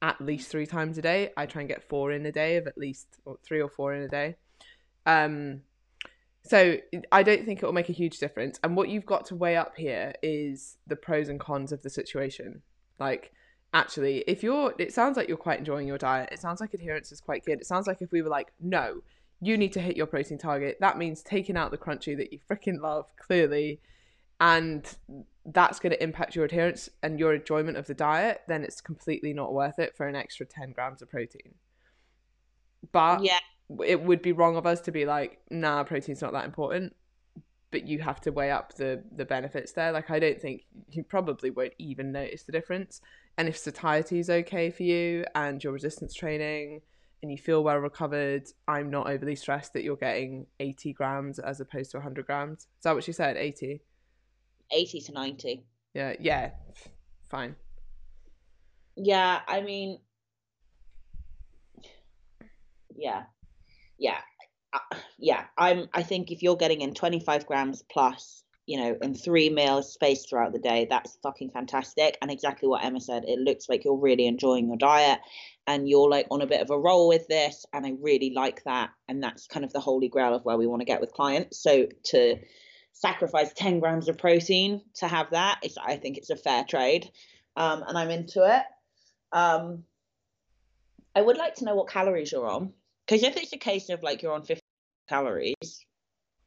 at 0.00 0.20
least 0.20 0.50
three 0.50 0.66
times 0.66 0.96
a 0.96 1.02
day. 1.02 1.30
I 1.36 1.46
try 1.46 1.62
and 1.62 1.68
get 1.68 1.88
four 1.88 2.12
in 2.12 2.24
a 2.24 2.32
day 2.32 2.56
of 2.56 2.66
at 2.66 2.78
least 2.78 3.18
or 3.24 3.38
three 3.42 3.60
or 3.60 3.68
four 3.68 3.94
in 3.94 4.02
a 4.02 4.08
day. 4.08 4.36
Um, 5.04 5.62
so 6.42 6.78
I 7.12 7.22
don't 7.22 7.44
think 7.44 7.62
it 7.62 7.66
will 7.66 7.72
make 7.72 7.90
a 7.90 7.92
huge 7.94 8.18
difference. 8.18 8.58
And 8.62 8.76
what 8.76 8.88
you've 8.88 9.04
got 9.04 9.26
to 9.26 9.36
weigh 9.36 9.56
up 9.56 9.74
here 9.76 10.14
is 10.22 10.78
the 10.86 10.96
pros 10.96 11.28
and 11.28 11.38
cons 11.38 11.72
of 11.72 11.82
the 11.82 11.90
situation. 11.90 12.62
Like 12.98 13.32
actually, 13.74 14.24
if 14.26 14.42
you're, 14.42 14.72
it 14.78 14.94
sounds 14.94 15.16
like 15.16 15.28
you're 15.28 15.36
quite 15.36 15.58
enjoying 15.58 15.86
your 15.86 15.98
diet. 15.98 16.30
It 16.32 16.40
sounds 16.40 16.60
like 16.60 16.72
adherence 16.72 17.12
is 17.12 17.20
quite 17.20 17.44
good. 17.44 17.60
It 17.60 17.66
sounds 17.66 17.86
like 17.86 18.00
if 18.00 18.10
we 18.12 18.22
were 18.22 18.30
like, 18.30 18.52
no, 18.60 19.02
you 19.40 19.58
need 19.58 19.72
to 19.74 19.80
hit 19.80 19.96
your 19.96 20.06
protein 20.06 20.38
target. 20.38 20.78
That 20.80 20.96
means 20.96 21.22
taking 21.22 21.56
out 21.56 21.70
the 21.70 21.78
Crunchie 21.78 22.16
that 22.16 22.32
you 22.32 22.38
freaking 22.50 22.80
love, 22.80 23.06
clearly, 23.16 23.80
and 24.40 24.96
that's 25.46 25.78
going 25.80 25.92
to 25.92 26.02
impact 26.02 26.36
your 26.36 26.44
adherence 26.44 26.88
and 27.02 27.18
your 27.18 27.34
enjoyment 27.34 27.76
of 27.76 27.86
the 27.86 27.94
diet, 27.94 28.42
then 28.48 28.62
it's 28.62 28.80
completely 28.80 29.32
not 29.32 29.52
worth 29.52 29.78
it 29.78 29.96
for 29.96 30.06
an 30.06 30.14
extra 30.14 30.44
10 30.46 30.72
grams 30.72 31.02
of 31.02 31.10
protein. 31.10 31.54
But 32.92 33.22
Yeah. 33.24 33.38
it 33.84 34.02
would 34.02 34.22
be 34.22 34.32
wrong 34.32 34.56
of 34.56 34.66
us 34.66 34.80
to 34.82 34.92
be 34.92 35.04
like, 35.04 35.40
nah, 35.50 35.84
protein's 35.84 36.22
not 36.22 36.32
that 36.32 36.44
important. 36.44 36.94
But 37.70 37.86
you 37.86 37.98
have 38.00 38.20
to 38.22 38.32
weigh 38.32 38.50
up 38.50 38.74
the 38.76 39.04
the 39.14 39.26
benefits 39.26 39.72
there. 39.72 39.92
Like 39.92 40.10
I 40.10 40.18
don't 40.18 40.40
think 40.40 40.64
you 40.90 41.04
probably 41.04 41.50
won't 41.50 41.74
even 41.78 42.12
notice 42.12 42.44
the 42.44 42.52
difference. 42.52 43.02
And 43.36 43.46
if 43.46 43.58
satiety 43.58 44.18
is 44.20 44.30
okay 44.30 44.70
for 44.70 44.84
you 44.84 45.24
and 45.34 45.62
your 45.62 45.74
resistance 45.74 46.14
training 46.14 46.80
and 47.22 47.30
you 47.30 47.36
feel 47.36 47.62
well 47.62 47.76
recovered, 47.76 48.48
I'm 48.66 48.90
not 48.90 49.08
overly 49.10 49.36
stressed 49.36 49.74
that 49.74 49.82
you're 49.84 49.96
getting 49.96 50.46
80 50.60 50.94
grams 50.94 51.38
as 51.38 51.60
opposed 51.60 51.90
to 51.90 51.98
100 51.98 52.24
grams. 52.26 52.60
Is 52.60 52.84
that 52.84 52.94
what 52.94 53.04
she 53.04 53.12
said? 53.12 53.36
80? 53.36 53.82
80 54.70 55.00
to 55.02 55.12
90. 55.12 55.64
Yeah, 55.94 56.14
yeah, 56.20 56.50
fine. 57.30 57.56
Yeah, 58.96 59.40
I 59.46 59.60
mean, 59.60 59.98
yeah, 62.96 63.24
yeah, 63.98 64.18
uh, 64.72 64.96
yeah. 65.18 65.44
I'm. 65.56 65.88
I 65.94 66.02
think 66.02 66.30
if 66.30 66.42
you're 66.42 66.56
getting 66.56 66.80
in 66.80 66.94
25 66.94 67.46
grams 67.46 67.82
plus, 67.90 68.42
you 68.66 68.78
know, 68.78 68.96
in 69.00 69.14
three 69.14 69.50
meals 69.50 69.92
spaced 69.92 70.28
throughout 70.28 70.52
the 70.52 70.58
day, 70.58 70.86
that's 70.90 71.16
fucking 71.22 71.50
fantastic. 71.50 72.18
And 72.20 72.30
exactly 72.30 72.68
what 72.68 72.84
Emma 72.84 73.00
said, 73.00 73.24
it 73.26 73.38
looks 73.38 73.68
like 73.68 73.84
you're 73.84 73.96
really 73.96 74.26
enjoying 74.26 74.66
your 74.66 74.76
diet, 74.76 75.20
and 75.66 75.88
you're 75.88 76.10
like 76.10 76.26
on 76.30 76.42
a 76.42 76.46
bit 76.46 76.60
of 76.60 76.70
a 76.70 76.78
roll 76.78 77.08
with 77.08 77.28
this. 77.28 77.66
And 77.72 77.86
I 77.86 77.92
really 78.00 78.32
like 78.34 78.64
that. 78.64 78.90
And 79.08 79.22
that's 79.22 79.46
kind 79.46 79.64
of 79.64 79.72
the 79.72 79.80
holy 79.80 80.08
grail 80.08 80.34
of 80.34 80.44
where 80.44 80.56
we 80.56 80.66
want 80.66 80.80
to 80.80 80.86
get 80.86 81.00
with 81.00 81.12
clients. 81.12 81.62
So 81.62 81.86
to 82.06 82.36
sacrifice 83.00 83.52
10 83.54 83.78
grams 83.78 84.08
of 84.08 84.18
protein 84.18 84.82
to 84.94 85.06
have 85.06 85.30
that, 85.30 85.60
it's, 85.62 85.78
I 85.78 85.96
think 85.96 86.18
it's 86.18 86.30
a 86.30 86.36
fair 86.36 86.64
trade. 86.64 87.10
Um, 87.56 87.84
and 87.86 87.96
I'm 87.96 88.10
into 88.10 88.44
it. 88.44 88.62
Um, 89.36 89.84
I 91.14 91.20
would 91.20 91.36
like 91.36 91.56
to 91.56 91.64
know 91.64 91.74
what 91.74 91.88
calories 91.88 92.32
you're 92.32 92.48
on. 92.48 92.72
Because 93.06 93.22
if 93.22 93.36
it's 93.36 93.52
a 93.52 93.58
case 93.58 93.88
of 93.88 94.02
like 94.02 94.22
you're 94.22 94.32
on 94.32 94.42
50 94.42 94.60
calories, 95.08 95.54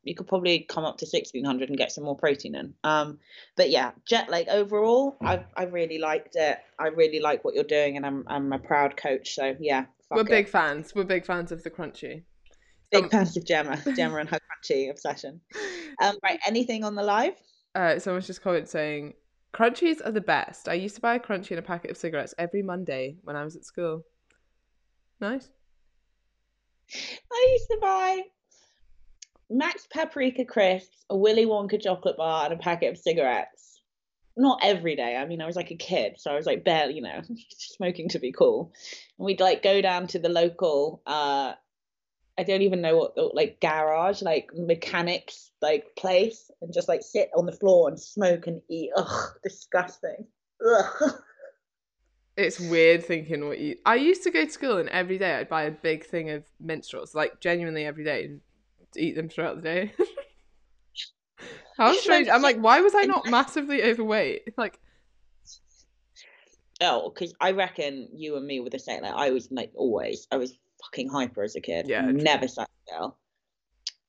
you 0.04 0.14
could 0.16 0.28
probably 0.28 0.60
come 0.60 0.84
up 0.84 0.98
to 0.98 1.06
1600 1.06 1.70
and 1.70 1.78
get 1.78 1.92
some 1.92 2.04
more 2.04 2.18
protein 2.18 2.56
in. 2.56 2.74
Um, 2.84 3.20
but 3.56 3.70
yeah, 3.70 3.92
jet 4.06 4.30
like 4.30 4.48
overall, 4.48 5.18
I 5.22 5.44
I 5.56 5.64
really 5.64 6.00
liked 6.00 6.36
it. 6.36 6.60
I 6.80 6.88
really 6.88 7.20
like 7.20 7.44
what 7.44 7.56
you're 7.56 7.64
doing, 7.64 7.98
and 7.98 8.06
I'm 8.06 8.24
I'm 8.28 8.52
a 8.54 8.60
proud 8.60 8.98
coach. 8.98 9.36
So 9.36 9.56
yeah, 9.60 9.86
We're 10.10 10.22
it. 10.22 10.28
big 10.28 10.50
fans. 10.50 10.94
We're 10.96 11.04
big 11.04 11.26
fans 11.26 11.52
of 11.52 11.64
the 11.64 11.70
Crunchie. 11.70 12.24
Big 12.92 13.06
um, 13.06 13.10
fans 13.10 13.38
of 13.38 13.46
Gemma, 13.46 13.82
Gemma 13.96 14.18
and 14.18 14.30
her 14.30 14.40
Crunchie 14.40 14.90
obsession. 14.90 15.42
Um, 16.02 16.18
right, 16.24 16.40
anything 16.46 16.84
on 16.84 16.96
the 16.96 17.04
live? 17.04 17.34
Uh, 17.74 18.00
someone's 18.00 18.28
just 18.28 18.42
commented 18.42 18.70
saying, 18.70 19.14
Crunchies 19.54 20.06
are 20.06 20.12
the 20.12 20.22
best. 20.22 20.70
I 20.70 20.74
used 20.74 20.96
to 20.96 21.02
buy 21.02 21.16
a 21.16 21.20
Crunchie 21.20 21.52
and 21.52 21.60
a 21.60 21.64
packet 21.64 21.92
of 21.92 21.98
cigarettes 21.98 22.34
every 22.38 22.64
Monday 22.64 23.18
when 23.24 23.36
I 23.36 23.44
was 23.44 23.56
at 23.56 23.66
school. 23.66 24.04
Nice. 25.20 25.50
I 27.32 27.48
used 27.52 27.70
to 27.70 27.78
buy 27.82 28.22
Max 29.50 29.88
Paprika 29.94 30.46
crisps, 30.46 31.06
a 31.10 31.18
Willy 31.18 31.46
Wonka 31.46 31.82
chocolate 31.82 32.18
bar, 32.18 32.46
and 32.46 32.54
a 32.54 32.58
packet 32.58 32.92
of 32.92 32.98
cigarettes. 32.98 33.82
Not 34.38 34.60
every 34.64 34.96
day. 34.96 35.18
I 35.18 35.26
mean, 35.26 35.42
I 35.42 35.46
was 35.46 35.58
like 35.58 35.72
a 35.72 35.76
kid, 35.76 36.14
so 36.18 36.32
I 36.32 36.36
was 36.36 36.46
like 36.46 36.64
barely, 36.64 36.96
you 36.96 37.02
know, 37.02 37.22
smoking 37.58 38.10
to 38.10 38.20
be 38.20 38.32
cool. 38.32 38.72
And 39.20 39.26
we'd 39.26 39.42
like 39.42 39.62
go 39.62 39.82
down 39.82 40.08
to 40.08 40.20
the 40.20 40.30
local, 40.30 41.02
uh, 41.06 41.54
I 42.38 42.44
don't 42.44 42.62
even 42.62 42.82
know 42.82 42.98
what, 42.98 43.16
the, 43.16 43.24
like 43.34 43.60
garage, 43.62 44.22
like 44.22 44.50
mechanics, 44.56 45.52
like 45.62 45.96
place, 45.98 46.50
and 46.62 46.74
just 46.74 46.88
like 46.88 47.02
sit 47.04 47.30
on 47.36 47.46
the 47.46 47.52
floor 47.52 47.90
and 47.90 48.00
smoke 48.00 48.48
and 48.48 48.62
eat. 48.70 48.92
Ugh, 48.96 49.34
disgusting. 49.44 50.26
Ugh. 50.66 51.12
It's 52.38 52.60
weird 52.60 53.06
thinking 53.06 53.46
what 53.46 53.60
you. 53.60 53.76
I 53.86 53.96
used 53.96 54.24
to 54.24 54.32
go 54.32 54.46
to 54.46 54.52
school 54.52 54.78
and 54.78 54.88
every 54.90 55.18
day 55.18 55.36
I'd 55.36 55.50
buy 55.50 55.64
a 55.64 55.72
big 55.72 56.06
thing 56.06 56.30
of 56.30 56.44
minstrels, 56.60 57.14
like 57.14 57.42
genuinely 57.42 57.86
every 57.86 58.06
day, 58.06 58.26
and 58.26 58.42
eat 58.96 59.16
them 59.16 59.28
throughout 59.28 59.58
the 59.58 59.62
day. 59.62 59.94
How 61.78 61.94
strange! 61.94 62.30
I'm 62.30 62.42
like, 62.42 62.58
why 62.58 62.82
was 62.82 62.94
I 62.96 63.04
not 63.04 63.30
massively 63.30 63.84
overweight? 63.84 64.44
Like, 64.58 64.80
Oh, 66.84 67.12
because 67.14 67.34
I 67.40 67.52
reckon 67.52 68.10
you 68.12 68.38
and 68.38 68.46
me 68.46 68.60
were 68.60 68.72
the 68.72 68.80
same. 68.80 69.04
Like 69.04 69.14
I 69.14 69.30
was 69.30 69.50
like 69.52 69.72
always, 69.76 70.28
I 70.32 70.38
was 70.38 70.58
fucking 70.84 71.10
hyper 71.10 71.44
as 71.44 71.56
a 71.56 71.62
kid. 71.62 71.88
Yeah, 71.88 72.02
never 72.02 72.48
sat 72.48 72.70
still. 72.88 73.18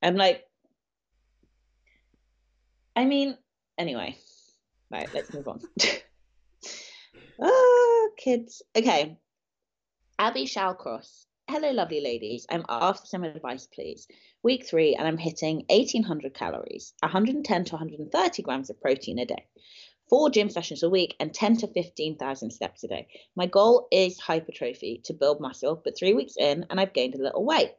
I'm 0.02 0.16
like, 0.16 0.44
I 2.96 3.04
mean, 3.04 3.37
anyway, 3.78 4.16
right. 4.90 5.08
Let's 5.14 5.32
move 5.32 5.48
on. 5.48 5.61
oh, 7.40 8.11
kids. 8.16 8.62
Okay. 8.76 9.16
Abby 10.18 10.44
Shalcross. 10.44 11.26
Hello, 11.48 11.70
lovely 11.70 12.00
ladies. 12.00 12.46
I'm 12.50 12.64
after 12.68 13.06
some 13.06 13.24
advice, 13.24 13.66
please. 13.66 14.06
Week 14.42 14.66
three, 14.66 14.94
and 14.94 15.06
I'm 15.06 15.18
hitting 15.18 15.64
1800 15.68 16.35
calories, 16.35 16.94
110 17.00 17.64
to 17.64 17.72
130 17.72 18.42
grams 18.42 18.70
of 18.70 18.80
protein 18.80 19.18
a 19.18 19.26
day 19.26 19.46
four 20.12 20.29
gym 20.29 20.51
sessions 20.51 20.83
a 20.83 20.90
week 20.90 21.16
and 21.20 21.33
10 21.33 21.57
to 21.57 21.66
15,000 21.66 22.51
steps 22.51 22.85
a 22.85 22.88
day. 22.88 23.09
My 23.35 23.46
goal 23.46 23.88
is 23.90 24.20
hypertrophy 24.20 25.01
to 25.05 25.14
build 25.14 25.40
muscle, 25.40 25.81
but 25.83 25.96
three 25.96 26.12
weeks 26.12 26.35
in 26.38 26.66
and 26.68 26.79
I've 26.79 26.92
gained 26.92 27.14
a 27.14 27.22
little 27.22 27.46
weight. 27.46 27.70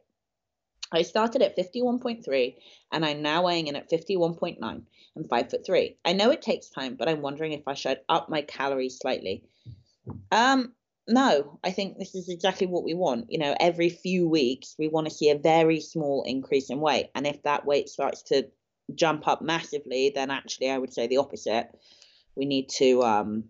I 0.90 1.02
started 1.02 1.42
at 1.42 1.56
51.3 1.56 2.56
and 2.90 3.06
I'm 3.06 3.22
now 3.22 3.44
weighing 3.44 3.68
in 3.68 3.76
at 3.76 3.88
51.9. 3.88 4.58
I'm 4.60 5.28
five 5.30 5.48
foot 5.48 5.64
three. 5.64 5.96
I 6.04 6.12
know 6.12 6.32
it 6.32 6.42
takes 6.42 6.70
time, 6.70 6.96
but 6.96 7.08
I'm 7.08 7.22
wondering 7.22 7.52
if 7.52 7.68
I 7.68 7.74
should 7.74 8.00
up 8.08 8.28
my 8.28 8.42
calories 8.42 8.98
slightly. 8.98 9.44
Um, 10.32 10.72
no, 11.06 11.60
I 11.62 11.70
think 11.70 11.98
this 11.98 12.16
is 12.16 12.28
exactly 12.28 12.66
what 12.66 12.82
we 12.82 12.94
want. 12.94 13.26
You 13.30 13.38
know, 13.38 13.54
every 13.60 13.90
few 13.90 14.28
weeks 14.28 14.74
we 14.76 14.88
want 14.88 15.06
to 15.06 15.14
see 15.14 15.30
a 15.30 15.38
very 15.38 15.78
small 15.78 16.24
increase 16.26 16.68
in 16.68 16.80
weight. 16.80 17.10
And 17.14 17.28
if 17.28 17.44
that 17.44 17.64
weight 17.64 17.88
starts 17.88 18.22
to 18.24 18.48
jump 18.92 19.28
up 19.28 19.40
massively, 19.40 20.10
then 20.12 20.32
actually 20.32 20.70
I 20.70 20.78
would 20.78 20.92
say 20.92 21.06
the 21.06 21.18
opposite 21.18 21.68
we 22.36 22.46
need 22.46 22.68
to 22.78 23.02
um, 23.02 23.44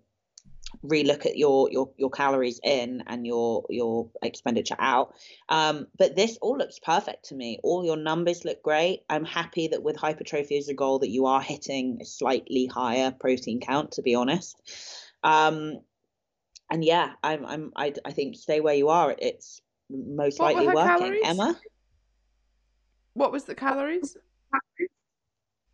relook 0.84 1.26
at 1.26 1.36
your 1.36 1.70
your 1.70 1.90
your 1.96 2.10
calories 2.10 2.60
in 2.62 3.02
and 3.06 3.26
your 3.26 3.64
your 3.68 4.10
expenditure 4.22 4.76
out. 4.78 5.14
Um, 5.48 5.86
but 5.98 6.16
this 6.16 6.38
all 6.40 6.56
looks 6.56 6.78
perfect 6.78 7.26
to 7.26 7.34
me. 7.34 7.58
All 7.62 7.84
your 7.84 7.96
numbers 7.96 8.44
look 8.44 8.62
great. 8.62 9.02
I'm 9.08 9.24
happy 9.24 9.68
that 9.68 9.82
with 9.82 9.96
hypertrophy 9.96 10.58
as 10.58 10.68
a 10.68 10.74
goal 10.74 11.00
that 11.00 11.10
you 11.10 11.26
are 11.26 11.40
hitting 11.40 11.98
a 12.00 12.04
slightly 12.04 12.66
higher 12.66 13.10
protein 13.12 13.60
count. 13.60 13.92
To 13.92 14.02
be 14.02 14.14
honest, 14.14 14.56
um, 15.22 15.80
and 16.70 16.84
yeah, 16.84 17.12
I'm 17.22 17.44
I'm 17.46 17.72
I, 17.76 17.94
I 18.04 18.12
think 18.12 18.36
stay 18.36 18.60
where 18.60 18.74
you 18.74 18.88
are. 18.88 19.14
It's 19.18 19.60
most 19.90 20.40
What 20.40 20.54
likely 20.54 20.74
working. 20.74 20.88
calories? 20.88 21.22
Emma, 21.24 21.60
what 23.14 23.32
was 23.32 23.44
the 23.44 23.54
calories? 23.54 24.16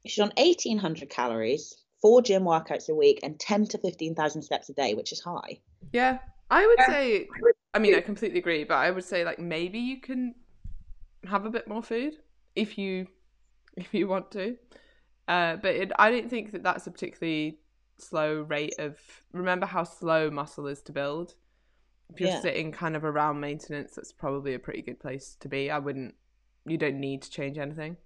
she's 0.07 0.19
on 0.21 0.33
1800 0.37 1.11
calories. 1.11 1.77
Four 2.01 2.23
gym 2.23 2.45
workouts 2.45 2.89
a 2.89 2.95
week 2.95 3.21
and 3.23 3.39
10 3.39 3.67
to 3.69 3.79
15,000 3.79 4.43
steps 4.43 4.69
a 4.71 4.73
day, 4.73 4.95
which 4.95 5.13
is 5.13 5.21
high. 5.21 5.61
Yeah, 5.93 6.19
I 6.51 6.67
would 6.67 6.81
say. 6.87 7.29
I 7.75 7.79
mean, 7.79 7.95
I 7.95 8.01
completely 8.01 8.39
agree, 8.39 8.65
but 8.65 8.77
I 8.77 8.91
would 8.91 9.05
say 9.05 9.25
like 9.25 9.39
maybe 9.39 9.79
you 9.79 10.01
can 10.01 10.35
have 11.29 11.45
a 11.45 11.51
bit 11.51 11.69
more 11.69 11.83
food 11.83 12.15
if 12.57 12.79
you 12.79 13.07
if 13.77 13.93
you 13.93 14.09
want 14.09 14.31
to. 14.33 14.57
Uh, 15.29 15.57
but 15.57 15.75
it, 15.77 15.93
I 15.99 16.11
don't 16.11 16.29
think 16.29 16.53
that 16.53 16.63
that's 16.63 16.87
a 16.87 16.91
particularly 16.91 17.59
slow 17.99 18.43
rate 18.43 18.75
of. 18.79 18.99
Remember 19.33 19.67
how 19.67 19.85
slow 19.85 20.31
muscle 20.31 20.67
is 20.67 20.83
to 20.83 20.93
build. 20.93 21.35
If 22.13 22.19
you're 22.21 22.31
Yeah. 22.31 22.41
sitting 22.41 22.73
kind 22.73 22.97
of 22.97 23.05
around 23.05 23.39
maintenance, 23.39 23.95
that's 23.95 24.11
probably 24.11 24.55
a 24.55 24.59
pretty 24.59 24.83
good 24.83 24.99
place 24.99 25.37
to 25.41 25.49
be. 25.49 25.71
I 25.71 25.79
wouldn't. 25.79 26.15
You 26.67 26.77
don't 26.77 26.99
need 26.99 27.23
to 27.23 27.31
change 27.31 27.59
anything. 27.59 27.97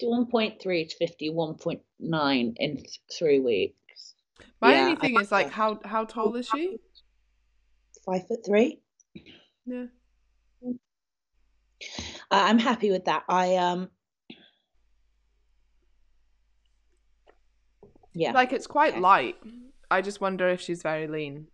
51.3 0.00 0.88
to 0.88 1.06
51.9 1.06 2.52
in 2.56 2.76
th- 2.76 3.00
three 3.16 3.40
weeks. 3.40 4.14
My 4.60 4.72
Yeah, 4.72 4.80
only 4.84 4.96
thing 4.96 5.20
is 5.20 5.30
like 5.32 5.50
how 5.50 5.80
how 5.84 6.04
tall 6.04 6.34
is 6.36 6.48
she? 6.48 6.78
Five 8.06 8.26
foot 8.26 8.44
three. 8.44 8.80
Yeah. 9.66 9.86
I'm 12.30 12.58
happy 12.58 12.90
with 12.90 13.04
that. 13.04 13.24
I 13.28 13.56
um. 13.56 13.90
Yeah, 18.14 18.32
Like 18.32 18.52
it's 18.52 18.66
quite 18.66 19.00
light. 19.00 19.36
I 19.90 20.02
just 20.02 20.20
wonder 20.20 20.48
if 20.48 20.60
she's 20.60 20.82
very 20.82 21.06
lean. 21.06 21.46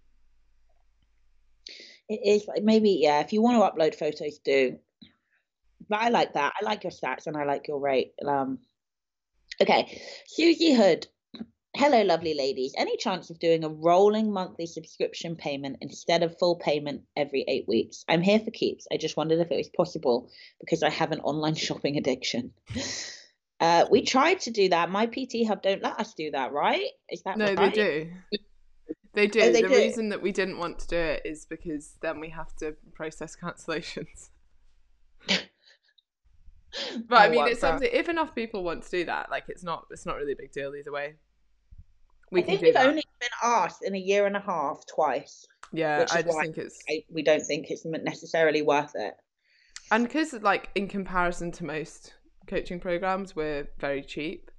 it 2.09 2.21
is 2.25 2.47
like 2.49 2.63
maybe 2.63 2.99
yeah. 3.01 3.21
If 3.21 3.33
you 3.33 3.43
want 3.43 3.57
to 3.57 3.81
upload 3.81 3.95
photos, 3.95 4.39
do. 4.39 4.79
But 5.89 6.01
I 6.01 6.09
like 6.11 6.35
that. 6.35 6.53
I 6.61 6.65
like 6.65 6.85
your 6.85 6.91
stats 6.93 7.27
and 7.27 7.37
I 7.37 7.45
like 7.45 7.69
your 7.69 7.81
rate. 7.81 8.13
Um. 8.27 8.59
Okay, 9.61 10.01
Susie 10.27 10.75
Hood. 10.75 11.07
Hello, 11.77 12.03
lovely 12.03 12.35
ladies. 12.35 12.75
Any 12.77 12.97
chance 12.97 13.31
of 13.31 13.39
doing 13.39 13.63
a 13.63 13.69
rolling 13.69 14.33
monthly 14.33 14.67
subscription 14.67 15.37
payment 15.37 15.77
instead 15.81 16.23
of 16.23 16.39
full 16.39 16.57
payment 16.57 17.03
every 17.17 17.45
eight 17.47 17.69
weeks? 17.69 18.05
I'm 18.09 18.23
here 18.23 18.41
for 18.41 18.51
keeps. 18.51 18.87
I 18.93 18.97
just 18.97 19.17
wondered 19.17 19.39
if 19.39 19.51
it 19.51 19.57
was 19.57 19.69
possible 19.77 20.31
because 20.61 20.83
I 20.83 20.91
have 20.91 21.13
an 21.13 21.21
online 21.21 21.55
shopping 21.67 21.97
addiction. 21.97 22.53
Uh, 23.61 23.87
we 23.91 24.03
tried 24.03 24.41
to 24.41 24.51
do 24.51 24.69
that. 24.71 24.91
My 24.91 25.07
PT 25.07 25.47
Hub 25.47 25.63
don't 25.63 25.83
let 25.83 26.01
us 26.01 26.15
do 26.15 26.31
that, 26.31 26.53
right? 26.53 26.87
Is 27.11 27.23
that 27.23 27.37
No, 27.37 27.53
right? 27.55 27.75
they 27.75 27.83
do. 27.83 28.11
They 29.15 29.27
do. 29.27 29.41
Oh, 29.43 29.53
they 29.53 29.63
the 29.63 29.69
do? 29.69 29.75
reason 29.75 30.09
that 30.11 30.23
we 30.23 30.33
didn't 30.33 30.59
want 30.59 30.79
to 30.81 30.87
do 30.89 30.97
it 30.97 31.23
is 31.25 31.45
because 31.45 31.95
then 32.01 32.19
we 32.21 32.31
have 32.31 32.55
to 32.57 32.77
process 32.95 33.37
cancellations. 33.37 34.31
But 37.09 37.17
I 37.17 37.29
mean, 37.29 37.47
it's 37.47 37.61
that? 37.61 37.73
something. 37.73 37.89
If 37.93 38.09
enough 38.09 38.35
people 38.35 38.63
want 38.63 38.83
to 38.85 38.91
do 38.91 39.05
that, 39.07 39.31
like 39.31 39.45
it's 39.49 39.65
not. 39.65 39.87
It's 39.91 40.05
not 40.07 40.17
really 40.17 40.33
a 40.33 40.37
big 40.37 40.53
deal 40.53 40.75
either 40.75 40.93
way. 40.93 41.15
We 42.31 42.43
I 42.43 42.47
think 42.47 42.61
we've 42.63 42.75
that. 42.75 42.87
only 42.87 43.05
been 43.21 43.31
asked 43.43 43.83
in 43.83 43.95
a 43.95 43.99
year 43.99 44.27
and 44.27 44.37
a 44.37 44.41
half 44.41 44.85
twice. 44.87 45.47
yeah, 45.73 46.05
I 46.13 46.23
just 46.23 46.39
think 46.39 46.59
it's 46.59 46.79
I, 46.91 47.05
we 47.11 47.23
don't 47.23 47.41
think 47.43 47.71
it's 47.71 47.85
necessarily 47.87 48.61
worth 48.63 48.93
it. 48.95 49.15
and 49.91 50.05
because 50.05 50.35
like 50.35 50.69
in 50.75 50.89
comparison 50.89 51.51
to 51.53 51.65
most 51.65 52.15
coaching 52.47 52.81
programs, 52.81 53.35
we're 53.35 53.69
very 53.79 54.03
cheap. 54.03 54.51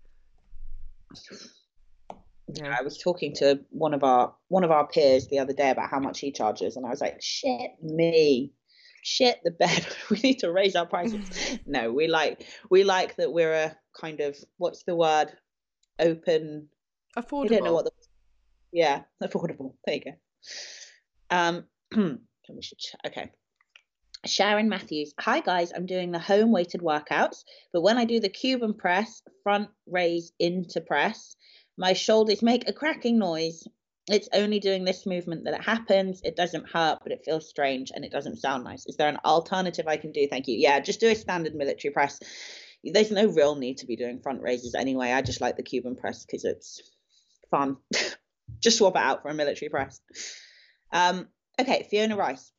Yeah. 2.51 2.76
I 2.78 2.82
was 2.82 2.97
talking 2.97 3.34
to 3.36 3.60
one 3.70 3.93
of 3.93 4.03
our 4.03 4.34
one 4.47 4.64
of 4.64 4.72
our 4.72 4.88
peers 4.88 5.28
the 5.28 5.38
other 5.39 5.53
day 5.53 5.70
about 5.70 5.89
how 5.91 5.99
much 5.99 6.20
he 6.20 6.32
charges, 6.32 6.76
and 6.76 6.86
I 6.86 6.89
was 6.89 7.01
like, 7.01 7.22
"Shit 7.22 7.72
me, 7.84 8.53
shit 9.04 9.39
the 9.43 9.52
bed. 9.52 9.86
we 10.10 10.20
need 10.20 10.39
to 10.39 10.52
raise 10.52 10.76
our 10.76 10.86
prices." 10.86 11.60
no, 11.66 11.91
we 11.91 12.08
like 12.08 12.45
we 12.70 12.84
like 12.84 13.16
that 13.18 13.32
we're 13.32 13.54
a 13.54 13.76
kind 14.00 14.20
of 14.20 14.38
what's 14.58 14.84
the 14.84 14.95
word? 14.95 15.28
Open. 16.00 16.70
Affordable. 17.18 17.45
I 17.45 17.47
don't 17.47 17.64
know 17.64 17.74
what 17.74 17.86
the 17.86 17.91
yeah 18.72 19.04
affordable. 19.24 19.74
There 19.86 19.95
you 19.95 20.02
go. 20.02 20.12
Um, 21.30 21.66
we 21.95 22.62
should 22.62 22.78
ch- 22.78 22.95
okay. 23.06 23.32
Sharon 24.26 24.68
Matthews. 24.68 25.14
Hi 25.22 25.39
guys, 25.39 25.72
I'm 25.74 25.86
doing 25.86 26.12
the 26.12 26.20
home 26.20 26.52
weighted 26.52 26.82
workouts, 26.82 27.43
but 27.72 27.82
when 27.82 27.97
I 27.97 28.04
do 28.04 28.20
the 28.20 28.28
Cuban 28.28 28.74
press, 28.74 29.22
front 29.43 29.70
raise 29.88 30.34
into 30.39 30.82
press, 30.82 31.38
my 31.78 31.93
shoulders 31.93 32.41
make 32.41 32.68
a 32.68 32.74
cracking 32.74 33.18
noise. 33.18 33.66
It's 34.10 34.30
only 34.34 34.60
doing 34.60 34.86
this 34.86 35.05
movement 35.05 35.45
that 35.45 35.53
it 35.53 35.64
happens. 35.64 36.22
It 36.24 36.36
doesn't 36.36 36.70
hurt, 36.70 36.99
but 37.03 37.12
it 37.12 37.24
feels 37.24 37.47
strange 37.47 37.91
and 37.93 38.03
it 38.03 38.12
doesn't 38.12 38.38
sound 38.38 38.64
nice. 38.64 38.86
Is 38.88 38.97
there 38.97 39.07
an 39.07 39.20
alternative 39.24 39.88
I 39.88 39.97
can 39.97 40.12
do? 40.12 40.28
Thank 40.28 40.47
you. 40.47 40.57
Yeah, 40.57 40.80
just 40.80 40.99
do 40.99 41.10
a 41.10 41.16
standard 41.16 41.53
military 41.55 41.93
press. 41.93 42.20
There's 42.84 43.12
no 43.12 43.28
real 43.28 43.55
need 43.55 43.78
to 43.80 43.86
be 43.86 43.95
doing 43.95 44.20
front 44.20 44.41
raises 44.41 44.74
anyway. 44.74 45.12
I 45.12 45.22
just 45.22 45.41
like 45.41 45.57
the 45.57 45.64
Cuban 45.64 45.95
press 45.95 46.26
because 46.26 46.45
it's 46.45 46.82
fun. 47.51 47.78
just 48.60 48.78
swap 48.78 48.95
it 48.95 49.01
out 49.01 49.22
for 49.22 49.30
a 49.30 49.34
military 49.34 49.70
press. 49.70 50.01
Um, 50.91 51.28
okay, 51.60 51.88
Fiona 51.89 52.16
Rice. 52.16 52.51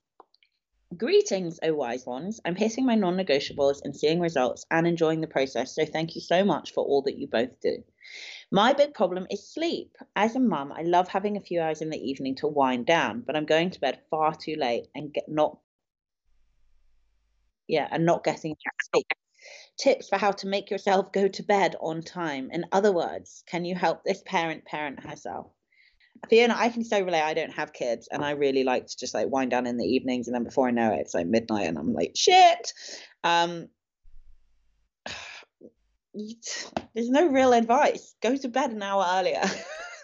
Greetings, 0.97 1.61
oh 1.63 1.73
wise 1.75 2.05
ones. 2.05 2.41
I'm 2.45 2.57
hitting 2.57 2.85
my 2.85 2.97
non 2.97 3.17
negotiables 3.17 3.81
and 3.85 3.97
seeing 3.97 4.19
results 4.19 4.67
and 4.73 4.89
enjoying 4.89 5.21
the 5.21 5.29
process, 5.29 5.75
so 5.75 5.85
thank 5.87 6.17
you 6.17 6.21
so 6.21 6.45
much 6.45 6.73
for 6.73 6.85
all 6.85 7.03
that 7.03 7.17
you 7.17 7.29
both 7.29 7.61
do. 7.61 7.85
My 8.51 8.73
big 8.73 8.93
problem 8.93 9.29
is 9.31 9.49
sleep. 9.49 9.97
As 10.17 10.35
a 10.35 10.41
mum, 10.41 10.73
I 10.73 10.83
love 10.83 11.07
having 11.07 11.37
a 11.37 11.41
few 11.41 11.61
hours 11.61 11.81
in 11.81 11.91
the 11.91 12.11
evening 12.11 12.35
to 12.37 12.49
wind 12.49 12.87
down, 12.87 13.21
but 13.21 13.37
I'm 13.37 13.47
going 13.47 13.71
to 13.71 13.81
bed 13.81 14.01
far 14.11 14.35
too 14.35 14.57
late 14.57 14.89
and 14.93 15.13
get 15.13 15.29
not 15.29 15.59
yeah, 17.69 17.87
and 17.89 18.05
not 18.05 18.25
getting 18.25 18.57
sleep. 18.93 19.07
Tips 19.79 20.09
for 20.09 20.19
how 20.19 20.33
to 20.33 20.49
make 20.49 20.71
yourself 20.73 21.13
go 21.13 21.29
to 21.29 21.43
bed 21.45 21.77
on 21.81 22.03
time. 22.03 22.51
In 22.51 22.67
other 22.73 22.91
words, 22.91 23.45
can 23.47 23.65
you 23.65 23.77
help 23.77 24.03
this 24.03 24.25
parent 24.27 24.65
parent 24.65 25.07
herself? 25.07 25.53
Fiona, 26.29 26.55
I 26.57 26.69
can 26.69 26.85
so 26.85 27.01
relate. 27.01 27.23
I 27.23 27.35
don't 27.35 27.53
have 27.53 27.73
kids, 27.73 28.09
and 28.11 28.25
I 28.25 28.33
really 28.33 28.65
like 28.65 28.87
to 28.87 28.97
just 28.97 29.15
like 29.15 29.29
wind 29.29 29.51
down 29.51 29.67
in 29.67 29.79
the 29.79 29.85
evenings, 29.85 30.29
and 30.29 30.35
then 30.35 30.45
before 30.45 30.69
I 30.69 30.71
know 30.71 30.93
it, 30.93 31.01
it's 31.01 31.15
like 31.15 31.27
midnight, 31.27 31.67
and 31.67 31.79
I'm 31.79 31.93
like, 31.93 32.13
shit. 32.15 32.73
Um, 33.25 33.69
there's 36.15 37.11
no 37.11 37.27
real 37.29 37.53
advice. 37.53 38.15
Go 38.23 38.37
to 38.37 38.49
bed 38.49 38.71
an 38.71 38.83
hour 38.83 39.05
earlier. 39.09 39.43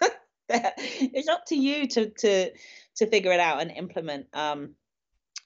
it's 0.49 1.27
up 1.27 1.45
to 1.47 1.55
you 1.55 1.87
to 1.87 2.09
to 2.09 2.51
to 2.97 3.07
figure 3.07 3.31
it 3.31 3.39
out 3.39 3.61
and 3.61 3.71
implement. 3.71 4.27
Um, 4.33 4.75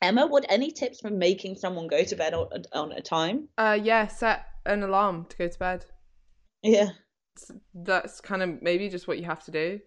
Emma, 0.01 0.25
what 0.25 0.45
any 0.49 0.71
tips 0.71 1.01
for 1.01 1.11
making 1.11 1.55
someone 1.55 1.87
go 1.87 2.03
to 2.03 2.15
bed 2.15 2.33
on, 2.33 2.47
on 2.73 2.91
a 2.91 3.01
time? 3.01 3.47
Uh, 3.57 3.77
yeah, 3.81 4.07
set 4.07 4.45
an 4.65 4.81
alarm 4.81 5.25
to 5.29 5.37
go 5.37 5.47
to 5.47 5.59
bed. 5.59 5.85
Yeah, 6.63 6.89
That's 7.73 8.21
kind 8.21 8.41
of 8.41 8.61
maybe 8.61 8.89
just 8.89 9.07
what 9.07 9.19
you 9.19 9.25
have 9.25 9.43
to 9.45 9.51
do. 9.51 9.79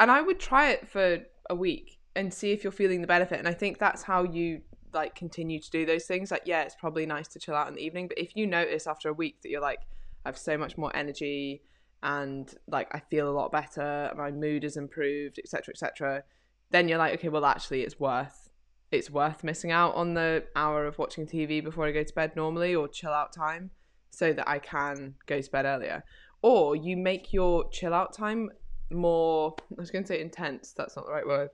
And 0.00 0.10
I 0.10 0.20
would 0.20 0.40
try 0.40 0.70
it 0.70 0.88
for 0.88 1.20
a 1.48 1.54
week 1.54 2.00
and 2.16 2.34
see 2.34 2.50
if 2.50 2.64
you're 2.64 2.72
feeling 2.72 3.00
the 3.00 3.06
benefit. 3.06 3.38
And 3.38 3.46
I 3.46 3.54
think 3.54 3.78
that's 3.78 4.02
how 4.02 4.24
you 4.24 4.62
like 4.92 5.14
continue 5.14 5.60
to 5.60 5.70
do 5.70 5.86
those 5.86 6.06
things. 6.06 6.32
Like, 6.32 6.42
yeah, 6.46 6.62
it's 6.62 6.74
probably 6.74 7.06
nice 7.06 7.28
to 7.28 7.38
chill 7.38 7.54
out 7.54 7.68
in 7.68 7.74
the 7.74 7.82
evening, 7.84 8.08
but 8.08 8.18
if 8.18 8.34
you 8.34 8.46
notice 8.46 8.88
after 8.88 9.08
a 9.08 9.12
week 9.12 9.42
that 9.42 9.50
you're 9.50 9.60
like, 9.60 9.80
I 10.24 10.28
have 10.28 10.38
so 10.38 10.58
much 10.58 10.76
more 10.76 10.94
energy 10.96 11.62
and 12.02 12.52
like 12.66 12.88
I 12.92 12.98
feel 12.98 13.28
a 13.28 13.30
lot 13.30 13.52
better, 13.52 14.12
my 14.16 14.32
mood 14.32 14.64
has 14.64 14.76
improved, 14.76 15.38
etc., 15.38 15.72
etc., 15.72 16.24
then 16.70 16.88
you're 16.88 16.98
like, 16.98 17.14
okay, 17.14 17.28
well, 17.28 17.44
actually, 17.44 17.82
it's 17.82 18.00
worth 18.00 18.50
it's 18.90 19.10
worth 19.10 19.44
missing 19.44 19.70
out 19.70 19.94
on 19.94 20.14
the 20.14 20.44
hour 20.56 20.84
of 20.86 20.98
watching 20.98 21.26
TV 21.26 21.62
before 21.62 21.86
I 21.86 21.92
go 21.92 22.02
to 22.02 22.14
bed 22.14 22.34
normally 22.34 22.74
or 22.74 22.88
chill 22.88 23.12
out 23.12 23.32
time 23.32 23.70
so 24.10 24.32
that 24.32 24.48
I 24.48 24.58
can 24.58 25.14
go 25.26 25.40
to 25.40 25.50
bed 25.50 25.64
earlier. 25.64 26.02
Or 26.42 26.74
you 26.74 26.96
make 26.96 27.32
your 27.32 27.68
chill 27.70 27.94
out 27.94 28.12
time 28.12 28.50
more 28.90 29.54
I 29.76 29.80
was 29.80 29.90
going 29.90 30.04
to 30.04 30.08
say 30.08 30.20
intense, 30.20 30.72
that's 30.72 30.96
not 30.96 31.06
the 31.06 31.12
right 31.12 31.26
word. 31.26 31.50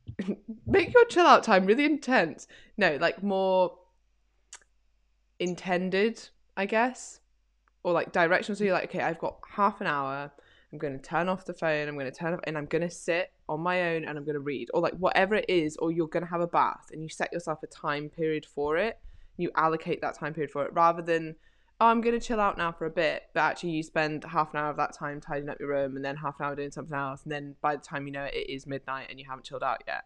make 0.66 0.92
your 0.92 1.04
chill 1.06 1.26
out 1.26 1.44
time 1.44 1.66
really 1.66 1.84
intense. 1.84 2.46
No, 2.76 2.96
like 2.96 3.22
more 3.22 3.78
intended, 5.38 6.28
I 6.56 6.66
guess. 6.66 7.20
Or 7.84 7.92
like 7.92 8.12
directional 8.12 8.56
so 8.56 8.64
you're 8.64 8.74
like, 8.74 8.84
okay, 8.84 9.00
I've 9.00 9.18
got 9.18 9.38
half 9.48 9.80
an 9.80 9.86
hour. 9.86 10.30
I'm 10.72 10.78
going 10.78 10.98
to 10.98 11.02
turn 11.02 11.28
off 11.28 11.44
the 11.44 11.52
phone. 11.52 11.88
I'm 11.88 11.94
going 11.94 12.10
to 12.10 12.16
turn 12.16 12.32
off 12.32 12.40
and 12.44 12.56
I'm 12.56 12.66
going 12.66 12.82
to 12.82 12.90
sit 12.90 13.32
on 13.48 13.60
my 13.60 13.94
own 13.94 14.04
and 14.04 14.16
I'm 14.16 14.24
going 14.24 14.34
to 14.34 14.40
read 14.40 14.70
or 14.72 14.80
like 14.80 14.94
whatever 14.94 15.34
it 15.34 15.44
is 15.48 15.76
or 15.76 15.92
you're 15.92 16.08
going 16.08 16.24
to 16.24 16.30
have 16.30 16.40
a 16.40 16.46
bath 16.46 16.86
and 16.92 17.02
you 17.02 17.08
set 17.08 17.32
yourself 17.32 17.62
a 17.62 17.66
time 17.66 18.08
period 18.08 18.46
for 18.46 18.76
it. 18.76 18.98
You 19.36 19.50
allocate 19.56 20.00
that 20.00 20.18
time 20.18 20.32
period 20.32 20.50
for 20.50 20.64
it 20.64 20.72
rather 20.72 21.02
than 21.02 21.36
oh, 21.82 21.86
I'm 21.86 22.00
going 22.00 22.18
to 22.18 22.24
chill 22.24 22.38
out 22.40 22.56
now 22.56 22.70
for 22.70 22.86
a 22.86 22.90
bit, 22.90 23.24
but 23.34 23.40
actually 23.40 23.70
you 23.70 23.82
spend 23.82 24.22
half 24.22 24.54
an 24.54 24.60
hour 24.60 24.70
of 24.70 24.76
that 24.76 24.94
time 24.96 25.20
tidying 25.20 25.48
up 25.48 25.58
your 25.58 25.70
room 25.70 25.96
and 25.96 26.04
then 26.04 26.14
half 26.14 26.38
an 26.38 26.46
hour 26.46 26.54
doing 26.54 26.70
something 26.70 26.96
else. 26.96 27.24
And 27.24 27.32
then 27.32 27.56
by 27.60 27.74
the 27.74 27.82
time 27.82 28.06
you 28.06 28.12
know 28.12 28.22
it, 28.22 28.34
it 28.34 28.52
is 28.52 28.68
midnight 28.68 29.08
and 29.10 29.18
you 29.18 29.26
haven't 29.28 29.44
chilled 29.44 29.64
out 29.64 29.82
yet. 29.88 30.04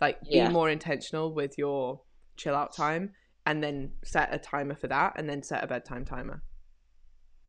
Like, 0.00 0.18
Yeah. 0.22 0.46
be 0.46 0.52
more 0.52 0.70
intentional 0.70 1.34
with 1.34 1.58
your 1.58 2.02
chill 2.36 2.54
out 2.54 2.72
time 2.72 3.14
and 3.44 3.64
then 3.64 3.90
set 4.04 4.32
a 4.32 4.38
timer 4.38 4.76
for 4.76 4.86
that 4.86 5.14
and 5.16 5.28
then 5.28 5.42
set 5.42 5.64
a 5.64 5.66
bedtime 5.66 6.04
timer. 6.04 6.40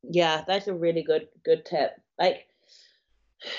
yeah, 0.01 0.43
that's 0.47 0.67
a 0.67 0.73
really 0.73 1.03
good 1.03 1.27
good 1.43 1.63
tip. 1.65 1.91
Like, 2.17 2.47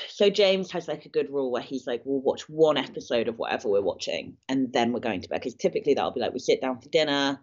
so 0.08 0.28
James 0.28 0.72
has 0.72 0.88
like 0.88 1.04
a 1.06 1.08
good 1.10 1.30
rule 1.30 1.52
where 1.52 1.62
he's 1.62 1.86
like, 1.86 2.02
we'll 2.04 2.20
watch 2.20 2.48
one 2.48 2.76
episode 2.76 3.28
of 3.28 3.38
whatever 3.38 3.68
we're 3.68 3.80
watching, 3.82 4.36
and 4.48 4.72
then 4.72 4.92
we're 4.92 5.00
going 5.00 5.20
to 5.20 5.28
bed. 5.28 5.40
Because 5.40 5.54
typically 5.54 5.94
that'll 5.94 6.10
be 6.10 6.20
like 6.20 6.32
we 6.32 6.38
sit 6.40 6.60
down 6.60 6.80
for 6.80 6.88
dinner, 6.88 7.38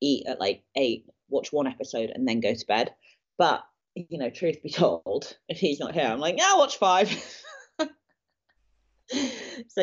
eat 0.00 0.26
at 0.26 0.40
like 0.40 0.64
eight, 0.76 1.04
watch 1.28 1.52
one 1.52 1.66
episode, 1.66 2.10
and 2.10 2.26
then 2.26 2.40
go 2.40 2.54
to 2.54 2.66
bed. 2.66 2.94
But 3.36 3.64
you 3.94 4.18
know, 4.18 4.30
truth 4.30 4.62
be 4.62 4.70
told, 4.70 5.36
if 5.48 5.58
he's 5.58 5.80
not 5.80 5.94
here, 5.94 6.06
I'm 6.06 6.20
like, 6.20 6.36
yeah, 6.38 6.46
I'll 6.48 6.58
watch 6.58 6.78
five. 6.78 7.08
so 7.80 7.88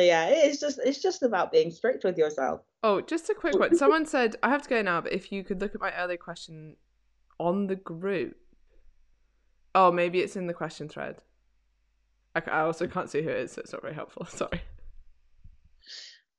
yeah, 0.00 0.28
it's 0.28 0.60
just 0.60 0.78
it's 0.84 1.02
just 1.02 1.22
about 1.22 1.52
being 1.52 1.70
strict 1.70 2.04
with 2.04 2.16
yourself. 2.16 2.60
Oh, 2.82 3.00
just 3.00 3.28
a 3.30 3.34
quick 3.34 3.58
one. 3.58 3.76
Someone 3.76 4.06
said, 4.06 4.36
I 4.42 4.50
have 4.50 4.62
to 4.62 4.68
go 4.68 4.82
now, 4.82 5.00
but 5.00 5.12
if 5.12 5.32
you 5.32 5.42
could 5.42 5.60
look 5.60 5.74
at 5.74 5.80
my 5.80 5.92
earlier 5.94 6.18
question 6.18 6.76
on 7.38 7.66
the 7.66 7.76
group. 7.76 8.36
Oh, 9.74 9.92
maybe 9.92 10.20
it's 10.20 10.36
in 10.36 10.46
the 10.46 10.54
question 10.54 10.88
thread. 10.88 11.16
I, 12.34 12.42
I 12.50 12.60
also 12.60 12.86
can't 12.86 13.10
see 13.10 13.22
who 13.22 13.28
it 13.28 13.36
is, 13.36 13.52
so 13.52 13.60
it's 13.60 13.72
not 13.72 13.82
very 13.82 13.94
helpful. 13.94 14.24
Sorry. 14.28 14.62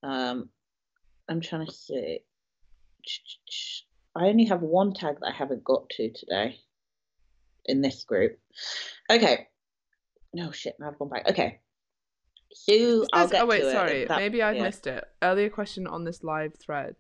Um, 0.04 0.50
I'm 1.30 1.42
trying 1.42 1.66
to 1.66 1.72
see. 1.72 2.20
I 4.18 4.28
only 4.28 4.46
have 4.46 4.62
one 4.62 4.94
tag 4.94 5.20
that 5.22 5.28
I 5.28 5.32
haven't 5.32 5.64
got 5.64 5.90
to 5.92 6.12
today 6.12 6.60
in 7.66 7.82
this 7.82 8.04
group. 8.04 8.40
Okay. 9.10 9.48
No 10.34 10.52
shit, 10.52 10.76
now 10.80 10.90
I've 10.90 11.00
gone 11.00 11.10
back. 11.10 11.30
Okay. 11.30 11.60
It 12.68 13.08
I'll 13.14 13.28
get 13.28 13.44
oh, 13.44 13.46
wait, 13.46 13.60
to 13.62 13.72
sorry. 13.72 14.06
That- 14.06 14.18
Maybe 14.18 14.42
I 14.42 14.54
yeah. 14.54 14.64
missed 14.64 14.88
it. 14.88 15.04
Earlier 15.22 15.50
question 15.50 15.86
on 15.86 16.04
this 16.04 16.24
live 16.24 16.56
thread. 16.56 16.96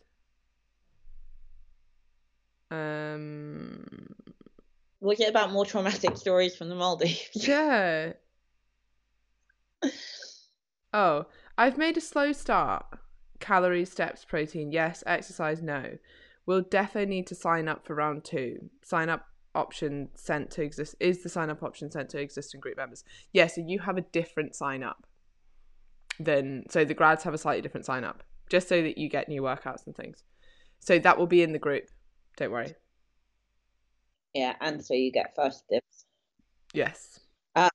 Um. 2.69 3.85
Was 4.99 5.19
it 5.19 5.29
about 5.29 5.51
more 5.51 5.65
traumatic 5.65 6.17
stories 6.17 6.55
from 6.55 6.69
the 6.69 6.75
Maldives? 6.75 7.29
Yeah. 7.33 8.13
Oh, 10.93 11.25
I've 11.57 11.77
made 11.77 11.97
a 11.97 12.01
slow 12.01 12.31
start. 12.31 12.85
Calories, 13.39 13.91
steps, 13.91 14.25
protein, 14.25 14.71
yes. 14.71 15.03
Exercise, 15.05 15.61
no. 15.61 15.97
We'll 16.47 16.61
definitely 16.61 17.13
need 17.13 17.27
to 17.27 17.35
sign 17.35 17.67
up 17.67 17.85
for 17.85 17.93
round 17.93 18.23
two. 18.23 18.69
Sign 18.81 19.09
up 19.09 19.27
option 19.53 20.09
sent 20.15 20.51
to 20.51 20.61
exist 20.61 20.95
is 20.99 21.23
the 21.23 21.29
sign 21.29 21.49
up 21.49 21.63
option 21.63 21.91
sent 21.91 22.09
to 22.11 22.19
existing 22.19 22.61
group 22.61 22.77
members. 22.77 23.03
Yeah, 23.33 23.47
so 23.47 23.61
you 23.65 23.79
have 23.79 23.97
a 23.97 24.01
different 24.01 24.55
sign 24.55 24.81
up 24.81 25.05
than 26.19 26.63
so 26.69 26.85
the 26.85 26.93
grads 26.93 27.23
have 27.23 27.33
a 27.33 27.37
slightly 27.37 27.61
different 27.61 27.85
sign 27.85 28.03
up 28.03 28.23
just 28.49 28.69
so 28.69 28.81
that 28.81 28.97
you 28.97 29.09
get 29.09 29.27
new 29.27 29.41
workouts 29.41 29.85
and 29.85 29.95
things. 29.95 30.23
So 30.79 30.97
that 30.99 31.17
will 31.17 31.27
be 31.27 31.41
in 31.41 31.51
the 31.51 31.59
group. 31.59 31.89
Don't 32.37 32.51
worry. 32.51 32.73
Yeah, 34.33 34.55
and 34.61 34.83
so 34.83 34.93
you 34.93 35.11
get 35.11 35.33
first 35.35 35.63
dibs. 35.69 36.05
Yes. 36.73 37.19
Uh, 37.55 37.69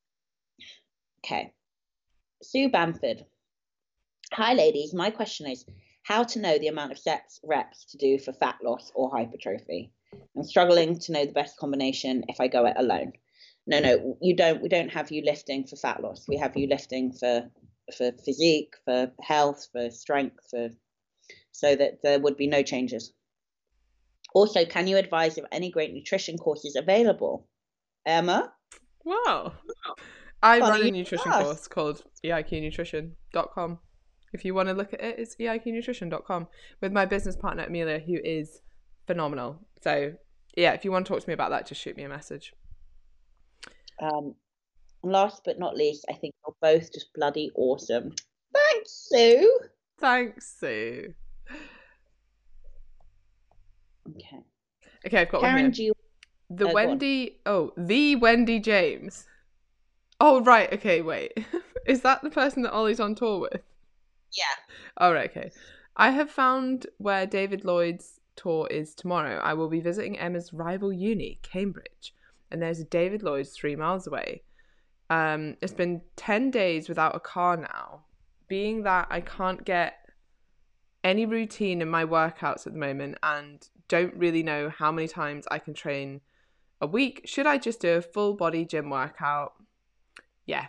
okay. 1.24 1.52
Sue 2.42 2.70
Bamford. 2.70 3.26
Hi, 4.32 4.54
ladies. 4.54 4.94
My 4.94 5.10
question 5.10 5.50
is 5.50 5.66
how 6.02 6.24
to 6.24 6.40
know 6.40 6.58
the 6.58 6.68
amount 6.68 6.92
of 6.92 6.98
sets, 6.98 7.40
reps 7.44 7.84
to 7.86 7.98
do 7.98 8.18
for 8.18 8.32
fat 8.32 8.56
loss 8.62 8.90
or 8.94 9.10
hypertrophy. 9.10 9.92
I'm 10.36 10.44
struggling 10.44 10.98
to 10.98 11.12
know 11.12 11.24
the 11.24 11.32
best 11.32 11.56
combination 11.56 12.24
if 12.28 12.40
I 12.40 12.48
go 12.48 12.66
it 12.66 12.74
alone. 12.76 13.12
No, 13.66 13.78
no, 13.78 14.18
you 14.20 14.34
don't. 14.34 14.60
We 14.60 14.68
don't 14.68 14.90
have 14.90 15.10
you 15.12 15.22
lifting 15.24 15.66
for 15.66 15.76
fat 15.76 16.02
loss. 16.02 16.26
We 16.28 16.36
have 16.38 16.56
you 16.56 16.66
lifting 16.66 17.12
for 17.12 17.48
for 17.96 18.12
physique, 18.24 18.74
for 18.84 19.12
health, 19.20 19.68
for 19.72 19.90
strength, 19.90 20.38
for 20.50 20.70
so 21.52 21.76
that 21.76 22.02
there 22.02 22.18
would 22.18 22.36
be 22.36 22.46
no 22.46 22.62
changes. 22.62 23.12
Also, 24.34 24.64
can 24.64 24.86
you 24.86 24.96
advise 24.96 25.38
of 25.38 25.44
any 25.52 25.70
great 25.70 25.92
nutrition 25.92 26.38
courses 26.38 26.74
available? 26.74 27.46
Emma? 28.06 28.52
Wow. 29.04 29.52
I 30.42 30.58
Funny 30.58 30.80
run 30.80 30.88
a 30.88 30.90
nutrition 30.90 31.30
course 31.30 31.68
called 31.68 32.02
eiqnutrition.com. 32.24 33.78
If 34.32 34.44
you 34.44 34.54
want 34.54 34.68
to 34.68 34.74
look 34.74 34.94
at 34.94 35.02
it, 35.02 35.18
it's 35.18 35.36
eiqnutrition.com 35.36 36.48
with 36.80 36.92
my 36.92 37.04
business 37.04 37.36
partner 37.36 37.64
Amelia, 37.64 37.98
who 37.98 38.18
is 38.24 38.62
phenomenal. 39.06 39.58
So 39.82 40.14
yeah, 40.56 40.72
if 40.72 40.84
you 40.84 40.92
want 40.92 41.06
to 41.06 41.12
talk 41.12 41.22
to 41.22 41.28
me 41.28 41.34
about 41.34 41.50
that, 41.50 41.66
just 41.66 41.80
shoot 41.80 41.96
me 41.96 42.04
a 42.04 42.08
message. 42.08 42.54
Um, 44.00 44.34
last 45.02 45.42
but 45.44 45.58
not 45.58 45.76
least, 45.76 46.04
I 46.10 46.14
think 46.14 46.34
you're 46.46 46.56
both 46.60 46.92
just 46.92 47.12
bloody 47.14 47.50
awesome. 47.54 48.14
Thanks, 48.54 49.08
Sue. 49.10 49.58
Thanks, 49.98 50.56
Sue. 50.58 51.14
Okay. 54.10 54.38
Okay, 55.06 55.18
I've 55.18 55.28
got 55.28 55.42
one 55.42 55.50
Karen, 55.50 55.64
here. 55.64 55.70
do 55.70 55.84
you 55.84 55.94
The 56.50 56.68
on. 56.68 56.74
Wendy, 56.74 57.38
oh, 57.46 57.72
the 57.76 58.16
Wendy 58.16 58.60
James. 58.60 59.26
Oh 60.20 60.40
right, 60.42 60.72
okay, 60.72 61.02
wait. 61.02 61.32
is 61.86 62.02
that 62.02 62.22
the 62.22 62.30
person 62.30 62.62
that 62.62 62.72
Ollie's 62.72 63.00
on 63.00 63.14
tour 63.14 63.40
with? 63.40 63.62
Yeah. 64.36 64.76
All 64.96 65.12
right, 65.12 65.30
okay. 65.30 65.50
I 65.96 66.10
have 66.10 66.30
found 66.30 66.86
where 66.98 67.26
David 67.26 67.64
Lloyd's 67.64 68.20
tour 68.36 68.66
is 68.70 68.94
tomorrow. 68.94 69.38
I 69.38 69.54
will 69.54 69.68
be 69.68 69.80
visiting 69.80 70.18
Emma's 70.18 70.52
rival 70.52 70.92
uni, 70.92 71.38
Cambridge, 71.42 72.14
and 72.50 72.62
there's 72.62 72.80
a 72.80 72.84
David 72.84 73.22
Lloyd's 73.22 73.50
three 73.50 73.76
miles 73.76 74.06
away. 74.06 74.42
Um, 75.10 75.56
it's 75.60 75.74
been 75.74 76.00
ten 76.16 76.50
days 76.50 76.88
without 76.88 77.14
a 77.14 77.20
car 77.20 77.56
now. 77.56 78.04
Being 78.48 78.82
that 78.84 79.08
I 79.10 79.20
can't 79.20 79.64
get 79.64 79.94
any 81.04 81.26
routine 81.26 81.82
in 81.82 81.88
my 81.88 82.04
workouts 82.04 82.66
at 82.66 82.72
the 82.72 82.78
moment 82.78 83.18
and 83.22 83.66
don't 83.88 84.14
really 84.14 84.42
know 84.42 84.70
how 84.70 84.90
many 84.92 85.08
times 85.08 85.46
I 85.50 85.58
can 85.58 85.74
train 85.74 86.20
a 86.80 86.86
week, 86.86 87.22
should 87.24 87.46
I 87.46 87.58
just 87.58 87.80
do 87.80 87.96
a 87.96 88.02
full 88.02 88.34
body 88.34 88.64
gym 88.64 88.88
workout? 88.88 89.52
Yeah, 90.46 90.66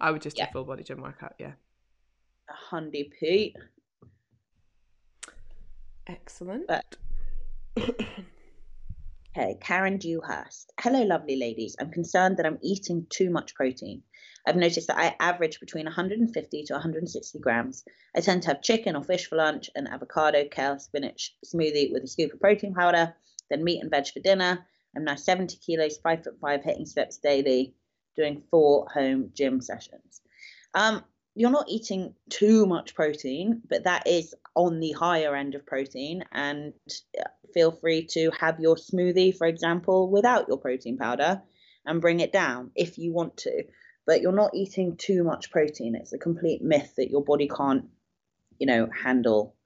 I 0.00 0.10
would 0.10 0.22
just 0.22 0.38
Yeah. 0.38 0.46
do 0.46 0.50
a 0.50 0.52
full 0.52 0.64
body 0.64 0.82
gym 0.82 1.00
workout. 1.02 1.34
Yeah. 1.38 1.52
A 2.48 2.74
hundy 2.74 3.10
Pete? 3.10 3.56
Excellent. 6.06 6.66
But- 6.66 6.96
Okay, 9.38 9.58
Karen 9.60 9.98
Dewhurst. 9.98 10.72
Hello, 10.80 11.02
lovely 11.02 11.36
ladies. 11.36 11.76
I'm 11.78 11.90
concerned 11.90 12.38
that 12.38 12.46
I'm 12.46 12.58
eating 12.62 13.06
too 13.10 13.28
much 13.28 13.54
protein. 13.54 14.02
I've 14.46 14.56
noticed 14.56 14.86
that 14.86 14.96
I 14.96 15.14
average 15.20 15.60
between 15.60 15.84
150 15.84 16.62
to 16.62 16.72
160 16.72 17.38
grams. 17.40 17.84
I 18.16 18.20
tend 18.20 18.40
to 18.42 18.48
have 18.48 18.62
chicken 18.62 18.96
or 18.96 19.04
fish 19.04 19.26
for 19.28 19.36
lunch, 19.36 19.68
an 19.74 19.88
avocado, 19.88 20.46
kale, 20.50 20.78
spinach 20.78 21.36
smoothie 21.44 21.92
with 21.92 22.04
a 22.04 22.06
scoop 22.06 22.32
of 22.32 22.40
protein 22.40 22.72
powder, 22.72 23.14
then 23.50 23.62
meat 23.62 23.82
and 23.82 23.90
veg 23.90 24.06
for 24.08 24.20
dinner. 24.20 24.64
I'm 24.96 25.04
now 25.04 25.16
70 25.16 25.58
kilos, 25.58 25.98
five 25.98 26.24
foot 26.24 26.38
five, 26.40 26.64
hitting 26.64 26.86
steps 26.86 27.18
daily, 27.18 27.74
doing 28.16 28.42
four 28.50 28.88
home 28.88 29.32
gym 29.34 29.60
sessions. 29.60 30.22
Um, 30.72 31.04
you're 31.36 31.50
not 31.50 31.68
eating 31.68 32.14
too 32.30 32.64
much 32.64 32.94
protein, 32.94 33.60
but 33.68 33.84
that 33.84 34.06
is 34.06 34.34
on 34.54 34.80
the 34.80 34.92
higher 34.92 35.36
end 35.36 35.54
of 35.54 35.66
protein. 35.66 36.24
And 36.32 36.72
uh, 37.20 37.24
feel 37.52 37.72
free 37.72 38.06
to 38.12 38.30
have 38.40 38.58
your 38.58 38.76
smoothie, 38.76 39.36
for 39.36 39.46
example, 39.46 40.10
without 40.10 40.48
your 40.48 40.56
protein 40.56 40.96
powder 40.96 41.42
and 41.84 42.00
bring 42.00 42.20
it 42.20 42.32
down 42.32 42.70
if 42.74 42.96
you 42.96 43.12
want 43.12 43.36
to. 43.38 43.64
But 44.06 44.22
you're 44.22 44.32
not 44.32 44.54
eating 44.54 44.96
too 44.96 45.24
much 45.24 45.50
protein. 45.50 45.94
It's 45.94 46.14
a 46.14 46.18
complete 46.18 46.62
myth 46.62 46.94
that 46.96 47.10
your 47.10 47.22
body 47.22 47.48
can't, 47.54 47.84
you 48.58 48.66
know, 48.66 48.88
handle 48.90 49.56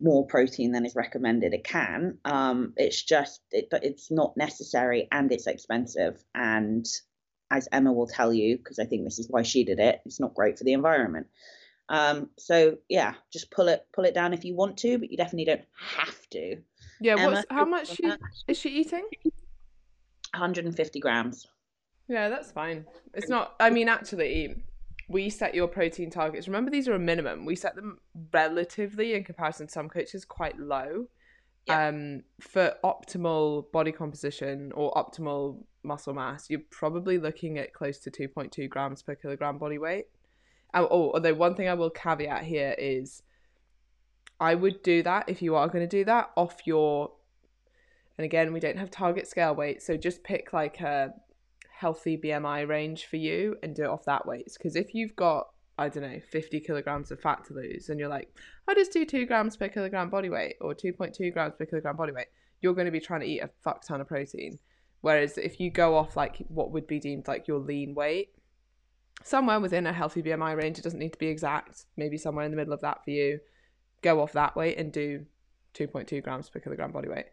more 0.00 0.26
protein 0.26 0.72
than 0.72 0.84
is 0.84 0.94
recommended. 0.94 1.54
It 1.54 1.64
can. 1.64 2.18
Um, 2.26 2.74
it's 2.76 3.02
just 3.02 3.40
it, 3.52 3.68
it's 3.72 4.10
not 4.10 4.36
necessary 4.36 5.08
and 5.10 5.32
it's 5.32 5.46
expensive. 5.46 6.22
And 6.34 6.84
as 7.50 7.68
Emma 7.72 7.92
will 7.92 8.06
tell 8.06 8.32
you, 8.32 8.56
because 8.56 8.78
I 8.78 8.84
think 8.84 9.04
this 9.04 9.18
is 9.18 9.28
why 9.28 9.42
she 9.42 9.64
did 9.64 9.78
it, 9.78 10.00
it's 10.04 10.20
not 10.20 10.34
great 10.34 10.58
for 10.58 10.64
the 10.64 10.72
environment. 10.72 11.26
Um, 11.88 12.30
so 12.38 12.78
yeah, 12.88 13.14
just 13.32 13.50
pull 13.50 13.68
it 13.68 13.86
pull 13.92 14.04
it 14.04 14.14
down 14.14 14.32
if 14.32 14.44
you 14.44 14.54
want 14.54 14.78
to, 14.78 14.98
but 14.98 15.10
you 15.10 15.16
definitely 15.16 15.44
don't 15.44 15.64
have 15.76 16.28
to. 16.30 16.56
Yeah, 17.00 17.16
Emma, 17.18 17.32
what's 17.32 17.46
how 17.50 17.64
much 17.64 17.88
she, 17.88 18.10
is 18.48 18.58
she 18.58 18.70
eating? 18.70 19.06
150 20.32 21.00
grams. 21.00 21.46
Yeah, 22.08 22.28
that's 22.28 22.52
fine. 22.52 22.86
It's 23.14 23.28
not. 23.28 23.54
I 23.60 23.70
mean, 23.70 23.88
actually, 23.88 24.62
we 25.08 25.30
set 25.30 25.54
your 25.54 25.68
protein 25.68 26.10
targets. 26.10 26.48
Remember, 26.48 26.70
these 26.70 26.88
are 26.88 26.94
a 26.94 26.98
minimum. 26.98 27.44
We 27.44 27.56
set 27.56 27.76
them 27.76 27.98
relatively, 28.32 29.14
in 29.14 29.24
comparison 29.24 29.66
to 29.66 29.72
some 29.72 29.88
coaches, 29.88 30.24
quite 30.24 30.58
low. 30.58 31.06
Yeah. 31.66 31.88
Um, 31.88 32.24
for 32.40 32.74
optimal 32.84 33.72
body 33.72 33.90
composition 33.90 34.70
or 34.74 34.92
optimal 34.92 35.64
muscle 35.84 36.14
mass, 36.14 36.50
you're 36.50 36.60
probably 36.70 37.18
looking 37.18 37.58
at 37.58 37.72
close 37.72 37.98
to 38.00 38.10
2.2 38.10 38.68
grams 38.68 39.02
per 39.02 39.14
kilogram 39.14 39.58
body 39.58 39.78
weight. 39.78 40.06
Oh, 40.72 40.88
oh, 40.90 41.12
although 41.12 41.34
one 41.34 41.54
thing 41.54 41.68
I 41.68 41.74
will 41.74 41.90
caveat 41.90 42.44
here 42.44 42.74
is, 42.78 43.22
I 44.40 44.54
would 44.54 44.82
do 44.82 45.02
that 45.02 45.28
if 45.28 45.42
you 45.42 45.54
are 45.54 45.68
going 45.68 45.88
to 45.88 45.96
do 45.96 46.04
that 46.04 46.30
off 46.36 46.66
your. 46.66 47.12
And 48.18 48.24
again, 48.24 48.52
we 48.52 48.60
don't 48.60 48.78
have 48.78 48.90
target 48.90 49.26
scale 49.26 49.54
weight, 49.54 49.82
so 49.82 49.96
just 49.96 50.22
pick 50.22 50.52
like 50.52 50.80
a 50.80 51.14
healthy 51.76 52.16
BMI 52.16 52.66
range 52.68 53.06
for 53.06 53.16
you 53.16 53.56
and 53.62 53.74
do 53.74 53.84
it 53.84 53.90
off 53.90 54.04
that 54.04 54.26
weight. 54.26 54.48
Because 54.56 54.76
if 54.76 54.94
you've 54.94 55.16
got, 55.16 55.48
I 55.76 55.88
don't 55.88 56.02
know, 56.04 56.20
50 56.30 56.60
kilograms 56.60 57.10
of 57.10 57.20
fat 57.20 57.44
to 57.46 57.54
lose 57.54 57.88
and 57.88 57.98
you're 57.98 58.08
like, 58.08 58.32
I 58.68 58.74
just 58.74 58.92
do 58.92 59.04
two 59.04 59.26
grams 59.26 59.56
per 59.56 59.68
kilogram 59.68 60.10
body 60.10 60.30
weight 60.30 60.56
or 60.60 60.74
2.2 60.74 61.32
grams 61.32 61.54
per 61.56 61.66
kilogram 61.66 61.96
body 61.96 62.12
weight, 62.12 62.28
you're 62.60 62.74
going 62.74 62.86
to 62.86 62.92
be 62.92 63.00
trying 63.00 63.20
to 63.20 63.26
eat 63.26 63.40
a 63.40 63.50
fuck 63.62 63.84
ton 63.84 64.00
of 64.00 64.08
protein. 64.08 64.58
Whereas 65.04 65.36
if 65.36 65.60
you 65.60 65.70
go 65.70 65.96
off 65.96 66.16
like 66.16 66.38
what 66.48 66.70
would 66.72 66.86
be 66.86 66.98
deemed 66.98 67.28
like 67.28 67.46
your 67.46 67.58
lean 67.58 67.94
weight, 67.94 68.30
somewhere 69.22 69.60
within 69.60 69.86
a 69.86 69.92
healthy 69.92 70.22
BMI 70.22 70.56
range, 70.56 70.78
it 70.78 70.82
doesn't 70.82 70.98
need 70.98 71.12
to 71.12 71.18
be 71.18 71.26
exact, 71.28 71.84
maybe 71.98 72.16
somewhere 72.16 72.46
in 72.46 72.50
the 72.50 72.56
middle 72.56 72.72
of 72.72 72.80
that 72.80 73.04
for 73.04 73.10
you, 73.10 73.38
go 74.00 74.22
off 74.22 74.32
that 74.32 74.56
weight 74.56 74.78
and 74.78 74.92
do 74.92 75.26
2.2 75.74 76.22
grams 76.22 76.48
per 76.48 76.58
kilogram 76.58 76.90
body 76.90 77.08
weight 77.08 77.26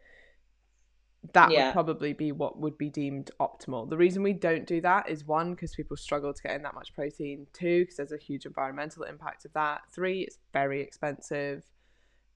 that 1.34 1.52
Yeah. 1.52 1.68
would 1.68 1.74
probably 1.74 2.14
be 2.14 2.32
what 2.32 2.60
would 2.60 2.78
be 2.78 2.90
deemed 2.90 3.32
optimal. 3.40 3.90
The 3.90 3.96
reason 3.96 4.24
we 4.24 4.34
don't 4.34 4.66
do 4.66 4.82
that 4.82 5.08
is 5.08 5.26
one, 5.26 5.52
because 5.52 5.74
people 5.76 5.96
struggle 5.96 6.34
to 6.34 6.44
get 6.44 6.56
in 6.56 6.64
that 6.64 6.74
much 6.74 6.94
protein. 6.94 7.48
Two, 7.54 7.84
because 7.84 7.96
there's 7.96 8.12
a 8.12 8.18
huge 8.18 8.46
environmental 8.46 9.04
impact 9.04 9.46
of 9.46 9.54
that. 9.54 9.82
Three, 9.92 10.22
it's 10.22 10.40
very 10.52 10.82
expensive. 10.82 11.64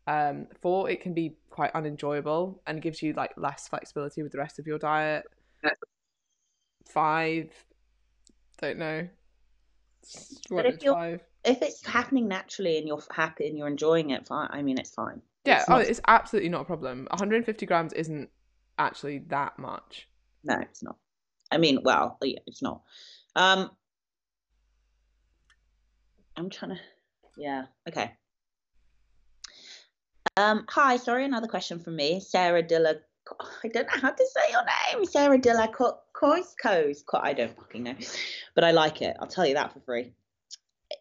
Um, 0.08 0.48
four, 0.62 0.90
it 0.90 1.02
can 1.02 1.14
be 1.14 1.36
quite 1.50 1.72
unenjoyable 1.74 2.62
and 2.68 2.82
gives 2.82 3.02
you 3.02 3.14
like 3.14 3.32
less 3.38 3.68
flexibility 3.68 4.22
with 4.24 4.32
the 4.32 4.38
rest 4.38 4.60
of 4.60 4.68
your 4.68 4.78
diet. 4.78 5.26
Five, 6.88 7.52
don't 8.62 8.78
know. 8.78 9.08
What 10.50 10.66
if 10.68 10.84
you're- 10.84 10.96
five? 10.96 11.22
If 11.44 11.62
it's 11.62 11.86
happening 11.86 12.28
naturally 12.28 12.78
and 12.78 12.88
you're 12.88 13.04
happy 13.12 13.48
and 13.48 13.58
you're 13.58 13.68
enjoying 13.68 14.10
it, 14.12 14.26
fine. 14.28 14.50
I 14.52 14.62
mean, 14.64 14.78
it's 14.80 14.92
fine. 14.94 15.22
Yeah, 15.46 15.60
It's 15.60 15.70
oh, 15.70 15.74
not- 15.74 15.86
it's 15.86 16.02
absolutely 16.08 16.50
not 16.50 16.62
a 16.62 16.66
problem. 16.66 17.08
150 17.12 17.66
grams 17.66 17.94
isn't 17.94 18.30
actually 18.78 19.20
that 19.30 19.58
much. 19.60 20.08
no, 20.44 20.60
it's 20.60 20.84
not. 20.84 20.98
I 21.52 21.58
mean, 21.58 21.80
well, 21.84 22.18
yeah, 22.22 22.40
it's 22.48 22.62
not. 22.62 22.82
Um, 23.36 23.76
I'm 26.38 26.50
trying 26.50 26.76
to. 26.76 26.82
Yeah. 27.38 27.66
Okay. 27.88 28.12
Um, 30.38 30.66
hi, 30.70 30.98
sorry, 30.98 31.26
another 31.26 31.48
question 31.48 31.80
from 31.80 31.96
me. 31.96 32.20
Sarah 32.20 32.64
Dilla. 32.64 33.00
I 33.64 33.68
don't 33.70 33.88
know 33.88 34.02
how 34.02 34.12
to 34.12 34.26
say 34.26 34.52
your 34.52 34.64
name. 34.66 35.06
Sarah 35.06 35.40
Dilla 35.40 35.72
Coiscos. 36.14 37.04
I 37.14 37.34
don't 37.34 37.56
fucking 37.56 37.84
know, 37.84 37.96
but 38.54 38.64
I 38.64 38.72
like 38.72 39.02
it. 39.02 39.18
I'll 39.20 39.28
tell 39.28 39.46
you 39.46 39.56
that 39.56 39.74
for 39.74 39.80
free. 39.80 40.14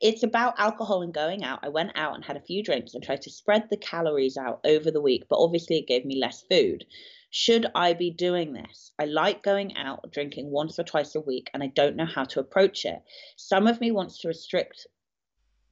It's 0.01 0.23
about 0.23 0.59
alcohol 0.59 1.03
and 1.03 1.13
going 1.13 1.45
out. 1.45 1.61
I 1.63 1.69
went 1.69 1.93
out 1.95 2.15
and 2.15 2.25
had 2.25 2.37
a 2.37 2.41
few 2.41 2.63
drinks 2.63 2.95
and 2.95 3.03
tried 3.03 3.23
to 3.23 3.31
spread 3.31 3.69
the 3.69 3.77
calories 3.77 4.37
out 4.37 4.61
over 4.65 4.91
the 4.91 5.01
week, 5.01 5.25
but 5.29 5.39
obviously 5.39 5.77
it 5.77 5.87
gave 5.87 6.07
me 6.07 6.19
less 6.19 6.45
food. 6.51 6.85
Should 7.31 7.67
I 7.75 7.93
be 7.93 8.11
doing 8.11 8.53
this? 8.53 8.93
I 8.99 9.07
like 9.07 9.43
going 9.43 9.77
out 9.77 10.11
drinking 10.13 10.51
once 10.51 10.79
or 10.79 10.85
twice 10.85 11.17
a 11.17 11.21
week 11.21 11.51
and 11.53 11.63
I 11.63 11.67
don't 11.67 11.97
know 11.97 12.07
how 12.07 12.25
to 12.25 12.41
approach 12.41 12.85
it. 12.85 13.03
Some 13.37 13.67
of 13.67 13.81
me 13.81 13.91
wants 13.91 14.21
to 14.21 14.29
restrict 14.29 14.87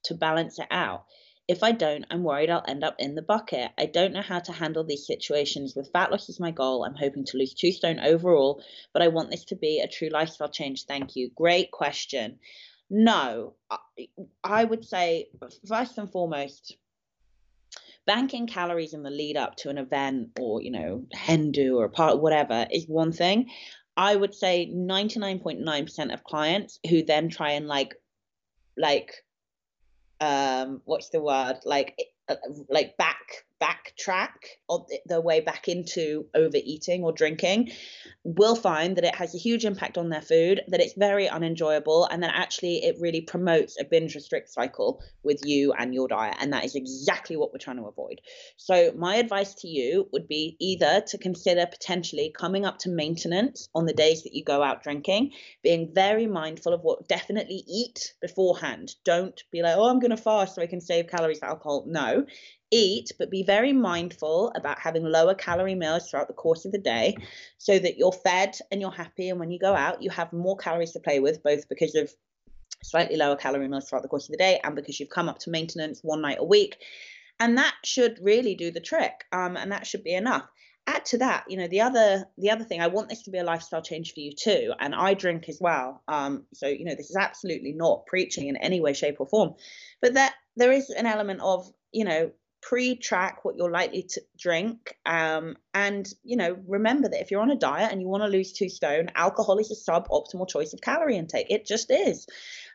to 0.05 0.15
balance 0.15 0.59
it 0.59 0.67
out. 0.71 1.05
If 1.49 1.63
I 1.63 1.73
don't, 1.73 2.07
I'm 2.11 2.23
worried 2.23 2.51
I'll 2.51 2.65
end 2.67 2.85
up 2.85 2.97
in 2.99 3.15
the 3.15 3.23
bucket. 3.23 3.73
I 3.77 3.87
don't 3.87 4.13
know 4.13 4.23
how 4.23 4.39
to 4.39 4.53
handle 4.53 4.85
these 4.85 5.07
situations. 5.07 5.75
With 5.75 5.91
fat 5.93 6.11
loss 6.11 6.29
is 6.29 6.41
my 6.41 6.51
goal. 6.51 6.85
I'm 6.85 6.95
hoping 6.95 7.25
to 7.27 7.37
lose 7.37 7.53
two 7.53 7.73
stone 7.73 7.99
overall, 8.01 8.63
but 8.93 9.03
I 9.03 9.09
want 9.09 9.31
this 9.31 9.45
to 9.47 9.57
be 9.57 9.81
a 9.81 9.89
true 9.89 10.09
lifestyle 10.09 10.49
change. 10.49 10.85
Thank 10.85 11.17
you. 11.17 11.31
Great 11.35 11.71
question. 11.71 12.39
No, 12.89 13.55
I 14.45 14.65
would 14.65 14.85
say, 14.85 15.29
first 15.67 15.99
and 15.99 16.11
foremost, 16.11 16.77
banking 18.07 18.47
calories 18.47 18.95
in 18.95 19.03
the 19.03 19.11
lead 19.11 19.37
up 19.37 19.57
to 19.57 19.71
an 19.71 19.79
event 19.79 20.31
or, 20.39 20.63
you 20.63 20.71
know, 20.71 21.05
hen 21.13 21.53
do 21.53 21.79
or 21.79 21.87
a 21.87 21.91
part, 21.91 22.21
whatever, 22.21 22.67
is 22.71 22.87
one 22.87 23.13
thing. 23.13 23.51
I 23.97 24.15
would 24.15 24.35
say 24.35 24.71
99.9% 24.73 26.13
of 26.13 26.25
clients 26.25 26.81
who 26.89 27.03
then 27.03 27.29
try 27.29 27.53
and 27.53 27.67
like, 27.67 27.95
like, 28.77 29.25
um, 30.23 30.81
what's 30.85 31.09
the 31.11 31.21
word? 31.21 31.59
Like, 31.65 31.99
uh, 32.29 32.37
like 32.69 32.97
back 32.97 33.45
backtrack 33.63 34.31
on 34.69 34.85
their 35.07 35.21
way 35.21 35.41
back 35.41 35.69
into 35.69 36.27
overeating 36.35 37.05
or 37.05 37.13
drinking 37.13 37.71
will 38.25 38.57
find 38.57 38.97
that 38.97 39.05
it 39.05 39.15
has 39.15 39.35
a 39.35 39.39
huge 39.39 39.65
impact 39.65 39.99
on 39.99 40.09
their 40.09 40.23
food 40.23 40.63
that 40.69 40.81
it's 40.81 40.95
very 40.95 41.29
unenjoyable 41.29 42.07
and 42.07 42.23
that 42.23 42.33
actually 42.35 42.85
it 42.85 42.97
really 43.01 43.21
promotes 43.21 43.81
a 43.81 43.85
binge 43.85 44.15
restrict 44.15 44.49
cycle 44.49 45.03
with 45.23 45.41
you 45.45 45.73
and 45.73 45.95
your 45.95 46.09
diet. 46.09 46.37
And 46.41 46.53
that 46.53 46.65
is 46.65 46.75
exactly 46.75 47.37
what 47.37 47.53
we're 47.53 47.59
trying 47.59 47.77
to 47.77 47.87
avoid. 47.87 48.21
So 48.57 48.93
my 48.97 49.17
advice 49.17 49.55
to 49.55 49.69
you 49.69 50.09
would 50.13 50.29
be 50.29 50.57
either 50.61 51.03
to 51.09 51.19
consider 51.19 51.67
potentially 51.67 52.33
coming 52.37 52.65
up 52.65 52.79
to 52.81 52.91
maintenance 52.91 53.69
on 53.75 53.87
the 53.87 53.93
days 53.93 54.23
that 54.25 54.35
you 54.35 54.45
go 54.45 54.63
out 54.63 54.83
drinking 54.83 55.33
being 55.63 55.93
very 55.95 56.27
mindful 56.27 56.73
of 56.73 56.83
what 56.83 57.09
definitely 57.09 57.63
eat 57.67 58.15
beforehand. 58.21 58.95
Don't 59.05 59.43
be 59.51 59.63
like 59.63 59.77
oh 59.77 59.89
i'm 59.89 60.01
going 60.01 60.11
to 60.11 60.17
fast 60.17 60.55
so 60.55 60.63
i 60.63 60.67
can 60.67 60.81
save 60.81 61.09
calories 61.09 61.43
alcohol. 61.43 61.85
No 61.87 62.27
eat, 62.73 63.13
but 63.19 63.31
be 63.31 63.45
very 63.45 63.73
mindful 63.73 64.51
about 64.57 64.81
having 64.81 65.05
lower 65.05 65.35
calorie 65.35 65.77
meals 65.77 66.11
throughout 66.11 66.27
the 66.27 66.35
course 66.35 66.65
of 66.65 66.73
the 66.73 66.79
day 66.79 67.15
so 67.59 67.79
that 67.79 67.99
you're 67.99 68.13
fed 68.13 68.57
and 68.71 68.81
you're 68.81 68.91
happy. 68.91 69.29
And 69.29 69.39
when 69.39 69.53
you 69.53 69.59
go 69.59 69.75
out, 69.75 70.03
you 70.03 70.11
have 70.11 70.33
more 70.33 70.57
calories 70.57 70.93
to 70.93 71.01
play 71.01 71.21
with, 71.21 71.43
both 71.43 71.69
because 71.69 71.95
of 71.95 72.13
slightly 72.83 73.17
lower 73.17 73.37
calorie 73.37 73.69
meals 73.69 73.89
throughout 73.89 74.03
the 74.03 74.09
course 74.09 74.29
of 74.29 74.33
the 74.33 74.39
day 74.39 74.61
and 74.65 74.75
because 74.75 74.99
you've 74.99 75.11
come 75.11 75.29
up 75.29 75.39
to 75.41 75.51
maintenance 75.51 76.01
one 76.03 76.23
night 76.23 76.39
a 76.41 76.45
week. 76.45 76.79
And 77.39 77.59
that 77.59 77.75
should 77.85 78.19
really 78.23 78.55
do 78.55 78.71
the 78.71 78.81
trick. 78.81 79.25
Um, 79.33 79.57
and 79.57 79.71
that 79.73 79.87
should 79.87 80.03
be 80.03 80.15
enough. 80.15 80.47
Add 80.87 81.05
to 81.07 81.19
that, 81.19 81.45
you 81.49 81.57
know, 81.57 81.69
the 81.69 81.83
other 81.83 82.25
the 82.39 82.51
other 82.51 82.65
thing, 82.65 82.81
I 82.81 82.89
want 82.89 83.09
this 83.09 83.23
to 83.23 83.31
be 83.31 83.39
a 83.39 83.45
lifestyle 83.45 83.83
change 83.83 84.15
for 84.15 84.21
you 84.21 84.33
too. 84.35 84.73
And 84.81 84.97
I 84.97 85.15
drink 85.15 85.49
as 85.49 85.59
well. 85.61 86.03
Um, 86.09 86.45
so, 86.55 86.67
you 86.67 86.85
know, 86.85 86.97
this 86.97 87.11
is 87.11 87.17
absolutely 87.17 87.73
not 87.73 88.07
preaching 88.07 88.49
in 88.49 88.57
any 88.57 88.81
way, 88.81 88.93
shape, 88.93 89.21
or 89.21 89.29
form. 89.29 89.55
But 90.01 90.15
that 90.15 90.35
there 90.57 90.73
is 90.73 90.91
an 90.91 91.07
element 91.07 91.41
of, 91.41 91.71
you 91.93 92.05
know, 92.05 92.33
pre-track 92.63 93.45
what 93.45 93.57
you're 93.57 93.73
likely 93.73 94.05
to 94.05 94.23
drink 94.39 94.97
um, 95.05 95.57
and 95.75 96.15
you 96.23 96.37
know 96.37 96.57
remember 96.69 97.09
that 97.09 97.21
if 97.21 97.31
you're 97.31 97.43
on 97.43 97.51
a 97.51 97.57
diet 97.57 97.91
and 97.91 98.01
you 98.01 98.07
want 98.07 98.23
to 98.23 98.29
lose 98.29 98.53
two 98.53 98.69
stone 98.69 99.11
alcohol 99.17 99.59
is 99.59 99.71
a 99.73 99.91
suboptimal 99.91 100.49
choice 100.49 100.73
of 100.73 100.81
calorie 100.81 101.17
intake. 101.17 101.49
It 101.51 101.67
just 101.67 101.91
is. 101.91 102.27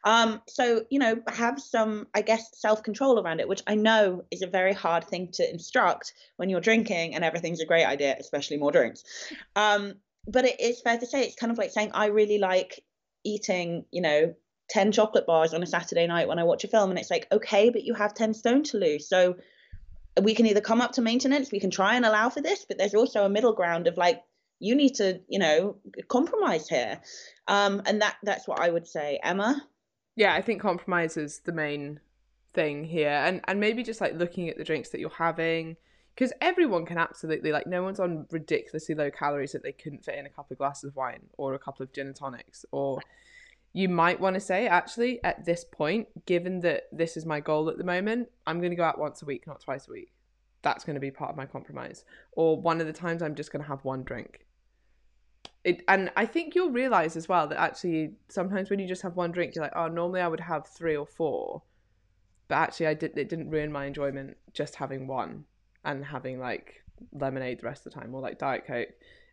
Um, 0.03 0.41
so 0.47 0.83
you 0.89 0.99
know 0.99 1.21
have 1.27 1.59
some 1.59 2.07
i 2.13 2.21
guess 2.21 2.49
self-control 2.53 3.19
around 3.19 3.39
it 3.39 3.47
which 3.47 3.63
i 3.65 3.75
know 3.75 4.23
is 4.29 4.41
a 4.41 4.47
very 4.47 4.73
hard 4.73 5.05
thing 5.05 5.29
to 5.33 5.49
instruct 5.49 6.13
when 6.35 6.49
you're 6.49 6.61
drinking 6.61 7.15
and 7.15 7.23
everything's 7.23 7.61
a 7.61 7.65
great 7.65 7.85
idea 7.85 8.15
especially 8.19 8.57
more 8.57 8.71
drinks. 8.71 9.03
Um, 9.55 9.93
but 10.27 10.43
it 10.43 10.59
is 10.59 10.81
fair 10.81 10.97
to 10.97 11.05
say 11.05 11.23
it's 11.23 11.35
kind 11.35 11.51
of 11.51 11.57
like 11.57 11.71
saying 11.71 11.91
i 11.93 12.07
really 12.07 12.38
like 12.38 12.83
eating 13.23 13.85
you 13.91 14.01
know 14.01 14.35
10 14.69 14.91
chocolate 14.91 15.25
bars 15.25 15.53
on 15.53 15.63
a 15.63 15.67
saturday 15.67 16.07
night 16.07 16.27
when 16.27 16.39
i 16.39 16.43
watch 16.43 16.65
a 16.65 16.67
film 16.67 16.89
and 16.89 16.99
it's 16.99 17.09
like 17.09 17.27
okay 17.31 17.69
but 17.69 17.83
you 17.83 17.93
have 17.93 18.13
10 18.13 18.33
stone 18.33 18.63
to 18.63 18.77
lose. 18.77 19.07
So 19.07 19.38
we 20.24 20.34
can 20.34 20.45
either 20.45 20.61
come 20.61 20.82
up 20.82 20.93
to 20.93 21.01
maintenance, 21.01 21.51
we 21.51 21.59
can 21.59 21.72
try 21.72 21.95
and 21.95 22.05
allow 22.05 22.30
for 22.30 22.41
this, 22.41 22.65
but 22.68 22.78
there's 22.78 22.93
also 22.93 23.26
a 23.26 23.30
middle 23.30 23.53
ground 23.53 23.88
of 23.88 23.97
like, 23.97 24.24
you 24.59 24.76
need 24.76 24.95
to, 24.95 25.20
you 25.28 25.39
know, 25.39 25.78
compromise 26.07 26.68
here. 26.68 26.99
Um, 27.47 27.82
and 27.86 28.01
that 28.01 28.18
that's 28.24 28.47
what 28.47 28.59
I 28.59 28.70
would 28.70 28.88
say. 28.88 29.20
Emma? 29.24 29.61
Yeah, 30.15 30.34
I 30.34 30.41
think 30.41 30.61
compromise 30.61 31.15
is 31.15 31.41
the 31.45 31.51
main 31.51 31.99
thing 32.53 32.84
here. 32.84 33.09
And 33.09 33.41
and 33.47 33.59
maybe 33.59 33.84
just 33.84 34.01
like 34.01 34.15
looking 34.15 34.49
at 34.49 34.57
the 34.57 34.63
drinks 34.63 34.89
that 34.89 34.99
you're 34.99 35.09
having. 35.11 35.78
Because 36.15 36.34
everyone 36.41 36.88
can 36.88 36.97
absolutely 36.97 37.51
like 37.51 37.68
no 37.68 37.84
one's 37.84 37.99
on 37.99 38.26
ridiculously 38.32 38.95
low 38.95 39.11
calories 39.11 39.51
that 39.51 39.61
they 39.61 39.72
couldn't 39.72 40.03
fit 40.03 40.18
in 40.18 40.26
a 40.26 40.30
couple 40.30 40.55
of 40.55 40.57
glasses 40.57 40.86
of 40.86 40.95
wine 40.95 41.22
or 41.38 41.53
a 41.53 41.59
couple 41.59 41.84
of 41.84 41.93
gin 41.93 42.07
and 42.07 42.15
tonics 42.15 42.65
or 42.72 42.99
you 43.74 43.89
might 43.89 44.20
want 44.20 44.34
to 44.34 44.39
say 44.39 44.68
actually 44.68 45.24
at 45.24 45.45
this 45.45 45.63
point 45.63 46.07
given 46.26 46.61
that 46.61 46.84
this 46.91 47.18
is 47.18 47.26
my 47.26 47.39
goal 47.39 47.70
at 47.70 47.78
the 47.78 47.84
moment 47.84 48.28
i'm 48.45 48.59
going 48.59 48.72
to 48.72 48.76
go 48.76 48.84
out 48.84 48.97
once 48.97 49.22
a 49.22 49.26
week 49.26 49.45
not 49.47 49.61
twice 49.61 49.88
a 49.88 49.91
week. 49.91 50.11
That's 50.63 50.84
going 50.84 50.95
to 50.95 50.99
be 50.99 51.11
part 51.11 51.32
of 51.32 51.38
my 51.38 51.45
compromise. 51.45 52.03
Or 52.34 52.59
one 52.59 52.82
of 52.82 52.88
the 52.88 52.93
times 52.93 53.22
i'm 53.22 53.36
just 53.36 53.51
going 53.51 53.63
to 53.63 53.70
have 53.70 53.86
one 53.86 54.03
drink. 54.03 54.45
It 55.63 55.84
and 55.88 56.11
i 56.15 56.26
think 56.26 56.55
you'll 56.55 56.72
realize 56.72 57.15
as 57.15 57.30
well 57.30 57.47
that 57.47 57.59
actually 57.59 58.13
sometimes 58.30 58.70
when 58.70 58.80
you 58.80 58.88
just 58.88 59.01
have 59.01 59.15
one 59.15 59.32
drink 59.32 59.55
you're 59.55 59.63
like 59.63 59.76
oh 59.76 59.88
normally 59.88 60.22
i 60.22 60.28
would 60.28 60.39
have 60.39 60.68
three 60.68 60.95
or 60.95 61.05
four. 61.05 61.63
But 62.47 62.55
actually 62.55 62.88
i 62.88 62.93
did 62.93 63.18
it 63.18 63.30
didn't 63.30 63.49
ruin 63.49 63.72
my 63.72 63.86
enjoyment 63.86 64.38
just 64.53 64.76
having 64.76 65.07
one 65.07 65.45
and 65.86 66.03
having 66.03 66.39
like 66.39 66.84
lemonade 67.13 67.59
the 67.59 67.68
rest 67.68 67.86
of 67.86 67.93
the 67.93 67.99
time 67.99 68.13
or 68.13 68.22
like 68.22 68.39
diet 68.39 68.65
coke. 68.65 68.89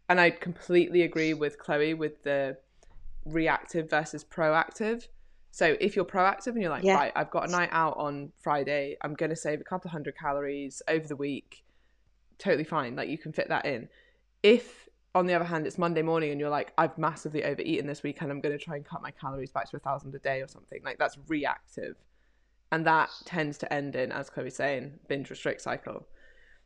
And 0.09 0.21
i 0.21 0.31
completely 0.31 1.03
agree 1.03 1.35
with 1.35 1.59
chloe 1.59 1.95
with 1.95 2.23
the 2.23 2.59
reactive 3.25 3.91
versus 3.91 4.25
proactive. 4.25 5.09
So 5.51 5.77
if 5.81 5.95
you're 5.95 6.05
proactive 6.05 6.49
and 6.49 6.63
you're 6.63 6.71
like, 6.71 6.85
yeah. 6.85 6.97
right, 6.97 7.13
I've 7.15 7.31
got 7.31 7.49
a 7.49 7.53
night 7.53 7.69
out 7.73 7.97
on 7.97 8.33
Friday, 8.43 8.97
I'm 9.03 9.15
going 9.15 9.31
to 9.31 9.37
save 9.37 9.61
a 9.61 9.65
couple 9.65 9.91
hundred 9.91 10.17
calories 10.19 10.83
over 10.89 11.07
the 11.07 11.17
week, 11.17 11.65
totally 12.39 12.65
fine. 12.65 12.97
Like 12.97 13.09
you 13.09 13.19
can 13.19 13.33
fit 13.33 13.49
that 13.49 13.65
in. 13.65 13.89
If 14.43 14.89
on 15.15 15.27
the 15.27 15.35
other 15.35 15.45
hand, 15.45 15.67
it's 15.67 15.79
Monday 15.79 16.03
morning 16.03 16.33
and 16.33 16.41
you're 16.41 16.51
like, 16.51 16.73
I've 16.77 16.99
massively 16.99 17.45
overeaten 17.45 17.87
this 17.87 18.03
week 18.03 18.21
and 18.21 18.33
I'm 18.33 18.41
going 18.41 18.57
to 18.59 18.63
try 18.63 18.75
and 18.77 18.85
cut 18.85 19.01
my 19.01 19.13
calories 19.13 19.51
back 19.51 19.71
to 19.71 19.77
a 19.77 19.81
thousand 19.81 20.15
a 20.15 20.19
day 20.19 20.43
or 20.43 20.49
something, 20.49 20.81
like 20.85 20.99
that's 20.99 21.17
reactive. 21.29 21.95
And 22.73 22.85
that 22.87 23.11
tends 23.25 23.57
to 23.59 23.73
end 23.73 23.95
in, 23.95 24.11
as 24.11 24.29
Chloe's 24.29 24.57
saying, 24.57 24.99
binge 25.07 25.31
restrict 25.31 25.61
cycle. 25.61 26.09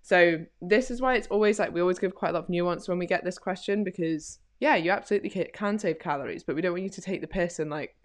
So 0.01 0.47
this 0.63 0.91
is 0.91 1.03
why 1.03 1.17
it's 1.17 1.27
always 1.27 1.59
like 1.59 1.75
we 1.75 1.83
always 1.83 1.99
give 1.99 2.15
quite 2.15 2.31
a 2.31 2.33
lot 2.33 2.45
of 2.45 2.49
nuance 2.49 2.89
when 2.89 2.99
we 2.99 3.07
get 3.07 3.25
this 3.25 3.39
question 3.39 3.85
because 3.85 4.39
yeah, 4.61 4.77
you 4.77 4.91
absolutely 4.91 5.31
can 5.31 5.79
save 5.79 5.99
calories, 5.99 6.43
but 6.43 6.57
we 6.57 6.63
don't 6.63 6.73
want 6.73 6.83
you 6.83 6.91
to 6.91 7.01
take 7.01 7.21
the 7.21 7.27
piss 7.27 7.59
and 7.59 7.71
like 7.71 7.97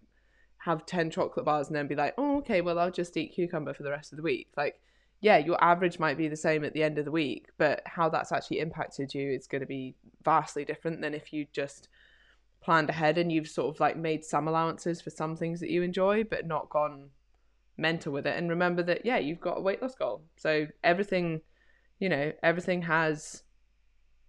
have 0.60 0.86
10 0.86 1.10
chocolate 1.10 1.46
bars 1.46 1.68
and 1.68 1.76
then 1.76 1.88
be 1.88 1.96
like, 1.96 2.14
oh, 2.18 2.38
okay, 2.38 2.62
well, 2.62 2.80
I'll 2.80 2.92
just 2.92 3.18
eat 3.18 3.34
cucumber 3.34 3.74
for 3.74 3.84
the 3.84 3.90
rest 3.90 4.14
of 4.14 4.18
the 4.18 4.24
week. 4.24 4.48
Like, 4.56 4.80
yeah, 5.20 5.38
your 5.38 5.62
average 5.64 6.00
might 6.00 6.18
be 6.18 6.28
the 6.28 6.38
same 6.38 6.64
at 6.64 6.74
the 6.74 6.84
end 6.84 6.98
of 6.98 7.06
the 7.06 7.12
week, 7.12 7.48
but 7.58 7.82
how 7.86 8.10
that's 8.10 8.32
actually 8.32 8.60
impacted 8.60 9.14
you 9.14 9.32
is 9.32 9.48
going 9.48 9.62
to 9.62 9.68
be 9.68 9.96
vastly 10.24 10.64
different 10.64 11.02
than 11.02 11.14
if 11.14 11.34
you 11.34 11.48
just 11.54 11.90
planned 12.62 12.90
ahead 12.90 13.18
and 13.18 13.32
you've 13.32 13.48
sort 13.48 13.74
of 13.74 13.80
like 13.80 13.98
made 13.98 14.24
some 14.24 14.48
allowances 14.48 15.02
for 15.02 15.10
some 15.10 15.36
things 15.36 15.60
that 15.60 15.70
you 15.70 15.82
enjoy, 15.82 16.24
but 16.24 16.48
not 16.48 16.70
gone 16.70 17.10
mental 17.78 18.14
with 18.14 18.26
it. 18.26 18.38
And 18.38 18.50
remember 18.50 18.84
that, 18.84 19.06
yeah, 19.06 19.18
you've 19.18 19.42
got 19.42 19.58
a 19.58 19.62
weight 19.62 19.82
loss 19.82 19.96
goal. 19.96 20.22
So 20.38 20.68
everything, 20.84 21.42
you 22.00 22.10
know, 22.10 22.32
everything 22.42 22.84
has 22.84 23.43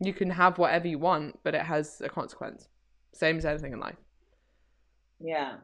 you 0.01 0.13
can 0.13 0.31
have 0.31 0.59
whatever 0.59 0.89
you 0.89 0.99
want, 0.99 1.39
but 1.43 1.55
it 1.55 1.63
has 1.63 2.01
a 2.03 2.09
consequence. 2.09 2.69
Same 3.13 3.39
as 3.39 3.45
anything 3.45 3.73
in 3.73 3.81
life. 3.81 3.97
Yeah. 5.21 5.57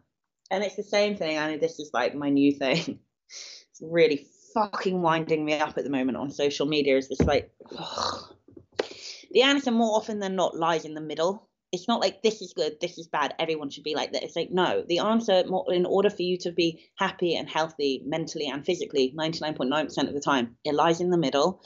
And 0.50 0.64
it's 0.64 0.76
the 0.76 0.82
same 0.82 1.16
thing. 1.16 1.38
I 1.38 1.56
this 1.56 1.78
is 1.78 1.90
like 1.92 2.14
my 2.14 2.30
new 2.30 2.52
thing. 2.52 3.00
it's 3.28 3.80
really 3.80 4.26
fucking 4.54 5.00
winding 5.00 5.44
me 5.44 5.54
up 5.54 5.78
at 5.78 5.84
the 5.84 5.90
moment 5.90 6.16
on 6.16 6.30
social 6.30 6.66
media. 6.66 6.96
Is 6.96 7.08
this 7.08 7.20
like 7.20 7.50
ugh. 7.76 8.34
the 9.30 9.42
answer 9.42 9.70
more 9.70 9.96
often 9.96 10.18
than 10.20 10.36
not 10.36 10.56
lies 10.56 10.84
in 10.84 10.94
the 10.94 11.00
middle. 11.00 11.48
It's 11.72 11.86
not 11.86 12.00
like 12.00 12.20
this 12.20 12.42
is 12.42 12.52
good, 12.52 12.80
this 12.80 12.98
is 12.98 13.06
bad, 13.06 13.32
everyone 13.38 13.70
should 13.70 13.84
be 13.84 13.94
like 13.94 14.12
that. 14.12 14.24
It's 14.24 14.34
like 14.34 14.50
no, 14.50 14.82
the 14.88 14.98
answer 14.98 15.44
more, 15.46 15.72
in 15.72 15.86
order 15.86 16.10
for 16.10 16.22
you 16.22 16.36
to 16.38 16.50
be 16.50 16.84
happy 16.96 17.36
and 17.36 17.48
healthy 17.48 18.02
mentally 18.04 18.48
and 18.48 18.66
physically, 18.66 19.14
99.9% 19.16 20.08
of 20.08 20.14
the 20.14 20.20
time, 20.20 20.56
it 20.64 20.74
lies 20.74 21.00
in 21.00 21.10
the 21.10 21.16
middle. 21.16 21.62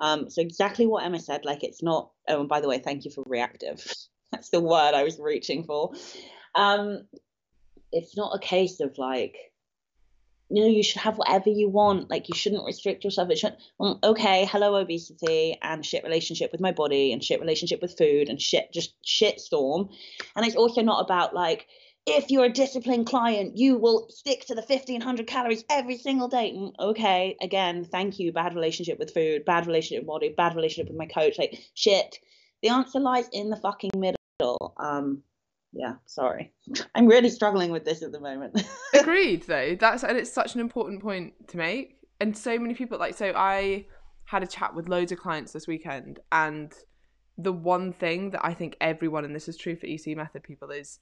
Um, 0.00 0.30
so 0.30 0.40
exactly 0.40 0.86
what 0.86 1.04
Emma 1.04 1.18
said, 1.18 1.44
like 1.44 1.64
it's 1.64 1.82
not. 1.82 2.10
Oh, 2.28 2.40
and 2.40 2.48
by 2.48 2.60
the 2.60 2.68
way, 2.68 2.78
thank 2.78 3.04
you 3.04 3.10
for 3.10 3.24
reactive. 3.26 3.84
That's 4.32 4.50
the 4.50 4.60
word 4.60 4.94
I 4.94 5.04
was 5.04 5.18
reaching 5.18 5.64
for. 5.64 5.92
Um, 6.54 7.06
it's 7.92 8.16
not 8.16 8.34
a 8.34 8.38
case 8.38 8.80
of 8.80 8.98
like, 8.98 9.36
you 10.50 10.62
know, 10.62 10.68
you 10.68 10.82
should 10.82 11.00
have 11.00 11.16
whatever 11.16 11.48
you 11.48 11.68
want. 11.68 12.10
Like 12.10 12.28
you 12.28 12.34
shouldn't 12.34 12.66
restrict 12.66 13.04
yourself. 13.04 13.30
It 13.30 13.38
should. 13.38 13.56
Well, 13.78 13.98
okay, 14.04 14.44
hello 14.44 14.76
obesity 14.76 15.58
and 15.62 15.84
shit 15.84 16.04
relationship 16.04 16.52
with 16.52 16.60
my 16.60 16.72
body 16.72 17.12
and 17.12 17.24
shit 17.24 17.40
relationship 17.40 17.80
with 17.80 17.96
food 17.96 18.28
and 18.28 18.40
shit 18.40 18.72
just 18.72 18.94
shit 19.04 19.40
storm. 19.40 19.88
And 20.36 20.46
it's 20.46 20.56
also 20.56 20.82
not 20.82 21.04
about 21.04 21.34
like 21.34 21.66
if 22.08 22.30
you're 22.30 22.44
a 22.44 22.52
disciplined 22.52 23.06
client, 23.06 23.56
you 23.56 23.76
will 23.76 24.08
stick 24.10 24.46
to 24.46 24.54
the 24.54 24.62
1500 24.62 25.26
calories 25.26 25.64
every 25.70 25.96
single 25.96 26.28
day. 26.28 26.52
Mm, 26.56 26.72
okay, 26.78 27.36
again, 27.40 27.84
thank 27.84 28.18
you. 28.18 28.32
Bad 28.32 28.54
relationship 28.54 28.98
with 28.98 29.12
food, 29.12 29.44
bad 29.44 29.66
relationship 29.66 30.02
with 30.02 30.08
body, 30.08 30.34
bad 30.36 30.56
relationship 30.56 30.90
with 30.90 30.98
my 30.98 31.06
coach. 31.06 31.38
Like, 31.38 31.58
shit. 31.74 32.18
The 32.62 32.70
answer 32.70 32.98
lies 32.98 33.28
in 33.32 33.50
the 33.50 33.56
fucking 33.56 33.92
middle. 33.94 34.74
Um, 34.78 35.22
yeah, 35.72 35.94
sorry. 36.06 36.52
I'm 36.94 37.06
really 37.06 37.30
struggling 37.30 37.70
with 37.70 37.84
this 37.84 38.02
at 38.02 38.12
the 38.12 38.20
moment. 38.20 38.62
Agreed, 38.94 39.44
though. 39.44 39.76
That's 39.78 40.02
and 40.02 40.16
it's 40.16 40.32
such 40.32 40.54
an 40.54 40.60
important 40.60 41.02
point 41.02 41.34
to 41.48 41.56
make. 41.56 41.98
and 42.20 42.36
so 42.36 42.58
many 42.58 42.74
people 42.74 42.98
like 42.98 43.16
so 43.16 43.32
I 43.34 43.86
had 44.24 44.42
a 44.42 44.46
chat 44.46 44.74
with 44.74 44.88
loads 44.88 45.12
of 45.12 45.18
clients 45.18 45.52
this 45.52 45.66
weekend 45.66 46.20
and 46.32 46.72
the 47.36 47.52
one 47.52 47.92
thing 47.92 48.30
that 48.30 48.44
I 48.44 48.52
think 48.52 48.76
everyone 48.80 49.24
and 49.24 49.34
this 49.34 49.48
is 49.48 49.56
true 49.56 49.76
for 49.76 49.86
EC 49.86 50.16
method 50.16 50.42
people 50.42 50.70
is 50.70 50.98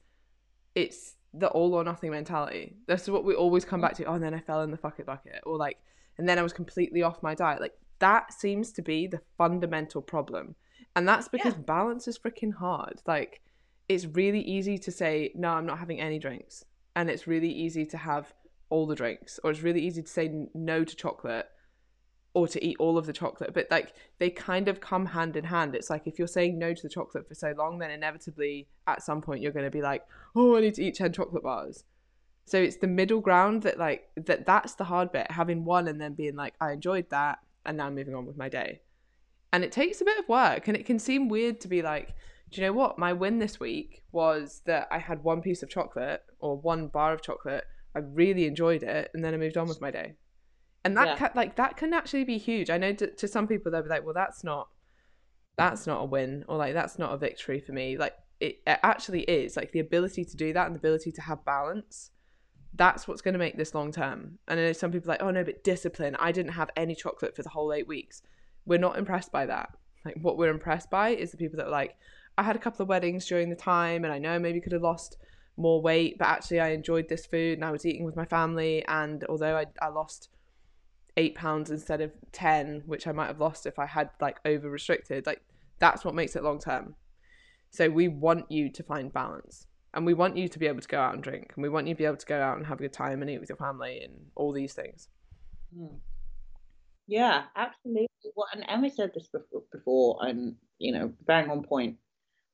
it's 0.77 1.15
the 1.33 1.47
all 1.47 1.73
or 1.73 1.83
nothing 1.83 2.11
mentality. 2.11 2.75
That's 2.87 3.09
what 3.09 3.25
we 3.25 3.33
always 3.33 3.65
come 3.65 3.81
back 3.81 3.95
to. 3.95 4.05
Oh, 4.05 4.13
and 4.13 4.23
then 4.23 4.33
I 4.33 4.39
fell 4.39 4.61
in 4.61 4.71
the 4.71 4.77
fuck 4.77 4.99
it 4.99 5.05
bucket, 5.05 5.41
or 5.45 5.57
like, 5.57 5.77
and 6.17 6.29
then 6.29 6.37
I 6.37 6.43
was 6.43 6.53
completely 6.53 7.01
off 7.01 7.23
my 7.23 7.33
diet. 7.35 7.61
Like 7.61 7.73
that 7.99 8.31
seems 8.31 8.71
to 8.73 8.81
be 8.81 9.07
the 9.07 9.21
fundamental 9.37 10.01
problem, 10.01 10.55
and 10.95 11.07
that's 11.07 11.27
because 11.27 11.53
yeah. 11.53 11.61
balance 11.61 12.07
is 12.07 12.17
freaking 12.19 12.53
hard. 12.53 13.01
Like 13.07 13.41
it's 13.89 14.05
really 14.05 14.41
easy 14.41 14.77
to 14.77 14.91
say 14.91 15.31
no, 15.35 15.49
I'm 15.49 15.65
not 15.65 15.79
having 15.79 15.99
any 15.99 16.19
drinks, 16.19 16.63
and 16.95 17.09
it's 17.09 17.27
really 17.27 17.51
easy 17.51 17.85
to 17.87 17.97
have 17.97 18.33
all 18.69 18.85
the 18.85 18.95
drinks, 18.95 19.39
or 19.43 19.51
it's 19.51 19.63
really 19.63 19.81
easy 19.81 20.03
to 20.03 20.09
say 20.09 20.47
no 20.53 20.83
to 20.83 20.95
chocolate 20.95 21.47
or 22.37 22.47
to 22.47 22.63
eat 22.63 22.77
all 22.79 22.99
of 22.99 23.07
the 23.07 23.11
chocolate 23.11 23.51
but 23.51 23.65
like 23.71 23.93
they 24.19 24.29
kind 24.29 24.67
of 24.67 24.79
come 24.79 25.07
hand 25.07 25.35
in 25.35 25.43
hand. 25.43 25.73
It's 25.73 25.89
like 25.89 26.05
if 26.05 26.19
you're 26.19 26.27
saying 26.27 26.59
no 26.59 26.71
to 26.71 26.83
the 26.83 26.87
chocolate 26.87 27.27
for 27.27 27.33
so 27.33 27.55
long 27.57 27.79
then 27.79 27.89
inevitably 27.89 28.67
at 28.85 29.01
some 29.01 29.23
point 29.23 29.41
you're 29.41 29.51
going 29.51 29.65
to 29.65 29.71
be 29.71 29.81
like 29.81 30.03
oh 30.35 30.55
i 30.55 30.61
need 30.61 30.75
to 30.75 30.83
eat 30.83 30.93
10 30.93 31.13
chocolate 31.13 31.41
bars. 31.41 31.83
So 32.45 32.59
it's 32.59 32.77
the 32.77 32.85
middle 32.87 33.21
ground 33.21 33.63
that 33.63 33.79
like 33.79 34.09
that 34.15 34.45
that's 34.45 34.75
the 34.75 34.83
hard 34.83 35.11
bit 35.11 35.31
having 35.31 35.65
one 35.65 35.87
and 35.87 35.99
then 35.99 36.13
being 36.13 36.35
like 36.35 36.53
i 36.61 36.73
enjoyed 36.73 37.09
that 37.09 37.39
and 37.65 37.75
now 37.75 37.89
moving 37.89 38.13
on 38.13 38.27
with 38.27 38.37
my 38.37 38.49
day. 38.49 38.81
And 39.51 39.63
it 39.63 39.71
takes 39.71 39.99
a 39.99 40.05
bit 40.05 40.19
of 40.19 40.29
work 40.29 40.67
and 40.67 40.77
it 40.77 40.85
can 40.85 40.99
seem 40.99 41.27
weird 41.27 41.59
to 41.61 41.67
be 41.67 41.81
like 41.81 42.13
do 42.51 42.61
you 42.61 42.67
know 42.67 42.73
what? 42.73 42.97
My 42.97 43.11
win 43.11 43.39
this 43.39 43.59
week 43.59 44.03
was 44.11 44.61
that 44.65 44.87
i 44.91 44.99
had 44.99 45.23
one 45.23 45.41
piece 45.41 45.63
of 45.63 45.69
chocolate 45.69 46.21
or 46.39 46.55
one 46.55 46.87
bar 46.87 47.13
of 47.13 47.23
chocolate 47.23 47.65
i 47.95 47.99
really 47.99 48.45
enjoyed 48.45 48.83
it 48.83 49.09
and 49.13 49.25
then 49.25 49.33
i 49.33 49.37
moved 49.37 49.57
on 49.57 49.67
with 49.67 49.81
my 49.81 49.91
day 49.91 50.13
and 50.87 50.97
that 50.97 51.07
yeah. 51.07 51.15
can, 51.15 51.31
like 51.35 51.55
that 51.55 51.77
can 51.77 51.93
actually 51.93 52.23
be 52.23 52.37
huge. 52.37 52.69
I 52.69 52.77
know 52.77 52.93
to, 52.93 53.07
to 53.07 53.27
some 53.27 53.47
people 53.47 53.71
they'll 53.71 53.83
be 53.83 53.89
like 53.89 54.05
well 54.05 54.13
that's 54.13 54.43
not 54.43 54.69
that's 55.57 55.85
not 55.85 56.01
a 56.01 56.05
win 56.05 56.45
or 56.47 56.57
like 56.57 56.73
that's 56.73 56.97
not 56.97 57.13
a 57.13 57.17
victory 57.17 57.59
for 57.59 57.71
me. 57.73 57.97
Like 57.97 58.13
it, 58.39 58.59
it 58.65 58.79
actually 58.83 59.21
is. 59.23 59.57
Like 59.57 59.71
the 59.71 59.79
ability 59.79 60.23
to 60.25 60.37
do 60.37 60.53
that 60.53 60.65
and 60.65 60.75
the 60.75 60.79
ability 60.79 61.11
to 61.11 61.21
have 61.21 61.43
balance 61.45 62.11
that's 62.73 63.07
what's 63.07 63.21
going 63.21 63.33
to 63.33 63.39
make 63.39 63.57
this 63.57 63.73
long 63.73 63.91
term. 63.91 64.37
And 64.47 64.59
I 64.59 64.63
know 64.63 64.73
some 64.73 64.91
people 64.91 65.09
like 65.09 65.21
oh 65.21 65.31
no 65.31 65.43
but 65.43 65.63
discipline. 65.63 66.15
I 66.19 66.31
didn't 66.31 66.53
have 66.53 66.69
any 66.75 66.95
chocolate 66.95 67.35
for 67.35 67.43
the 67.43 67.49
whole 67.49 67.73
eight 67.73 67.87
weeks. 67.87 68.21
We're 68.65 68.79
not 68.79 68.97
impressed 68.97 69.31
by 69.31 69.45
that. 69.47 69.69
Like 70.05 70.15
what 70.21 70.37
we're 70.37 70.51
impressed 70.51 70.89
by 70.89 71.09
is 71.09 71.31
the 71.31 71.37
people 71.37 71.57
that 71.57 71.67
are 71.67 71.71
like 71.71 71.97
i 72.37 72.43
had 72.43 72.55
a 72.55 72.59
couple 72.59 72.83
of 72.83 72.89
weddings 72.89 73.25
during 73.25 73.49
the 73.49 73.55
time 73.55 74.03
and 74.03 74.13
i 74.13 74.19
know 74.19 74.39
maybe 74.39 74.61
could 74.61 74.71
have 74.71 74.81
lost 74.81 75.17
more 75.57 75.81
weight 75.81 76.17
but 76.17 76.27
actually 76.27 76.59
i 76.59 76.69
enjoyed 76.69 77.09
this 77.09 77.25
food 77.25 77.57
and 77.57 77.65
i 77.65 77.71
was 77.71 77.85
eating 77.85 78.05
with 78.05 78.15
my 78.15 78.25
family 78.25 78.85
and 78.87 79.23
although 79.27 79.57
i, 79.57 79.65
I 79.81 79.89
lost 79.89 80.29
eight 81.17 81.35
pounds 81.35 81.71
instead 81.71 81.99
of 81.99 82.11
10 82.31 82.83
which 82.85 83.07
i 83.07 83.11
might 83.11 83.27
have 83.27 83.39
lost 83.39 83.65
if 83.65 83.79
i 83.79 83.85
had 83.85 84.09
like 84.21 84.39
over 84.45 84.69
restricted. 84.69 85.25
Like 85.25 85.41
that's 85.79 86.03
what 86.03 86.15
makes 86.15 86.35
it 86.35 86.43
long 86.43 86.59
term. 86.59 86.95
So 87.69 87.89
we 87.89 88.07
want 88.07 88.51
you 88.51 88.69
to 88.71 88.83
find 88.83 89.11
balance 89.11 89.67
and 89.93 90.05
we 90.05 90.13
want 90.13 90.37
you 90.37 90.47
to 90.47 90.59
be 90.59 90.67
able 90.67 90.81
to 90.81 90.87
go 90.87 90.99
out 90.99 91.13
and 91.13 91.23
drink 91.23 91.53
and 91.55 91.63
we 91.63 91.69
want 91.69 91.87
you 91.87 91.93
to 91.93 91.97
be 91.97 92.05
able 92.05 92.17
to 92.17 92.25
go 92.25 92.39
out 92.41 92.57
and 92.57 92.65
have 92.65 92.79
a 92.79 92.83
good 92.83 92.93
time 92.93 93.21
and 93.21 93.29
eat 93.29 93.39
with 93.39 93.49
your 93.49 93.57
family 93.57 94.01
and 94.03 94.13
all 94.35 94.51
these 94.51 94.73
things. 94.73 95.09
Hmm. 95.75 95.97
yeah 97.07 97.43
absolutely. 97.55 98.07
Well, 98.35 98.47
and 98.53 98.63
emma 98.67 98.89
said 98.89 99.11
this 99.13 99.29
before 99.71 100.17
and 100.21 100.55
you 100.79 100.93
know 100.93 101.13
bang 101.25 101.49
on 101.49 101.63
point. 101.63 101.97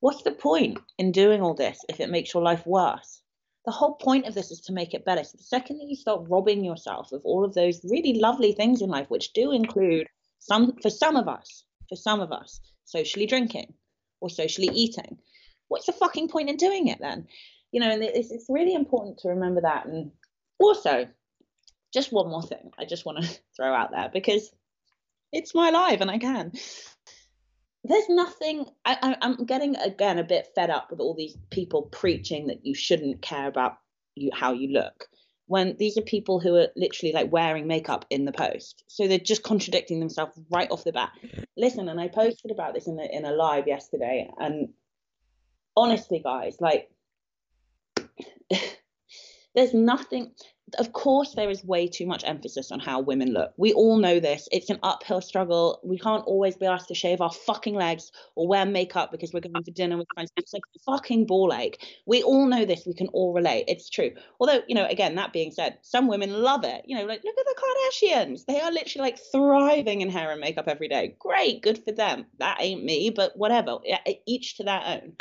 What's 0.00 0.22
the 0.22 0.32
point 0.32 0.78
in 0.98 1.12
doing 1.12 1.40
all 1.40 1.54
this 1.54 1.78
if 1.88 2.00
it 2.00 2.10
makes 2.10 2.34
your 2.34 2.42
life 2.42 2.66
worse 2.66 3.22
the 3.64 3.72
whole 3.72 3.94
point 3.94 4.26
of 4.26 4.34
this 4.34 4.50
is 4.50 4.60
to 4.62 4.72
make 4.72 4.94
it 4.94 5.04
better. 5.04 5.24
So 5.24 5.38
the 5.38 5.44
second 5.44 5.78
that 5.78 5.88
you 5.88 5.96
start 5.96 6.26
robbing 6.28 6.64
yourself 6.64 7.12
of 7.12 7.22
all 7.24 7.44
of 7.44 7.54
those 7.54 7.80
really 7.84 8.14
lovely 8.14 8.52
things 8.52 8.82
in 8.82 8.90
life, 8.90 9.08
which 9.08 9.32
do 9.32 9.52
include 9.52 10.06
some 10.38 10.76
for 10.82 10.90
some 10.90 11.16
of 11.16 11.28
us, 11.28 11.64
for 11.88 11.96
some 11.96 12.20
of 12.20 12.30
us, 12.32 12.60
socially 12.84 13.26
drinking 13.26 13.72
or 14.20 14.28
socially 14.28 14.68
eating, 14.68 15.18
what's 15.68 15.86
the 15.86 15.92
fucking 15.92 16.28
point 16.28 16.50
in 16.50 16.56
doing 16.56 16.88
it 16.88 16.98
then? 17.00 17.26
You 17.72 17.80
know, 17.80 17.90
and 17.90 18.02
it's, 18.02 18.30
it's 18.30 18.46
really 18.48 18.74
important 18.74 19.18
to 19.18 19.28
remember 19.28 19.62
that. 19.62 19.86
And 19.86 20.12
also, 20.58 21.06
just 21.92 22.12
one 22.12 22.28
more 22.28 22.42
thing 22.42 22.70
I 22.78 22.84
just 22.84 23.06
want 23.06 23.22
to 23.22 23.38
throw 23.56 23.72
out 23.72 23.90
there 23.92 24.10
because 24.12 24.50
it's 25.32 25.54
my 25.54 25.70
life 25.70 26.00
and 26.00 26.10
I 26.10 26.18
can 26.18 26.52
there's 27.84 28.08
nothing 28.08 28.66
I, 28.84 29.16
am 29.20 29.44
getting 29.44 29.76
again 29.76 30.18
a 30.18 30.24
bit 30.24 30.48
fed 30.54 30.70
up 30.70 30.90
with 30.90 31.00
all 31.00 31.14
these 31.14 31.36
people 31.50 31.82
preaching 31.82 32.46
that 32.48 32.64
you 32.64 32.74
shouldn't 32.74 33.22
care 33.22 33.46
about 33.46 33.78
you 34.14 34.30
how 34.32 34.52
you 34.52 34.72
look 34.72 35.08
when 35.46 35.76
these 35.76 35.98
are 35.98 36.02
people 36.02 36.40
who 36.40 36.56
are 36.56 36.68
literally 36.74 37.12
like 37.12 37.30
wearing 37.30 37.66
makeup 37.66 38.06
in 38.08 38.24
the 38.24 38.32
post. 38.32 38.82
So 38.86 39.06
they're 39.06 39.18
just 39.18 39.42
contradicting 39.42 40.00
themselves 40.00 40.38
right 40.50 40.70
off 40.70 40.84
the 40.84 40.92
bat. 40.92 41.12
Listen 41.56 41.88
and 41.88 42.00
i 42.00 42.08
posted 42.08 42.50
about 42.50 42.74
this 42.74 42.86
in 42.86 42.98
a, 42.98 43.04
in 43.04 43.24
a 43.24 43.32
live 43.32 43.66
yesterday 43.66 44.28
and 44.38 44.68
honestly 45.76 46.20
guys 46.20 46.56
like 46.60 46.90
there's 49.54 49.74
nothing 49.74 50.32
of 50.78 50.92
course 50.92 51.34
there 51.34 51.50
is 51.50 51.64
way 51.64 51.86
too 51.86 52.06
much 52.06 52.24
emphasis 52.24 52.72
on 52.72 52.80
how 52.80 53.00
women 53.00 53.32
look. 53.32 53.52
We 53.56 53.72
all 53.72 53.98
know 53.98 54.18
this. 54.18 54.48
It's 54.50 54.70
an 54.70 54.78
uphill 54.82 55.20
struggle. 55.20 55.80
We 55.84 55.98
can't 55.98 56.24
always 56.24 56.56
be 56.56 56.66
asked 56.66 56.88
to 56.88 56.94
shave 56.94 57.20
our 57.20 57.32
fucking 57.32 57.74
legs 57.74 58.10
or 58.34 58.48
wear 58.48 58.64
makeup 58.64 59.12
because 59.12 59.32
we're 59.32 59.40
going 59.40 59.62
for 59.62 59.70
dinner 59.70 59.96
with 59.96 60.08
friends. 60.14 60.32
It's 60.36 60.52
like 60.52 60.62
fucking 60.86 61.26
ball 61.26 61.52
ache. 61.52 61.84
We 62.06 62.22
all 62.22 62.46
know 62.46 62.64
this. 62.64 62.86
We 62.86 62.94
can 62.94 63.08
all 63.08 63.32
relate. 63.32 63.64
It's 63.68 63.90
true. 63.90 64.12
Although 64.40 64.62
you 64.66 64.74
know 64.74 64.86
again 64.86 65.14
that 65.16 65.32
being 65.32 65.52
said 65.52 65.78
some 65.82 66.08
women 66.08 66.42
love 66.42 66.64
it. 66.64 66.84
You 66.86 66.96
know 66.96 67.04
like 67.04 67.22
look 67.24 67.36
at 67.38 67.46
the 67.46 67.60
kardashians. 67.62 68.46
They 68.46 68.60
are 68.60 68.72
literally 68.72 69.10
like 69.10 69.18
thriving 69.32 70.00
in 70.00 70.08
hair 70.08 70.30
and 70.30 70.40
makeup 70.40 70.68
every 70.68 70.88
day. 70.88 71.16
Great. 71.18 71.62
Good 71.62 71.84
for 71.84 71.92
them. 71.92 72.26
That 72.38 72.58
ain't 72.60 72.84
me 72.84 73.10
but 73.10 73.36
whatever. 73.36 73.78
Each 74.26 74.56
to 74.56 74.62
their 74.64 74.82
own 74.84 75.12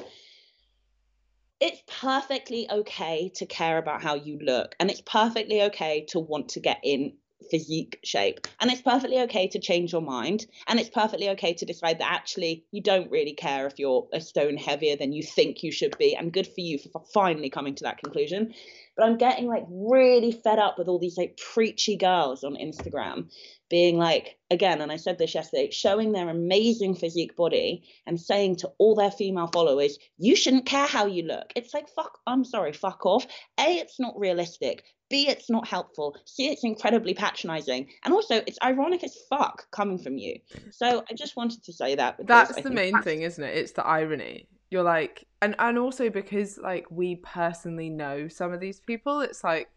it's 1.64 1.82
perfectly 1.88 2.70
okay 2.70 3.32
to 3.36 3.46
care 3.46 3.78
about 3.78 4.04
how 4.04 4.16
you 4.16 4.38
look 4.42 4.76
and 4.82 4.92
it's 4.92 5.00
perfectly 5.00 5.62
okay 5.62 6.04
to 6.10 6.20
want 6.20 6.50
to 6.50 6.60
get 6.60 6.82
in 6.84 7.14
physique 7.50 8.00
shape 8.04 8.48
and 8.60 8.72
it's 8.72 8.82
perfectly 8.82 9.20
okay 9.20 9.48
to 9.48 9.60
change 9.60 9.92
your 9.92 10.02
mind 10.02 10.46
and 10.68 10.80
it's 10.80 10.90
perfectly 10.90 11.30
okay 11.30 11.54
to 11.54 11.66
decide 11.66 12.00
that 12.00 12.12
actually 12.12 12.66
you 12.72 12.82
don't 12.82 13.12
really 13.12 13.34
care 13.34 13.68
if 13.68 13.80
you're 13.80 14.08
a 14.14 14.22
stone 14.22 14.58
heavier 14.58 14.96
than 14.96 15.14
you 15.14 15.24
think 15.24 15.64
you 15.64 15.72
should 15.72 15.98
be 15.98 16.16
and 16.16 16.34
good 16.34 16.48
for 16.48 16.62
you 16.62 16.78
for 16.78 17.04
finally 17.14 17.50
coming 17.50 17.76
to 17.76 17.84
that 17.84 17.98
conclusion 17.98 18.54
but 18.96 19.06
i'm 19.06 19.18
getting 19.18 19.48
like 19.48 19.66
really 19.70 20.32
fed 20.32 20.60
up 20.60 20.78
with 20.78 20.88
all 20.88 21.00
these 21.00 21.18
like 21.18 21.38
preachy 21.38 21.98
girls 21.98 22.44
on 22.44 22.56
instagram 22.56 23.28
being 23.74 23.98
like, 23.98 24.38
again, 24.52 24.82
and 24.82 24.92
I 24.92 24.98
said 24.98 25.18
this 25.18 25.34
yesterday, 25.34 25.72
showing 25.72 26.12
their 26.12 26.30
amazing 26.30 26.94
physique 26.94 27.36
body 27.36 27.82
and 28.06 28.22
saying 28.22 28.58
to 28.58 28.72
all 28.78 28.94
their 28.94 29.10
female 29.10 29.50
followers, 29.52 29.98
you 30.20 30.36
shouldn't 30.36 30.68
care 30.68 30.86
how 30.86 31.08
you 31.08 31.24
look. 31.24 31.52
It's 31.56 31.74
like, 31.74 31.90
fuck, 31.90 32.20
I'm 32.28 32.46
sorry, 32.46 32.72
fuck 32.74 33.04
off. 33.08 33.26
A, 33.60 33.80
it's 33.80 34.00
not 34.00 34.14
realistic. 34.16 34.84
B, 35.14 35.28
it's 35.28 35.48
not 35.48 35.68
helpful. 35.68 36.18
C, 36.26 36.48
it's 36.48 36.64
incredibly 36.64 37.14
patronizing. 37.14 37.88
And 38.04 38.16
also, 38.16 38.38
it's 38.48 38.58
ironic 38.64 39.04
as 39.04 39.16
fuck 39.30 39.70
coming 39.70 40.00
from 40.00 40.18
you. 40.18 40.40
So 40.72 41.04
I 41.08 41.14
just 41.14 41.36
wanted 41.36 41.64
to 41.66 41.72
say 41.72 41.94
that. 41.94 42.16
That's 42.26 42.60
the 42.60 42.72
main 42.72 42.94
that's... 42.94 43.04
thing, 43.04 43.22
isn't 43.22 43.44
it? 43.44 43.56
It's 43.56 43.74
the 43.74 43.86
irony. 43.86 44.48
You're 44.72 44.82
like, 44.82 45.28
and, 45.40 45.56
and 45.60 45.78
also 45.78 46.10
because 46.10 46.58
like 46.58 46.88
we 46.90 47.18
personally 47.18 47.92
know 47.92 48.28
some 48.28 48.52
of 48.54 48.60
these 48.60 48.80
people, 48.80 49.22
it's 49.22 49.44
like, 49.44 49.70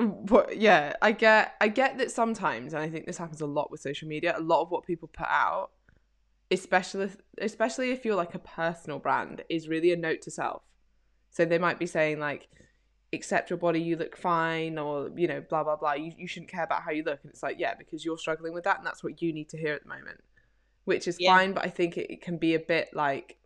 what 0.00 0.56
yeah 0.56 0.92
i 1.02 1.10
get 1.10 1.56
i 1.60 1.66
get 1.66 1.98
that 1.98 2.08
sometimes 2.08 2.72
and 2.72 2.80
i 2.80 2.88
think 2.88 3.04
this 3.04 3.18
happens 3.18 3.40
a 3.40 3.46
lot 3.46 3.68
with 3.68 3.80
social 3.80 4.06
media 4.06 4.32
a 4.36 4.40
lot 4.40 4.62
of 4.62 4.70
what 4.70 4.86
people 4.86 5.08
put 5.08 5.26
out 5.28 5.70
especially 6.52 7.10
especially 7.38 7.90
if 7.90 8.04
you're 8.04 8.14
like 8.14 8.32
a 8.32 8.38
personal 8.38 9.00
brand 9.00 9.42
is 9.48 9.66
really 9.66 9.90
a 9.90 9.96
note 9.96 10.22
to 10.22 10.30
self 10.30 10.62
so 11.30 11.44
they 11.44 11.58
might 11.58 11.80
be 11.80 11.86
saying 11.86 12.20
like 12.20 12.48
accept 13.12 13.48
your 13.48 13.56
body 13.56 13.80
you 13.80 13.96
look 13.96 14.16
fine 14.16 14.78
or 14.78 15.10
you 15.16 15.26
know 15.26 15.42
blah 15.48 15.64
blah 15.64 15.76
blah 15.76 15.94
you, 15.94 16.12
you 16.18 16.26
shouldn't 16.26 16.50
care 16.50 16.64
about 16.64 16.82
how 16.82 16.90
you 16.90 17.02
look 17.02 17.18
and 17.22 17.30
it's 17.30 17.42
like 17.42 17.58
yeah 17.58 17.74
because 17.74 18.04
you're 18.04 18.18
struggling 18.18 18.52
with 18.52 18.64
that 18.64 18.76
and 18.78 18.86
that's 18.86 19.02
what 19.02 19.22
you 19.22 19.32
need 19.32 19.48
to 19.48 19.56
hear 19.56 19.72
at 19.72 19.82
the 19.82 19.88
moment 19.88 20.20
which 20.84 21.08
is 21.08 21.16
yeah. 21.18 21.34
fine 21.34 21.52
but 21.52 21.64
i 21.64 21.68
think 21.68 21.96
it, 21.96 22.12
it 22.12 22.20
can 22.20 22.36
be 22.36 22.54
a 22.54 22.58
bit 22.58 22.90
like 22.92 23.38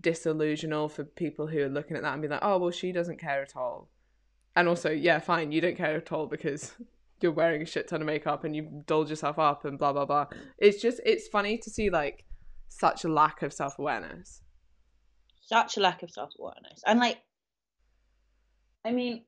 disillusional 0.00 0.90
for 0.90 1.04
people 1.04 1.48
who 1.48 1.58
are 1.58 1.68
looking 1.68 1.96
at 1.96 2.02
that 2.02 2.12
and 2.12 2.22
be 2.22 2.28
like 2.28 2.40
oh 2.42 2.56
well 2.56 2.70
she 2.70 2.92
doesn't 2.92 3.18
care 3.18 3.42
at 3.42 3.56
all 3.56 3.88
and 4.54 4.68
also, 4.68 4.90
yeah, 4.90 5.18
fine, 5.18 5.52
you 5.52 5.60
don't 5.60 5.76
care 5.76 5.96
at 5.96 6.12
all 6.12 6.26
because 6.26 6.72
you're 7.20 7.32
wearing 7.32 7.62
a 7.62 7.66
shit 7.66 7.88
ton 7.88 8.00
of 8.00 8.06
makeup 8.06 8.44
and 8.44 8.54
you've 8.54 8.86
dolled 8.86 9.08
yourself 9.08 9.38
up 9.38 9.64
and 9.64 9.78
blah 9.78 9.92
blah 9.92 10.04
blah. 10.04 10.26
It's 10.58 10.82
just 10.82 11.00
it's 11.04 11.28
funny 11.28 11.58
to 11.58 11.70
see 11.70 11.90
like 11.90 12.24
such 12.68 13.04
a 13.04 13.08
lack 13.08 13.42
of 13.42 13.52
self 13.52 13.78
awareness. 13.78 14.42
Such 15.40 15.76
a 15.76 15.80
lack 15.80 16.02
of 16.02 16.10
self 16.10 16.30
awareness. 16.38 16.82
And 16.86 17.00
like 17.00 17.18
I 18.84 18.92
mean 18.92 19.24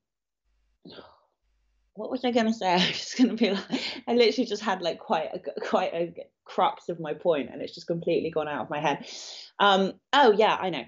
what 1.95 2.11
was 2.11 2.25
I 2.25 2.33
gonna 2.33 2.53
say? 2.53 2.69
I 2.73 2.77
was 2.77 2.99
just 2.99 3.19
gonna 3.19 3.35
be 3.35 3.51
like 3.51 3.81
I 4.07 4.15
literally 4.15 4.47
just 4.47 4.63
had 4.63 4.83
like 4.83 4.99
quite 4.99 5.31
a 5.33 5.61
quite 5.61 5.95
a 5.95 6.15
crux 6.45 6.89
of 6.89 7.01
my 7.01 7.15
point 7.15 7.51
and 7.53 7.63
it's 7.63 7.75
just 7.75 7.87
completely 7.87 8.31
gone 8.31 8.49
out 8.49 8.63
of 8.63 8.71
my 8.71 8.81
head. 8.81 9.07
Um 9.59 9.93
oh 10.13 10.33
yeah, 10.33 10.57
I 10.61 10.71
know. 10.71 10.85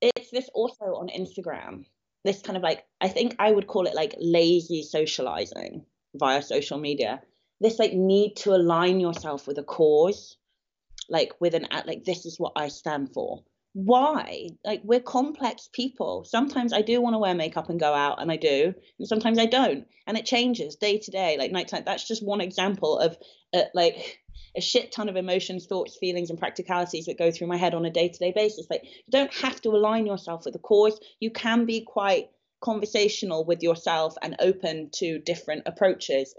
It's 0.00 0.30
this 0.30 0.48
also 0.54 0.84
on 0.84 1.08
Instagram 1.08 1.84
this 2.24 2.40
kind 2.40 2.56
of 2.56 2.62
like 2.62 2.84
I 3.00 3.08
think 3.08 3.36
I 3.38 3.52
would 3.52 3.66
call 3.66 3.86
it 3.86 3.94
like 3.94 4.14
lazy 4.18 4.82
socializing. 4.82 5.84
via 6.14 6.42
social 6.42 6.78
media. 6.78 7.20
This 7.60 7.78
like 7.78 7.92
need 7.92 8.36
to 8.36 8.54
align 8.54 9.00
yourself 9.00 9.46
with 9.46 9.58
a 9.58 9.62
cause, 9.62 10.36
like 11.08 11.32
with 11.40 11.54
an 11.54 11.68
like 11.86 12.04
this 12.04 12.26
is 12.26 12.38
what 12.38 12.52
I 12.56 12.68
stand 12.68 13.12
for. 13.12 13.44
Why? 13.74 14.46
Like 14.64 14.82
we're 14.84 15.00
complex 15.00 15.68
people. 15.72 16.24
Sometimes 16.24 16.72
I 16.72 16.80
do 16.80 17.00
want 17.00 17.14
to 17.14 17.18
wear 17.18 17.34
makeup 17.34 17.68
and 17.68 17.78
go 17.78 17.92
out, 17.92 18.22
and 18.22 18.30
I 18.30 18.36
do, 18.36 18.72
and 18.98 19.08
sometimes 19.08 19.36
I 19.36 19.46
don't, 19.46 19.84
and 20.06 20.16
it 20.16 20.26
changes 20.26 20.76
day 20.76 20.98
to 20.98 21.10
day, 21.10 21.36
like 21.38 21.50
nighttime. 21.50 21.82
That's 21.84 22.06
just 22.06 22.24
one 22.24 22.40
example 22.40 22.98
of 22.98 23.18
uh, 23.52 23.62
like 23.74 24.20
a 24.56 24.60
shit 24.60 24.92
ton 24.92 25.08
of 25.08 25.16
emotions, 25.16 25.66
thoughts, 25.66 25.98
feelings, 25.98 26.30
and 26.30 26.38
practicalities 26.38 27.06
that 27.06 27.18
go 27.18 27.32
through 27.32 27.48
my 27.48 27.56
head 27.56 27.74
on 27.74 27.84
a 27.84 27.90
day 27.90 28.08
to 28.08 28.18
day 28.18 28.32
basis. 28.32 28.68
Like, 28.70 28.84
you 28.84 29.10
don't 29.10 29.34
have 29.34 29.60
to 29.62 29.70
align 29.70 30.06
yourself 30.06 30.44
with 30.44 30.54
the 30.54 30.60
cause. 30.60 31.00
You 31.18 31.32
can 31.32 31.66
be 31.66 31.80
quite 31.80 32.30
conversational 32.62 33.44
with 33.44 33.60
yourself 33.60 34.14
and 34.22 34.36
open 34.38 34.90
to 34.94 35.18
different 35.18 35.64
approaches. 35.66 36.32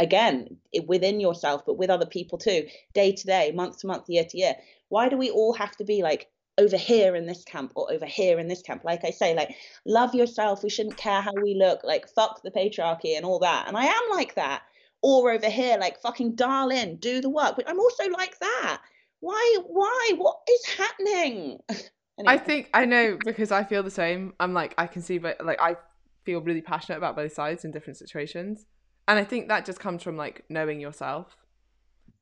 Again, 0.00 0.58
within 0.88 1.20
yourself, 1.20 1.62
but 1.64 1.78
with 1.78 1.90
other 1.90 2.06
people 2.06 2.38
too, 2.38 2.66
day 2.92 3.12
to 3.12 3.24
day, 3.24 3.52
month 3.52 3.78
to 3.78 3.86
month, 3.86 4.08
year 4.08 4.24
to 4.28 4.36
year. 4.36 4.56
Why 4.88 5.08
do 5.08 5.16
we 5.16 5.30
all 5.30 5.52
have 5.52 5.76
to 5.76 5.84
be 5.84 6.02
like 6.02 6.26
over 6.58 6.76
here 6.76 7.16
in 7.16 7.26
this 7.26 7.44
camp 7.44 7.72
or 7.74 7.92
over 7.92 8.06
here 8.06 8.38
in 8.38 8.48
this 8.48 8.62
camp? 8.62 8.84
Like 8.84 9.04
I 9.04 9.10
say, 9.10 9.34
like, 9.34 9.54
love 9.86 10.14
yourself. 10.14 10.62
We 10.62 10.70
shouldn't 10.70 10.96
care 10.96 11.20
how 11.20 11.32
we 11.34 11.54
look. 11.54 11.84
Like, 11.84 12.08
fuck 12.08 12.42
the 12.42 12.50
patriarchy 12.50 13.16
and 13.16 13.24
all 13.24 13.38
that. 13.40 13.68
And 13.68 13.76
I 13.76 13.84
am 13.84 14.02
like 14.10 14.34
that 14.34 14.62
or 15.02 15.30
over 15.30 15.48
here 15.48 15.76
like 15.78 16.00
fucking 16.00 16.34
dial 16.34 16.70
in 16.70 16.96
do 16.96 17.20
the 17.20 17.30
work 17.30 17.54
but 17.56 17.68
i'm 17.68 17.78
also 17.78 18.08
like 18.10 18.38
that 18.38 18.80
why 19.20 19.58
why 19.66 20.12
what 20.16 20.38
is 20.50 20.66
happening 20.76 21.58
anyway. 21.70 21.86
i 22.26 22.36
think 22.36 22.68
i 22.74 22.84
know 22.84 23.16
because 23.24 23.50
i 23.50 23.62
feel 23.62 23.82
the 23.82 23.90
same 23.90 24.32
i'm 24.40 24.52
like 24.52 24.74
i 24.78 24.86
can 24.86 25.02
see 25.02 25.18
but 25.18 25.42
like 25.44 25.60
i 25.60 25.76
feel 26.24 26.40
really 26.40 26.62
passionate 26.62 26.98
about 26.98 27.16
both 27.16 27.32
sides 27.32 27.64
in 27.64 27.70
different 27.70 27.96
situations 27.96 28.66
and 29.08 29.18
i 29.18 29.24
think 29.24 29.48
that 29.48 29.64
just 29.64 29.80
comes 29.80 30.02
from 30.02 30.16
like 30.16 30.44
knowing 30.48 30.80
yourself 30.80 31.36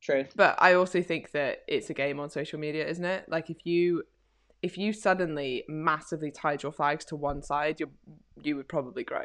true 0.00 0.24
but 0.36 0.56
i 0.60 0.74
also 0.74 1.02
think 1.02 1.32
that 1.32 1.62
it's 1.66 1.90
a 1.90 1.94
game 1.94 2.20
on 2.20 2.30
social 2.30 2.58
media 2.58 2.86
isn't 2.86 3.04
it 3.04 3.24
like 3.28 3.50
if 3.50 3.58
you 3.64 4.02
if 4.62 4.76
you 4.76 4.92
suddenly 4.92 5.64
massively 5.68 6.30
tied 6.30 6.62
your 6.62 6.72
flags 6.72 7.04
to 7.04 7.14
one 7.14 7.42
side 7.42 7.78
you 7.78 7.90
you 8.42 8.56
would 8.56 8.68
probably 8.68 9.04
grow 9.04 9.24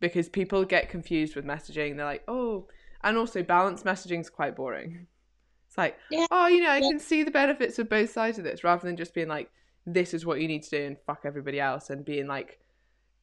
because 0.00 0.28
people 0.28 0.64
get 0.64 0.88
confused 0.88 1.36
with 1.36 1.44
messaging. 1.44 1.96
They're 1.96 2.04
like, 2.04 2.24
oh, 2.28 2.66
and 3.02 3.16
also 3.16 3.42
balanced 3.42 3.84
messaging 3.84 4.20
is 4.20 4.30
quite 4.30 4.56
boring. 4.56 5.06
It's 5.68 5.78
like, 5.78 5.96
yeah. 6.10 6.26
oh, 6.30 6.46
you 6.46 6.62
know, 6.62 6.70
I 6.70 6.78
yeah. 6.78 6.88
can 6.88 6.98
see 6.98 7.22
the 7.22 7.30
benefits 7.30 7.78
of 7.78 7.88
both 7.88 8.10
sides 8.10 8.38
of 8.38 8.44
this, 8.44 8.64
rather 8.64 8.86
than 8.86 8.96
just 8.96 9.14
being 9.14 9.28
like, 9.28 9.50
this 9.86 10.14
is 10.14 10.26
what 10.26 10.40
you 10.40 10.48
need 10.48 10.62
to 10.64 10.70
do 10.70 10.86
and 10.86 10.96
fuck 11.06 11.22
everybody 11.24 11.60
else, 11.60 11.90
and 11.90 12.04
being 12.04 12.26
like 12.26 12.58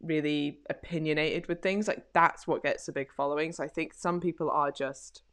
really 0.01 0.59
opinionated 0.69 1.47
with 1.47 1.61
things. 1.61 1.87
Like 1.87 2.05
that's 2.13 2.47
what 2.47 2.63
gets 2.63 2.87
a 2.87 2.91
big 2.91 3.11
following. 3.11 3.51
So 3.51 3.63
I 3.63 3.67
think 3.67 3.93
some 3.93 4.19
people 4.19 4.49
are 4.49 4.71
just 4.71 5.23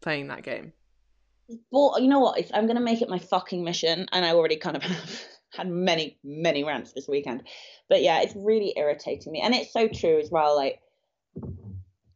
playing 0.00 0.28
that 0.28 0.42
game. 0.42 0.72
Well, 1.70 1.96
you 2.00 2.08
know 2.08 2.20
what? 2.20 2.38
If 2.38 2.50
I'm 2.52 2.66
gonna 2.66 2.80
make 2.80 3.02
it 3.02 3.08
my 3.08 3.18
fucking 3.18 3.64
mission, 3.64 4.06
and 4.12 4.24
I 4.24 4.30
already 4.30 4.56
kind 4.56 4.76
of 4.76 4.82
have 4.82 5.22
had 5.52 5.68
many, 5.68 6.18
many 6.24 6.64
rants 6.64 6.92
this 6.92 7.08
weekend. 7.08 7.44
But 7.88 8.02
yeah, 8.02 8.20
it's 8.20 8.34
really 8.36 8.74
irritating 8.76 9.32
me. 9.32 9.40
And 9.40 9.54
it's 9.54 9.72
so 9.72 9.88
true 9.88 10.18
as 10.18 10.30
well. 10.30 10.56
Like, 10.56 10.80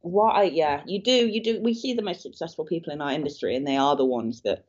what 0.01 0.35
I, 0.35 0.45
yeah, 0.45 0.83
you 0.87 1.03
do, 1.03 1.13
you 1.29 1.43
do. 1.43 1.61
We 1.63 1.75
see 1.75 1.95
the 1.95 2.03
most 2.03 2.23
successful 2.23 2.65
people 2.65 2.93
in 2.93 3.01
our 3.01 3.13
industry, 3.13 3.57
and 3.57 3.67
they 3.67 3.77
are 3.77 3.97
the 3.97 4.05
ones 4.05 4.43
that 4.43 4.65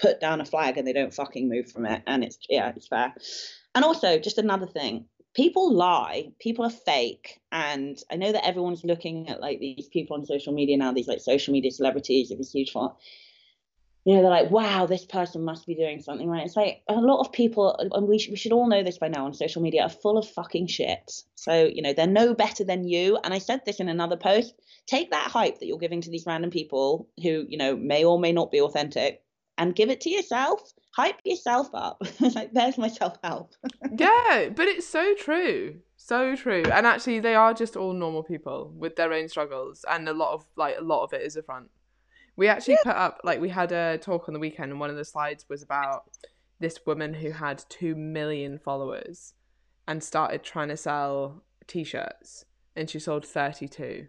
put 0.00 0.20
down 0.20 0.40
a 0.40 0.44
flag 0.44 0.78
and 0.78 0.86
they 0.86 0.92
don't 0.92 1.14
fucking 1.14 1.48
move 1.48 1.70
from 1.70 1.86
it. 1.86 2.02
And 2.06 2.22
it's, 2.22 2.38
yeah, 2.48 2.72
it's 2.74 2.86
fair. 2.86 3.12
And 3.74 3.84
also, 3.84 4.18
just 4.18 4.38
another 4.38 4.66
thing 4.66 5.06
people 5.34 5.72
lie 5.72 6.32
people 6.40 6.64
are 6.64 6.70
fake 6.70 7.38
and 7.52 7.98
i 8.10 8.16
know 8.16 8.32
that 8.32 8.46
everyone's 8.46 8.82
looking 8.82 9.28
at 9.28 9.40
like 9.40 9.60
these 9.60 9.86
people 9.92 10.16
on 10.16 10.24
social 10.24 10.52
media 10.52 10.76
now 10.76 10.90
these 10.90 11.06
like 11.06 11.20
social 11.20 11.52
media 11.52 11.70
celebrities 11.70 12.30
of 12.30 12.38
this 12.38 12.50
huge 12.50 12.72
font 12.72 12.94
you 14.04 14.14
know, 14.14 14.22
they're 14.22 14.30
like, 14.30 14.50
wow, 14.50 14.86
this 14.86 15.04
person 15.04 15.44
must 15.44 15.66
be 15.66 15.74
doing 15.74 16.00
something 16.00 16.28
right. 16.28 16.46
It's 16.46 16.56
like 16.56 16.82
a 16.88 16.94
lot 16.94 17.20
of 17.20 17.32
people, 17.32 17.76
and 17.78 18.08
we, 18.08 18.18
sh- 18.18 18.30
we 18.30 18.36
should 18.36 18.52
all 18.52 18.68
know 18.68 18.82
this 18.82 18.98
by 18.98 19.08
now 19.08 19.26
on 19.26 19.34
social 19.34 19.60
media, 19.60 19.82
are 19.82 19.90
full 19.90 20.16
of 20.16 20.28
fucking 20.28 20.68
shit. 20.68 21.22
So, 21.34 21.64
you 21.64 21.82
know, 21.82 21.92
they're 21.92 22.06
no 22.06 22.34
better 22.34 22.64
than 22.64 22.88
you. 22.88 23.18
And 23.22 23.34
I 23.34 23.38
said 23.38 23.60
this 23.64 23.80
in 23.80 23.88
another 23.88 24.16
post 24.16 24.54
take 24.86 25.10
that 25.10 25.30
hype 25.30 25.60
that 25.60 25.66
you're 25.66 25.78
giving 25.78 26.00
to 26.00 26.10
these 26.10 26.24
random 26.26 26.50
people 26.50 27.08
who, 27.22 27.44
you 27.48 27.58
know, 27.58 27.76
may 27.76 28.04
or 28.04 28.18
may 28.18 28.32
not 28.32 28.50
be 28.50 28.60
authentic 28.60 29.22
and 29.58 29.76
give 29.76 29.90
it 29.90 30.00
to 30.00 30.10
yourself. 30.10 30.72
Hype 30.96 31.20
yourself 31.24 31.68
up. 31.74 31.98
it's 32.02 32.34
like, 32.34 32.52
there's 32.52 32.78
my 32.78 32.88
self 32.88 33.18
help. 33.22 33.54
yeah, 33.98 34.48
but 34.54 34.66
it's 34.66 34.86
so 34.86 35.14
true. 35.14 35.80
So 35.96 36.34
true. 36.34 36.62
And 36.72 36.86
actually, 36.86 37.20
they 37.20 37.34
are 37.34 37.52
just 37.52 37.76
all 37.76 37.92
normal 37.92 38.22
people 38.22 38.72
with 38.74 38.96
their 38.96 39.12
own 39.12 39.28
struggles. 39.28 39.84
And 39.88 40.08
a 40.08 40.14
lot 40.14 40.32
of, 40.32 40.46
like, 40.56 40.76
a 40.78 40.82
lot 40.82 41.04
of 41.04 41.12
it 41.12 41.22
is 41.22 41.36
a 41.36 41.42
front. 41.42 41.68
We 42.38 42.46
actually 42.46 42.74
yeah. 42.74 42.92
put 42.92 42.96
up 42.96 43.20
like 43.24 43.40
we 43.40 43.48
had 43.48 43.72
a 43.72 43.98
talk 43.98 44.28
on 44.28 44.32
the 44.32 44.38
weekend, 44.38 44.70
and 44.70 44.78
one 44.78 44.90
of 44.90 44.96
the 44.96 45.04
slides 45.04 45.44
was 45.48 45.60
about 45.60 46.04
this 46.60 46.78
woman 46.86 47.12
who 47.12 47.32
had 47.32 47.64
two 47.68 47.96
million 47.96 48.60
followers 48.60 49.34
and 49.88 50.02
started 50.04 50.44
trying 50.44 50.68
to 50.68 50.76
sell 50.76 51.42
t-shirts, 51.66 52.44
and 52.76 52.88
she 52.88 53.00
sold 53.00 53.26
thirty-two. 53.26 54.06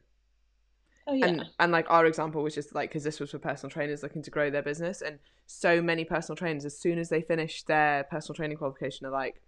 Oh, 1.08 1.14
yeah. 1.16 1.26
And 1.26 1.46
and 1.60 1.72
like 1.72 1.88
our 1.90 2.06
example 2.06 2.44
was 2.44 2.54
just 2.54 2.76
like 2.76 2.92
because 2.92 3.04
this 3.04 3.20
was 3.20 3.32
for 3.32 3.40
personal 3.40 3.72
trainers 3.72 4.04
looking 4.04 4.22
to 4.22 4.30
grow 4.30 4.52
their 4.52 4.62
business, 4.62 5.02
and 5.02 5.18
so 5.48 5.82
many 5.82 6.06
personal 6.06 6.36
trainers 6.36 6.66
as 6.66 6.78
soon 6.78 7.00
as 7.00 7.10
they 7.10 7.24
finish 7.24 7.64
their 7.64 8.04
personal 8.12 8.36
training 8.36 8.58
qualification 8.58 9.08
are 9.08 9.12
like, 9.12 9.42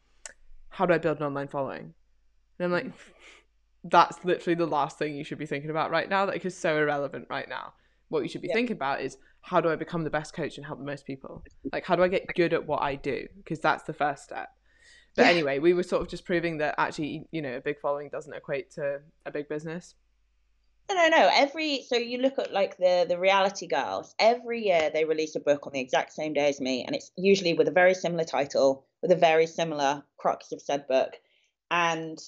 how 0.69 0.87
do 0.87 0.95
I 0.95 0.97
build 0.97 1.19
an 1.19 1.27
online 1.27 1.49
following? 1.49 1.93
And 2.57 2.65
I'm 2.65 2.71
like, 2.71 2.87
mm. 2.87 2.93
that's 3.83 4.25
literally 4.25 4.55
the 4.55 4.65
last 4.65 4.97
thing 4.97 5.15
you 5.15 5.23
should 5.23 5.37
be 5.37 5.45
thinking 5.45 5.69
about 5.69 5.91
right 5.91 6.09
now. 6.09 6.25
Like, 6.25 6.43
is 6.43 6.57
so 6.57 6.79
irrelevant 6.79 7.27
right 7.29 7.47
now 7.47 7.73
what 8.11 8.23
you 8.23 8.29
should 8.29 8.41
be 8.41 8.49
yeah. 8.49 8.53
thinking 8.53 8.75
about 8.75 9.01
is 9.01 9.17
how 9.41 9.61
do 9.61 9.69
I 9.69 9.75
become 9.75 10.03
the 10.03 10.09
best 10.09 10.33
coach 10.33 10.57
and 10.57 10.65
help 10.65 10.79
the 10.79 10.85
most 10.85 11.05
people? 11.05 11.43
Like, 11.71 11.85
how 11.85 11.95
do 11.95 12.03
I 12.03 12.07
get 12.07 12.27
good 12.35 12.53
at 12.53 12.67
what 12.67 12.81
I 12.81 12.95
do? 12.95 13.27
Because 13.37 13.59
that's 13.59 13.83
the 13.83 13.93
first 13.93 14.23
step. 14.23 14.49
But 15.15 15.23
yeah. 15.23 15.31
anyway, 15.31 15.59
we 15.59 15.73
were 15.73 15.83
sort 15.83 16.01
of 16.01 16.09
just 16.09 16.25
proving 16.25 16.57
that 16.59 16.75
actually, 16.77 17.27
you 17.31 17.41
know, 17.41 17.55
a 17.55 17.61
big 17.61 17.79
following 17.79 18.09
doesn't 18.09 18.33
equate 18.33 18.71
to 18.71 18.99
a 19.25 19.31
big 19.31 19.49
business. 19.49 19.95
No, 20.89 20.95
no, 20.95 21.07
no. 21.07 21.29
Every 21.33 21.85
so 21.87 21.95
you 21.95 22.17
look 22.17 22.37
at 22.37 22.51
like 22.51 22.77
the 22.77 23.05
the 23.07 23.17
reality 23.17 23.67
girls. 23.67 24.13
Every 24.19 24.65
year 24.65 24.89
they 24.93 25.05
release 25.05 25.35
a 25.35 25.39
book 25.39 25.65
on 25.65 25.73
the 25.73 25.79
exact 25.79 26.13
same 26.13 26.33
day 26.33 26.49
as 26.49 26.59
me, 26.59 26.83
and 26.83 26.95
it's 26.95 27.11
usually 27.15 27.53
with 27.53 27.67
a 27.67 27.71
very 27.71 27.93
similar 27.93 28.25
title, 28.25 28.85
with 29.01 29.11
a 29.11 29.15
very 29.15 29.47
similar 29.47 30.03
crux 30.17 30.51
of 30.51 30.61
said 30.61 30.87
book. 30.87 31.13
And 31.69 32.19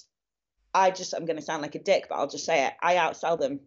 I 0.72 0.90
just 0.90 1.14
I'm 1.14 1.26
going 1.26 1.36
to 1.36 1.42
sound 1.42 1.62
like 1.62 1.74
a 1.74 1.82
dick, 1.82 2.06
but 2.08 2.16
I'll 2.16 2.28
just 2.28 2.46
say 2.46 2.66
it. 2.66 2.72
I 2.82 2.94
outsell 2.94 3.38
them 3.38 3.60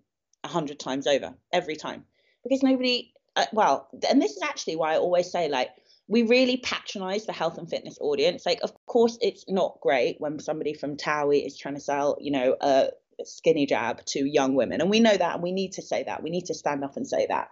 a 0.47 0.49
hundred 0.49 0.79
times 0.79 1.05
over 1.05 1.33
every 1.51 1.75
time 1.75 2.05
because 2.43 2.63
nobody. 2.63 3.11
Uh, 3.35 3.45
well, 3.53 3.87
and 4.09 4.19
this 4.19 4.31
is 4.31 4.41
actually 4.41 4.75
why 4.75 4.93
I 4.93 4.97
always 4.97 5.31
say 5.31 5.47
like 5.47 5.69
we 6.07 6.23
really 6.23 6.57
patronize 6.57 7.25
the 7.25 7.33
health 7.33 7.57
and 7.57 7.69
fitness 7.69 7.97
audience. 8.01 8.45
Like, 8.45 8.59
of 8.63 8.71
course, 8.85 9.17
it's 9.21 9.45
not 9.47 9.79
great 9.81 10.15
when 10.19 10.39
somebody 10.39 10.73
from 10.73 10.95
Towie 10.95 11.45
is 11.45 11.57
trying 11.57 11.75
to 11.75 11.81
sell, 11.81 12.17
you 12.19 12.31
know, 12.31 12.55
a 12.61 12.89
skinny 13.23 13.65
jab 13.65 14.03
to 14.05 14.25
young 14.25 14.55
women, 14.55 14.81
and 14.81 14.89
we 14.89 14.99
know 14.99 15.15
that, 15.15 15.35
and 15.35 15.43
we 15.43 15.51
need 15.51 15.73
to 15.73 15.81
say 15.81 16.03
that. 16.03 16.23
We 16.23 16.29
need 16.29 16.45
to 16.45 16.53
stand 16.53 16.83
up 16.83 16.97
and 16.97 17.07
say 17.07 17.27
that. 17.27 17.49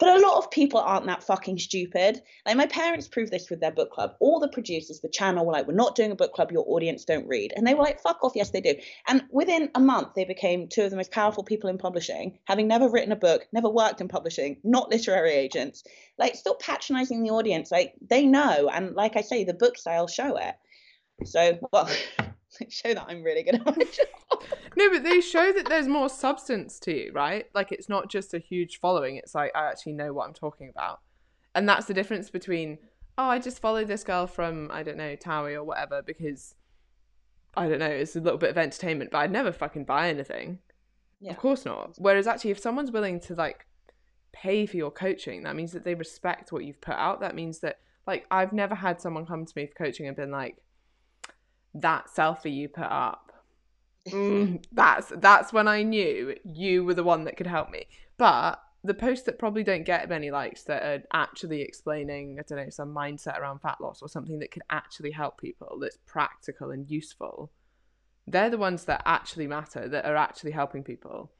But 0.00 0.16
a 0.16 0.26
lot 0.26 0.38
of 0.38 0.50
people 0.50 0.80
aren't 0.80 1.06
that 1.06 1.22
fucking 1.22 1.58
stupid. 1.58 2.22
Like 2.46 2.56
my 2.56 2.66
parents 2.66 3.06
proved 3.06 3.30
this 3.30 3.50
with 3.50 3.60
their 3.60 3.70
book 3.70 3.92
club. 3.92 4.14
All 4.18 4.40
the 4.40 4.48
producers, 4.48 5.00
the 5.00 5.10
channel 5.10 5.44
were 5.44 5.52
like, 5.52 5.68
"We're 5.68 5.74
not 5.74 5.94
doing 5.94 6.10
a 6.10 6.16
book 6.16 6.32
club. 6.32 6.50
Your 6.50 6.64
audience 6.66 7.04
don't 7.04 7.28
read." 7.28 7.52
And 7.54 7.66
they 7.66 7.74
were 7.74 7.82
like, 7.82 8.00
"Fuck 8.00 8.24
off." 8.24 8.32
Yes, 8.34 8.50
they 8.50 8.62
do. 8.62 8.74
And 9.06 9.24
within 9.30 9.70
a 9.74 9.80
month, 9.80 10.14
they 10.14 10.24
became 10.24 10.68
two 10.68 10.84
of 10.84 10.90
the 10.90 10.96
most 10.96 11.10
powerful 11.10 11.44
people 11.44 11.68
in 11.68 11.76
publishing, 11.76 12.38
having 12.44 12.66
never 12.66 12.88
written 12.88 13.12
a 13.12 13.16
book, 13.16 13.46
never 13.52 13.68
worked 13.68 14.00
in 14.00 14.08
publishing, 14.08 14.56
not 14.64 14.90
literary 14.90 15.32
agents. 15.32 15.84
Like, 16.18 16.34
stop 16.34 16.60
patronizing 16.60 17.22
the 17.22 17.30
audience. 17.30 17.70
Like 17.70 17.94
they 18.00 18.24
know, 18.24 18.70
and 18.72 18.94
like 18.94 19.16
I 19.16 19.20
say, 19.20 19.44
the 19.44 19.54
book 19.54 19.76
sales 19.76 20.14
show 20.14 20.36
it. 20.36 20.54
So, 21.26 21.58
well, 21.72 21.90
show 22.68 22.94
that 22.94 23.06
I'm 23.08 23.22
really 23.22 23.42
good 23.42 23.56
at 23.56 23.66
my 23.66 23.72
job. 23.72 24.42
no, 24.76 24.90
but 24.90 25.02
they 25.02 25.20
show 25.20 25.52
that 25.52 25.68
there's 25.68 25.88
more 25.88 26.08
substance 26.08 26.78
to 26.80 26.92
you, 26.92 27.12
right? 27.12 27.46
Like 27.54 27.72
it's 27.72 27.88
not 27.88 28.10
just 28.10 28.34
a 28.34 28.38
huge 28.38 28.78
following. 28.80 29.16
It's 29.16 29.34
like 29.34 29.52
I 29.54 29.68
actually 29.68 29.92
know 29.92 30.12
what 30.12 30.26
I'm 30.26 30.34
talking 30.34 30.68
about, 30.68 31.00
and 31.54 31.68
that's 31.68 31.86
the 31.86 31.94
difference 31.94 32.30
between 32.30 32.78
oh, 33.18 33.24
I 33.24 33.38
just 33.38 33.60
follow 33.60 33.84
this 33.84 34.04
girl 34.04 34.26
from 34.26 34.70
I 34.72 34.82
don't 34.82 34.96
know 34.96 35.16
Towie 35.16 35.54
or 35.54 35.64
whatever 35.64 36.02
because 36.02 36.54
I 37.54 37.68
don't 37.68 37.78
know 37.78 37.86
it's 37.86 38.16
a 38.16 38.20
little 38.20 38.38
bit 38.38 38.50
of 38.50 38.58
entertainment, 38.58 39.10
but 39.10 39.18
I'd 39.18 39.32
never 39.32 39.52
fucking 39.52 39.84
buy 39.84 40.08
anything. 40.08 40.58
Yeah. 41.20 41.32
Of 41.32 41.38
course 41.38 41.64
not. 41.64 41.96
Whereas 41.98 42.26
actually, 42.26 42.52
if 42.52 42.58
someone's 42.58 42.92
willing 42.92 43.20
to 43.20 43.34
like 43.34 43.66
pay 44.32 44.66
for 44.66 44.76
your 44.76 44.90
coaching, 44.90 45.42
that 45.42 45.56
means 45.56 45.72
that 45.72 45.84
they 45.84 45.94
respect 45.94 46.52
what 46.52 46.64
you've 46.64 46.80
put 46.80 46.94
out. 46.94 47.20
That 47.20 47.34
means 47.34 47.60
that 47.60 47.78
like 48.06 48.26
I've 48.30 48.52
never 48.52 48.74
had 48.74 49.00
someone 49.00 49.26
come 49.26 49.44
to 49.44 49.52
me 49.54 49.66
for 49.66 49.74
coaching 49.74 50.06
and 50.06 50.16
been 50.16 50.30
like, 50.30 50.56
that 51.74 52.06
selfie 52.14 52.54
you 52.54 52.68
put 52.68 52.84
up. 52.84 53.26
Mm, 54.08 54.64
that's 54.72 55.12
that's 55.18 55.52
when 55.52 55.68
i 55.68 55.82
knew 55.82 56.34
you 56.42 56.84
were 56.84 56.94
the 56.94 57.04
one 57.04 57.24
that 57.24 57.36
could 57.36 57.46
help 57.46 57.68
me. 57.68 57.84
But 58.16 58.58
the 58.82 58.94
posts 58.94 59.26
that 59.26 59.38
probably 59.38 59.62
don't 59.62 59.84
get 59.84 60.08
many 60.08 60.30
likes 60.30 60.62
that 60.64 60.82
are 60.82 61.02
actually 61.12 61.60
explaining 61.60 62.38
i 62.40 62.42
don't 62.42 62.64
know 62.64 62.70
some 62.70 62.94
mindset 62.94 63.38
around 63.38 63.58
fat 63.58 63.76
loss 63.78 64.00
or 64.00 64.08
something 64.08 64.38
that 64.38 64.50
could 64.50 64.62
actually 64.70 65.10
help 65.10 65.38
people 65.38 65.78
that's 65.78 65.98
practical 66.06 66.70
and 66.70 66.90
useful 66.90 67.50
they're 68.30 68.50
the 68.50 68.58
ones 68.58 68.84
that 68.84 69.02
actually 69.04 69.46
matter 69.46 69.88
that 69.88 70.04
are 70.04 70.16
actually 70.16 70.52
helping 70.52 70.84
people. 70.84 71.32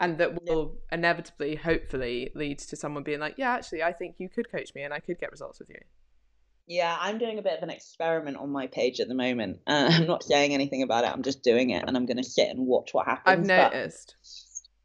And 0.00 0.18
that 0.18 0.42
will 0.44 0.76
inevitably, 0.92 1.56
hopefully, 1.56 2.30
lead 2.34 2.60
to 2.60 2.76
someone 2.76 3.02
being 3.02 3.18
like, 3.18 3.36
"Yeah, 3.36 3.50
actually, 3.50 3.82
I 3.82 3.92
think 3.92 4.16
you 4.18 4.28
could 4.28 4.50
coach 4.50 4.72
me, 4.74 4.82
and 4.82 4.94
I 4.94 5.00
could 5.00 5.18
get 5.18 5.32
results 5.32 5.58
with 5.58 5.70
you." 5.70 5.80
Yeah, 6.68 6.94
I'm 7.00 7.16
doing 7.16 7.38
a 7.38 7.42
bit 7.42 7.56
of 7.56 7.62
an 7.62 7.70
experiment 7.70 8.36
on 8.36 8.50
my 8.50 8.66
page 8.66 9.00
at 9.00 9.08
the 9.08 9.14
moment. 9.14 9.60
Uh, 9.66 9.88
I'm 9.92 10.06
not 10.06 10.22
saying 10.22 10.52
anything 10.52 10.82
about 10.82 11.04
it. 11.04 11.10
I'm 11.10 11.22
just 11.22 11.42
doing 11.42 11.70
it, 11.70 11.82
and 11.86 11.96
I'm 11.96 12.04
going 12.06 12.18
to 12.18 12.22
sit 12.22 12.48
and 12.48 12.66
watch 12.66 12.90
what 12.92 13.06
happens. 13.06 13.48
I've 13.50 13.72
noticed. 13.72 14.14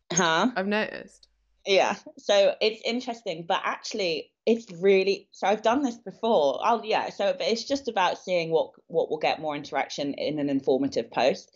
But, 0.09 0.17
huh? 0.17 0.51
I've 0.55 0.67
noticed. 0.67 1.27
Yeah. 1.65 1.95
So 2.17 2.55
it's 2.61 2.81
interesting, 2.85 3.45
but 3.47 3.61
actually, 3.63 4.31
it's 4.45 4.71
really. 4.71 5.27
So 5.31 5.45
I've 5.45 5.61
done 5.61 5.83
this 5.83 5.97
before. 5.97 6.59
Oh 6.63 6.81
yeah. 6.83 7.09
So 7.09 7.35
it's 7.39 7.65
just 7.65 7.87
about 7.87 8.17
seeing 8.17 8.49
what 8.49 8.71
what 8.87 9.09
will 9.09 9.19
get 9.19 9.41
more 9.41 9.55
interaction 9.55 10.13
in 10.13 10.39
an 10.39 10.49
informative 10.49 11.11
post, 11.11 11.51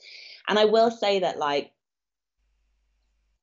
and 0.47 0.59
I 0.59 0.65
will 0.65 0.91
say 0.91 1.19
that 1.19 1.37
like 1.37 1.71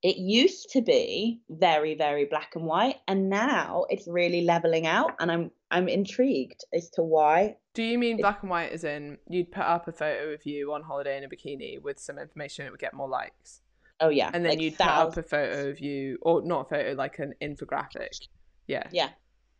it 0.05 0.17
used 0.17 0.69
to 0.69 0.81
be 0.81 1.41
very 1.49 1.95
very 1.95 2.25
black 2.25 2.55
and 2.55 2.65
white 2.65 2.97
and 3.07 3.27
now 3.27 3.85
it's 3.89 4.07
really 4.07 4.41
leveling 4.41 4.85
out 4.85 5.15
and 5.19 5.31
i'm 5.31 5.49
i'm 5.71 5.87
intrigued 5.87 6.63
as 6.73 6.91
to 6.91 7.01
why. 7.01 7.57
Do 7.73 7.81
you 7.81 7.97
mean 7.97 8.17
black 8.17 8.43
and 8.43 8.51
white 8.51 8.71
as 8.71 8.83
in 8.83 9.17
you'd 9.27 9.51
put 9.51 9.63
up 9.63 9.87
a 9.87 9.91
photo 9.91 10.31
of 10.31 10.45
you 10.45 10.71
on 10.73 10.83
holiday 10.83 11.17
in 11.17 11.23
a 11.23 11.27
bikini 11.27 11.81
with 11.81 11.99
some 11.99 12.19
information 12.19 12.67
it 12.67 12.71
would 12.71 12.79
get 12.79 12.93
more 12.93 13.09
likes? 13.09 13.61
Oh 13.99 14.09
yeah. 14.09 14.29
And 14.31 14.45
then 14.45 14.51
like 14.51 14.61
you'd 14.61 14.75
thousands. 14.75 15.15
put 15.15 15.19
up 15.19 15.25
a 15.25 15.27
photo 15.27 15.69
of 15.71 15.79
you 15.79 16.19
or 16.21 16.43
not 16.43 16.67
a 16.67 16.69
photo 16.69 16.91
like 16.93 17.17
an 17.19 17.33
infographic. 17.41 18.27
Yeah. 18.67 18.87
Yeah. 18.91 19.09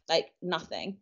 Like 0.07 0.27
nothing. 0.41 0.97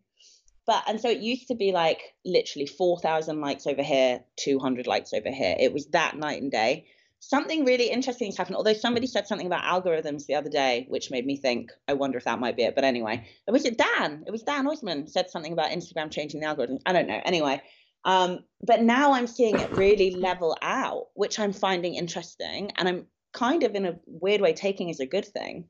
But 0.66 0.86
and 0.88 1.02
so 1.02 1.10
it 1.10 1.20
used 1.20 1.50
to 1.50 1.56
be 1.56 1.74
like 1.74 2.00
literally 2.26 2.66
4000 2.66 3.42
likes 3.42 3.68
over 3.68 3.84
here 3.84 4.22
200 4.38 4.88
likes 4.88 5.14
over 5.14 5.30
here. 5.30 5.56
It 5.60 5.74
was 5.74 5.88
that 5.88 6.16
night 6.16 6.42
and 6.42 6.52
day 6.52 6.86
something 7.30 7.64
really 7.64 7.90
interesting 7.90 8.28
has 8.28 8.38
happened. 8.38 8.58
Although 8.58 8.74
somebody 8.74 9.08
said 9.08 9.28
something 9.28 9.48
about 9.48 9.64
algorithms 9.64 10.26
the 10.26 10.36
other 10.36 10.50
day, 10.50 10.86
which 10.90 11.12
made 11.12 11.26
me 11.26 11.38
think, 11.38 11.72
I 11.88 11.94
wonder 11.94 12.18
if 12.18 12.26
that 12.26 12.40
might 12.40 12.58
be 12.58 12.64
it. 12.64 12.76
But 12.76 12.84
anyway, 12.84 13.26
it 13.48 13.52
was 13.52 13.66
it 13.66 13.78
Dan. 13.78 14.24
It 14.28 14.32
was 14.32 14.44
Dan 14.44 14.66
Oisman 14.66 15.10
said 15.10 15.30
something 15.30 15.54
about 15.54 15.72
Instagram 15.72 16.12
changing 16.12 16.42
the 16.42 16.48
algorithm. 16.48 16.80
I 16.86 16.92
don't 16.94 17.08
know. 17.08 17.22
Anyway, 17.26 17.62
um, 18.06 18.40
but 18.66 18.82
now 18.82 19.14
I'm 19.14 19.28
seeing 19.28 19.58
it 19.58 19.72
really 19.72 20.12
level 20.12 20.58
out, 20.62 21.08
which 21.14 21.40
I'm 21.40 21.54
finding 21.54 21.96
interesting, 21.96 22.72
and 22.78 22.88
I'm 22.88 23.08
kind 23.32 23.64
of 23.64 23.74
in 23.76 23.86
a 23.86 23.96
weird 24.06 24.42
way 24.42 24.54
taking 24.54 24.90
as 24.90 25.00
a 25.00 25.06
good 25.06 25.26
thing. 25.26 25.66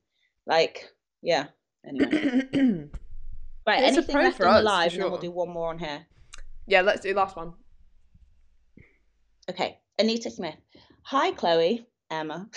Like, 0.48 0.90
yeah. 1.22 1.48
Anyway. 1.88 2.10
right. 3.68 3.84
It's 3.84 3.98
anything 3.98 4.16
left 4.16 4.42
on 4.42 4.56
the 4.56 4.62
live, 4.62 4.92
sure. 4.92 4.98
and 4.98 5.04
then 5.04 5.12
we'll 5.12 5.22
do 5.22 5.32
one 5.32 5.50
more 5.50 5.70
on 5.70 5.78
here. 5.78 6.06
Yeah, 6.66 6.82
let's 6.82 7.02
do 7.02 7.14
last 7.14 7.36
one. 7.36 7.54
Okay, 9.50 9.78
Anita 10.00 10.32
Smith. 10.32 10.56
Hi, 11.06 11.32
Chloe, 11.32 11.86
Emma. 12.10 12.50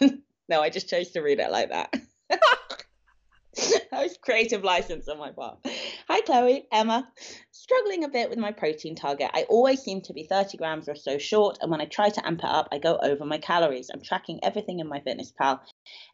no, 0.48 0.60
I 0.60 0.70
just 0.70 0.88
chose 0.88 1.10
to 1.10 1.20
read 1.20 1.40
it 1.40 1.50
like 1.50 1.70
that. 1.70 1.92
that 2.30 3.90
was 3.92 4.16
creative 4.22 4.62
license 4.62 5.08
on 5.08 5.18
my 5.18 5.32
part. 5.32 5.58
Hi, 6.06 6.20
Chloe, 6.20 6.68
Emma. 6.70 7.10
Struggling 7.50 8.04
a 8.04 8.08
bit 8.08 8.30
with 8.30 8.38
my 8.38 8.52
protein 8.52 8.94
target. 8.94 9.32
I 9.34 9.42
always 9.48 9.82
seem 9.82 10.00
to 10.02 10.12
be 10.12 10.22
30 10.22 10.58
grams 10.58 10.88
or 10.88 10.94
so 10.94 11.18
short, 11.18 11.58
and 11.60 11.72
when 11.72 11.80
I 11.80 11.86
try 11.86 12.08
to 12.08 12.24
amp 12.24 12.38
it 12.38 12.44
up, 12.44 12.68
I 12.70 12.78
go 12.78 12.98
over 13.02 13.24
my 13.24 13.38
calories. 13.38 13.90
I'm 13.92 14.00
tracking 14.00 14.38
everything 14.44 14.78
in 14.78 14.88
MyFitnessPal. 14.88 15.58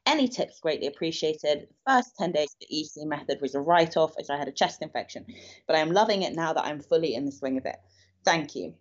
Any 0.07 0.26
tips 0.26 0.61
greatly 0.61 0.87
appreciated. 0.87 1.68
First 1.87 2.16
10 2.16 2.32
days 2.32 2.49
of 2.55 2.66
the 2.66 2.80
EC 2.80 3.07
method 3.07 3.43
was 3.43 3.55
a 3.55 3.61
write 3.61 3.99
off 3.99 4.14
as 4.18 4.30
I 4.30 4.39
had 4.39 4.49
a 4.49 4.53
chest 4.53 4.80
infection, 4.80 5.26
but 5.66 5.76
I 5.76 5.80
am 5.80 5.93
loving 5.93 6.22
it 6.22 6.35
now 6.35 6.55
that 6.55 6.64
I'm 6.64 6.80
fully 6.80 7.14
in 7.14 7.26
the 7.26 7.32
swing 7.32 7.59
of 7.59 7.66
it. 7.66 7.76
Thank 8.24 8.55
you. 8.55 8.74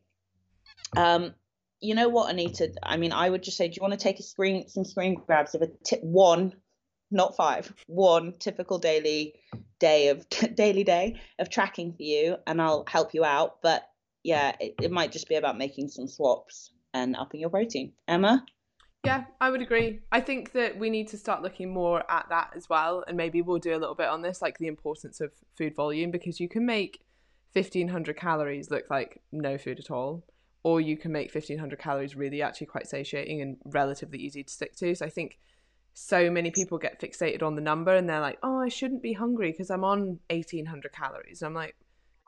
Um, 0.95 1.35
you 1.83 1.95
know 1.95 2.07
what, 2.07 2.29
Anita? 2.29 2.71
I 2.81 2.97
mean, 2.97 3.11
I 3.11 3.29
would 3.29 3.43
just 3.43 3.57
say, 3.57 3.67
do 3.67 3.73
you 3.75 3.81
want 3.81 3.93
to 3.93 3.99
take 3.99 4.19
a 4.19 4.23
screen, 4.23 4.67
some 4.69 4.85
screen 4.85 5.15
grabs 5.27 5.53
of 5.53 5.61
a 5.61 5.67
tip 5.83 6.01
one, 6.01 6.53
not 7.11 7.35
five, 7.35 7.71
one 7.87 8.33
typical 8.39 8.79
daily 8.79 9.35
day 9.79 10.07
of 10.07 10.27
daily 10.55 10.83
day 10.83 11.19
of 11.39 11.49
tracking 11.49 11.93
for 11.93 12.03
you, 12.03 12.37
and 12.47 12.61
I'll 12.61 12.85
help 12.87 13.13
you 13.13 13.25
out. 13.25 13.61
But 13.61 13.83
yeah, 14.23 14.55
it, 14.59 14.75
it 14.81 14.91
might 14.91 15.11
just 15.11 15.27
be 15.27 15.35
about 15.35 15.57
making 15.57 15.89
some 15.89 16.07
swaps 16.07 16.71
and 16.93 17.15
upping 17.17 17.41
your 17.41 17.49
protein. 17.49 17.93
Emma. 18.07 18.45
Yeah, 19.05 19.25
I 19.41 19.49
would 19.49 19.61
agree. 19.61 19.99
I 20.13 20.21
think 20.21 20.53
that 20.53 20.79
we 20.79 20.89
need 20.89 21.09
to 21.09 21.17
start 21.17 21.41
looking 21.41 21.73
more 21.73 22.09
at 22.09 22.27
that 22.29 22.51
as 22.55 22.69
well. 22.69 23.03
And 23.05 23.17
maybe 23.17 23.41
we'll 23.41 23.59
do 23.59 23.75
a 23.75 23.77
little 23.77 23.95
bit 23.95 24.07
on 24.07 24.21
this, 24.21 24.41
like 24.41 24.57
the 24.59 24.67
importance 24.67 25.19
of 25.19 25.33
food 25.57 25.75
volume, 25.75 26.09
because 26.09 26.39
you 26.39 26.47
can 26.47 26.65
make 26.65 27.01
1500 27.51 28.15
calories 28.15 28.71
look 28.71 28.85
like 28.89 29.21
no 29.33 29.57
food 29.57 29.79
at 29.79 29.91
all 29.91 30.23
or 30.63 30.79
you 30.79 30.97
can 30.97 31.11
make 31.11 31.33
1500 31.33 31.77
calories 31.77 32.15
really 32.15 32.41
actually 32.41 32.67
quite 32.67 32.87
satiating 32.87 33.41
and 33.41 33.57
relatively 33.65 34.19
easy 34.19 34.43
to 34.43 34.51
stick 34.51 34.75
to. 34.77 34.95
So 34.95 35.05
I 35.05 35.09
think 35.09 35.37
so 35.93 36.31
many 36.31 36.51
people 36.51 36.77
get 36.77 36.99
fixated 36.99 37.43
on 37.43 37.55
the 37.55 37.61
number 37.61 37.93
and 37.93 38.09
they're 38.09 38.21
like, 38.21 38.39
oh, 38.41 38.59
I 38.59 38.69
shouldn't 38.69 39.03
be 39.03 39.13
hungry 39.13 39.51
because 39.51 39.69
I'm 39.69 39.83
on 39.83 40.19
1800 40.29 40.91
calories. 40.91 41.41
And 41.41 41.47
I'm 41.47 41.53
like, 41.53 41.75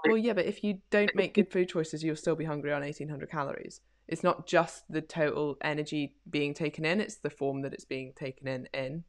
well, 0.05 0.17
yeah, 0.17 0.33
but 0.33 0.45
if 0.45 0.63
you 0.63 0.79
don't 0.91 1.15
make 1.15 1.33
good 1.33 1.51
food 1.51 1.69
choices, 1.69 2.03
you'll 2.03 2.15
still 2.15 2.35
be 2.35 2.45
hungry 2.45 2.71
on 2.71 2.81
1800 2.81 3.29
calories. 3.31 3.81
It's 4.07 4.23
not 4.23 4.45
just 4.45 4.83
the 4.89 5.01
total 5.01 5.57
energy 5.63 6.15
being 6.29 6.53
taken 6.53 6.85
in, 6.85 7.01
it's 7.01 7.15
the 7.15 7.29
form 7.29 7.63
that 7.63 7.73
it's 7.73 7.85
being 7.85 8.13
taken 8.15 8.47
in 8.47 8.67
in. 8.73 9.03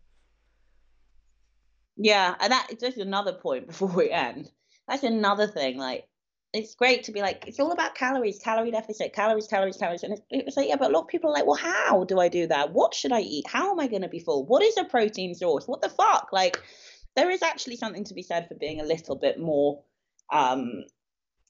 Yeah, 1.99 2.35
and 2.41 2.53
that 2.53 2.69
just 2.81 2.97
another 2.97 3.35
point 3.35 3.67
before 3.67 3.89
we 3.89 4.11
end. 4.11 4.51
That's 4.89 5.03
another 5.03 5.47
thing. 5.47 5.77
Like, 5.79 6.09
it's 6.53 6.75
great 6.75 7.05
to 7.05 7.13
be 7.13 7.21
like, 7.21 7.45
it's 7.47 7.61
all 7.61 7.73
about 7.73 7.95
calories, 7.95 8.39
calorie 8.39 8.71
deficit, 8.71 9.13
calories, 9.13 9.47
calories, 9.47 9.77
calories. 9.77 10.03
And 10.03 10.19
it's, 10.31 10.57
like, 10.57 10.69
yeah, 10.69 10.77
but 10.77 10.91
a 10.91 10.95
lot 10.95 11.03
of 11.03 11.09
people 11.09 11.31
are 11.31 11.35
like, 11.35 11.47
well, 11.47 11.57
how 11.57 12.05
do 12.05 12.19
I 12.19 12.29
do 12.29 12.47
that? 12.47 12.73
What 12.73 12.95
should 12.95 13.13
I 13.13 13.21
eat? 13.21 13.47
How 13.47 13.73
am 13.73 13.81
I 13.81 13.89
going 13.89 14.03
to 14.03 14.09
be 14.09 14.21
full? 14.21 14.47
What 14.47 14.63
is 14.63 14.77
a 14.77 14.85
protein 14.85 15.35
source? 15.35 15.67
What 15.67 15.83
the 15.83 15.89
fuck? 15.89 16.29
Like, 16.33 16.63
there 17.15 17.31
is 17.31 17.43
actually 17.43 17.77
something 17.77 18.05
to 18.05 18.15
be 18.15 18.23
said 18.23 18.49
for 18.49 18.55
being 18.55 18.81
a 18.81 18.85
little 18.85 19.17
bit 19.17 19.39
more, 19.39 19.83
um, 20.33 20.85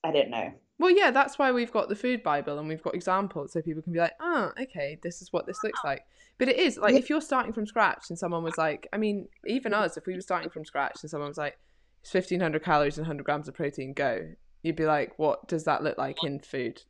I 0.03 0.13
don't 0.13 0.31
know. 0.31 0.53
Well, 0.79 0.91
yeah, 0.91 1.11
that's 1.11 1.39
why 1.39 1.53
we've 1.53 1.73
got 1.73 1.89
the 1.89 1.97
food 1.97 2.23
Bible 2.23 2.59
and 2.59 2.69
we've 2.69 2.83
got 2.83 2.95
examples 2.95 3.53
so 3.53 3.63
people 3.63 3.83
can 3.83 3.93
be 3.93 3.99
like, 3.99 4.13
oh, 4.21 4.53
okay, 4.61 4.99
this 5.03 5.23
is 5.23 5.33
what 5.33 5.47
this 5.47 5.63
looks 5.65 5.81
like. 5.85 6.03
But 6.39 6.49
it 6.49 6.59
is 6.59 6.77
like 6.77 6.95
if 6.95 7.09
you're 7.09 7.23
starting 7.23 7.55
from 7.55 7.67
scratch 7.67 8.11
and 8.11 8.19
someone 8.19 8.43
was 8.43 8.59
like, 8.59 8.87
I 8.93 8.99
mean, 8.99 9.29
even 9.47 9.73
us, 9.73 9.97
if 9.97 10.07
we 10.07 10.15
were 10.15 10.21
starting 10.21 10.51
from 10.51 10.67
scratch 10.67 10.99
and 11.01 11.11
someone 11.11 11.31
was 11.31 11.39
like, 11.39 11.59
it's 12.03 12.13
1500 12.13 12.63
calories 12.63 12.99
and 12.99 13.07
100 13.07 13.25
grams 13.25 13.49
of 13.49 13.55
protein, 13.55 13.95
go 13.95 14.35
you'd 14.63 14.77
be 14.77 14.87
like, 14.87 15.19
what 15.19 15.49
does 15.49 15.65
that 15.65 15.83
look 15.83 15.99
like 15.99 16.23
in 16.25 16.41
food? 16.41 16.83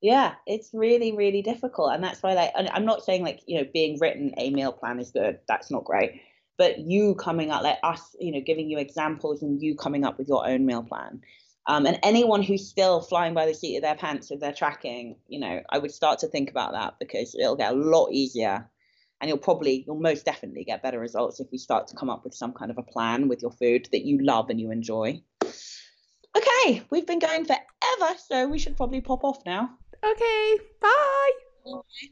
Yeah, 0.00 0.34
it's 0.46 0.70
really, 0.72 1.16
really 1.16 1.42
difficult. 1.42 1.92
And 1.92 2.04
that's 2.04 2.22
why, 2.22 2.34
like, 2.34 2.52
I'm 2.56 2.84
not 2.84 3.04
saying, 3.04 3.24
like, 3.24 3.40
you 3.46 3.58
know, 3.58 3.66
being 3.72 3.98
written 3.98 4.32
a 4.36 4.50
meal 4.50 4.72
plan 4.72 5.00
is 5.00 5.10
good. 5.10 5.40
That's 5.48 5.70
not 5.70 5.84
great. 5.84 6.20
But 6.56 6.78
you 6.78 7.14
coming 7.14 7.50
up, 7.50 7.62
like 7.62 7.78
us, 7.82 8.14
you 8.20 8.32
know, 8.32 8.40
giving 8.40 8.68
you 8.68 8.78
examples 8.78 9.42
and 9.42 9.60
you 9.60 9.74
coming 9.74 10.04
up 10.04 10.18
with 10.18 10.28
your 10.28 10.46
own 10.46 10.66
meal 10.66 10.82
plan. 10.82 11.20
Um, 11.66 11.84
and 11.86 11.98
anyone 12.02 12.42
who's 12.42 12.66
still 12.66 13.00
flying 13.00 13.34
by 13.34 13.46
the 13.46 13.54
seat 13.54 13.76
of 13.76 13.82
their 13.82 13.94
pants 13.94 14.30
with 14.30 14.40
their 14.40 14.52
tracking, 14.52 15.16
you 15.28 15.38
know, 15.38 15.60
I 15.68 15.78
would 15.78 15.92
start 15.92 16.20
to 16.20 16.28
think 16.28 16.50
about 16.50 16.72
that 16.72 16.94
because 16.98 17.34
it'll 17.34 17.56
get 17.56 17.72
a 17.72 17.76
lot 17.76 18.10
easier 18.10 18.68
and 19.20 19.28
you'll 19.28 19.38
probably 19.38 19.84
you'll 19.86 20.00
most 20.00 20.24
definitely 20.24 20.64
get 20.64 20.82
better 20.82 20.98
results 20.98 21.40
if 21.40 21.48
you 21.50 21.58
start 21.58 21.88
to 21.88 21.96
come 21.96 22.08
up 22.08 22.24
with 22.24 22.34
some 22.34 22.52
kind 22.52 22.70
of 22.70 22.78
a 22.78 22.82
plan 22.82 23.28
with 23.28 23.42
your 23.42 23.50
food 23.50 23.88
that 23.92 24.04
you 24.04 24.18
love 24.22 24.48
and 24.48 24.60
you 24.60 24.70
enjoy 24.70 25.20
Okay, 26.38 26.82
we've 26.90 27.06
been 27.06 27.18
going 27.18 27.44
forever, 27.44 28.14
so 28.28 28.46
we 28.46 28.58
should 28.58 28.76
probably 28.76 29.00
pop 29.00 29.24
off 29.24 29.44
now. 29.44 29.70
Okay, 30.04 30.58
bye. 30.80 31.30
Bye. 31.64 32.08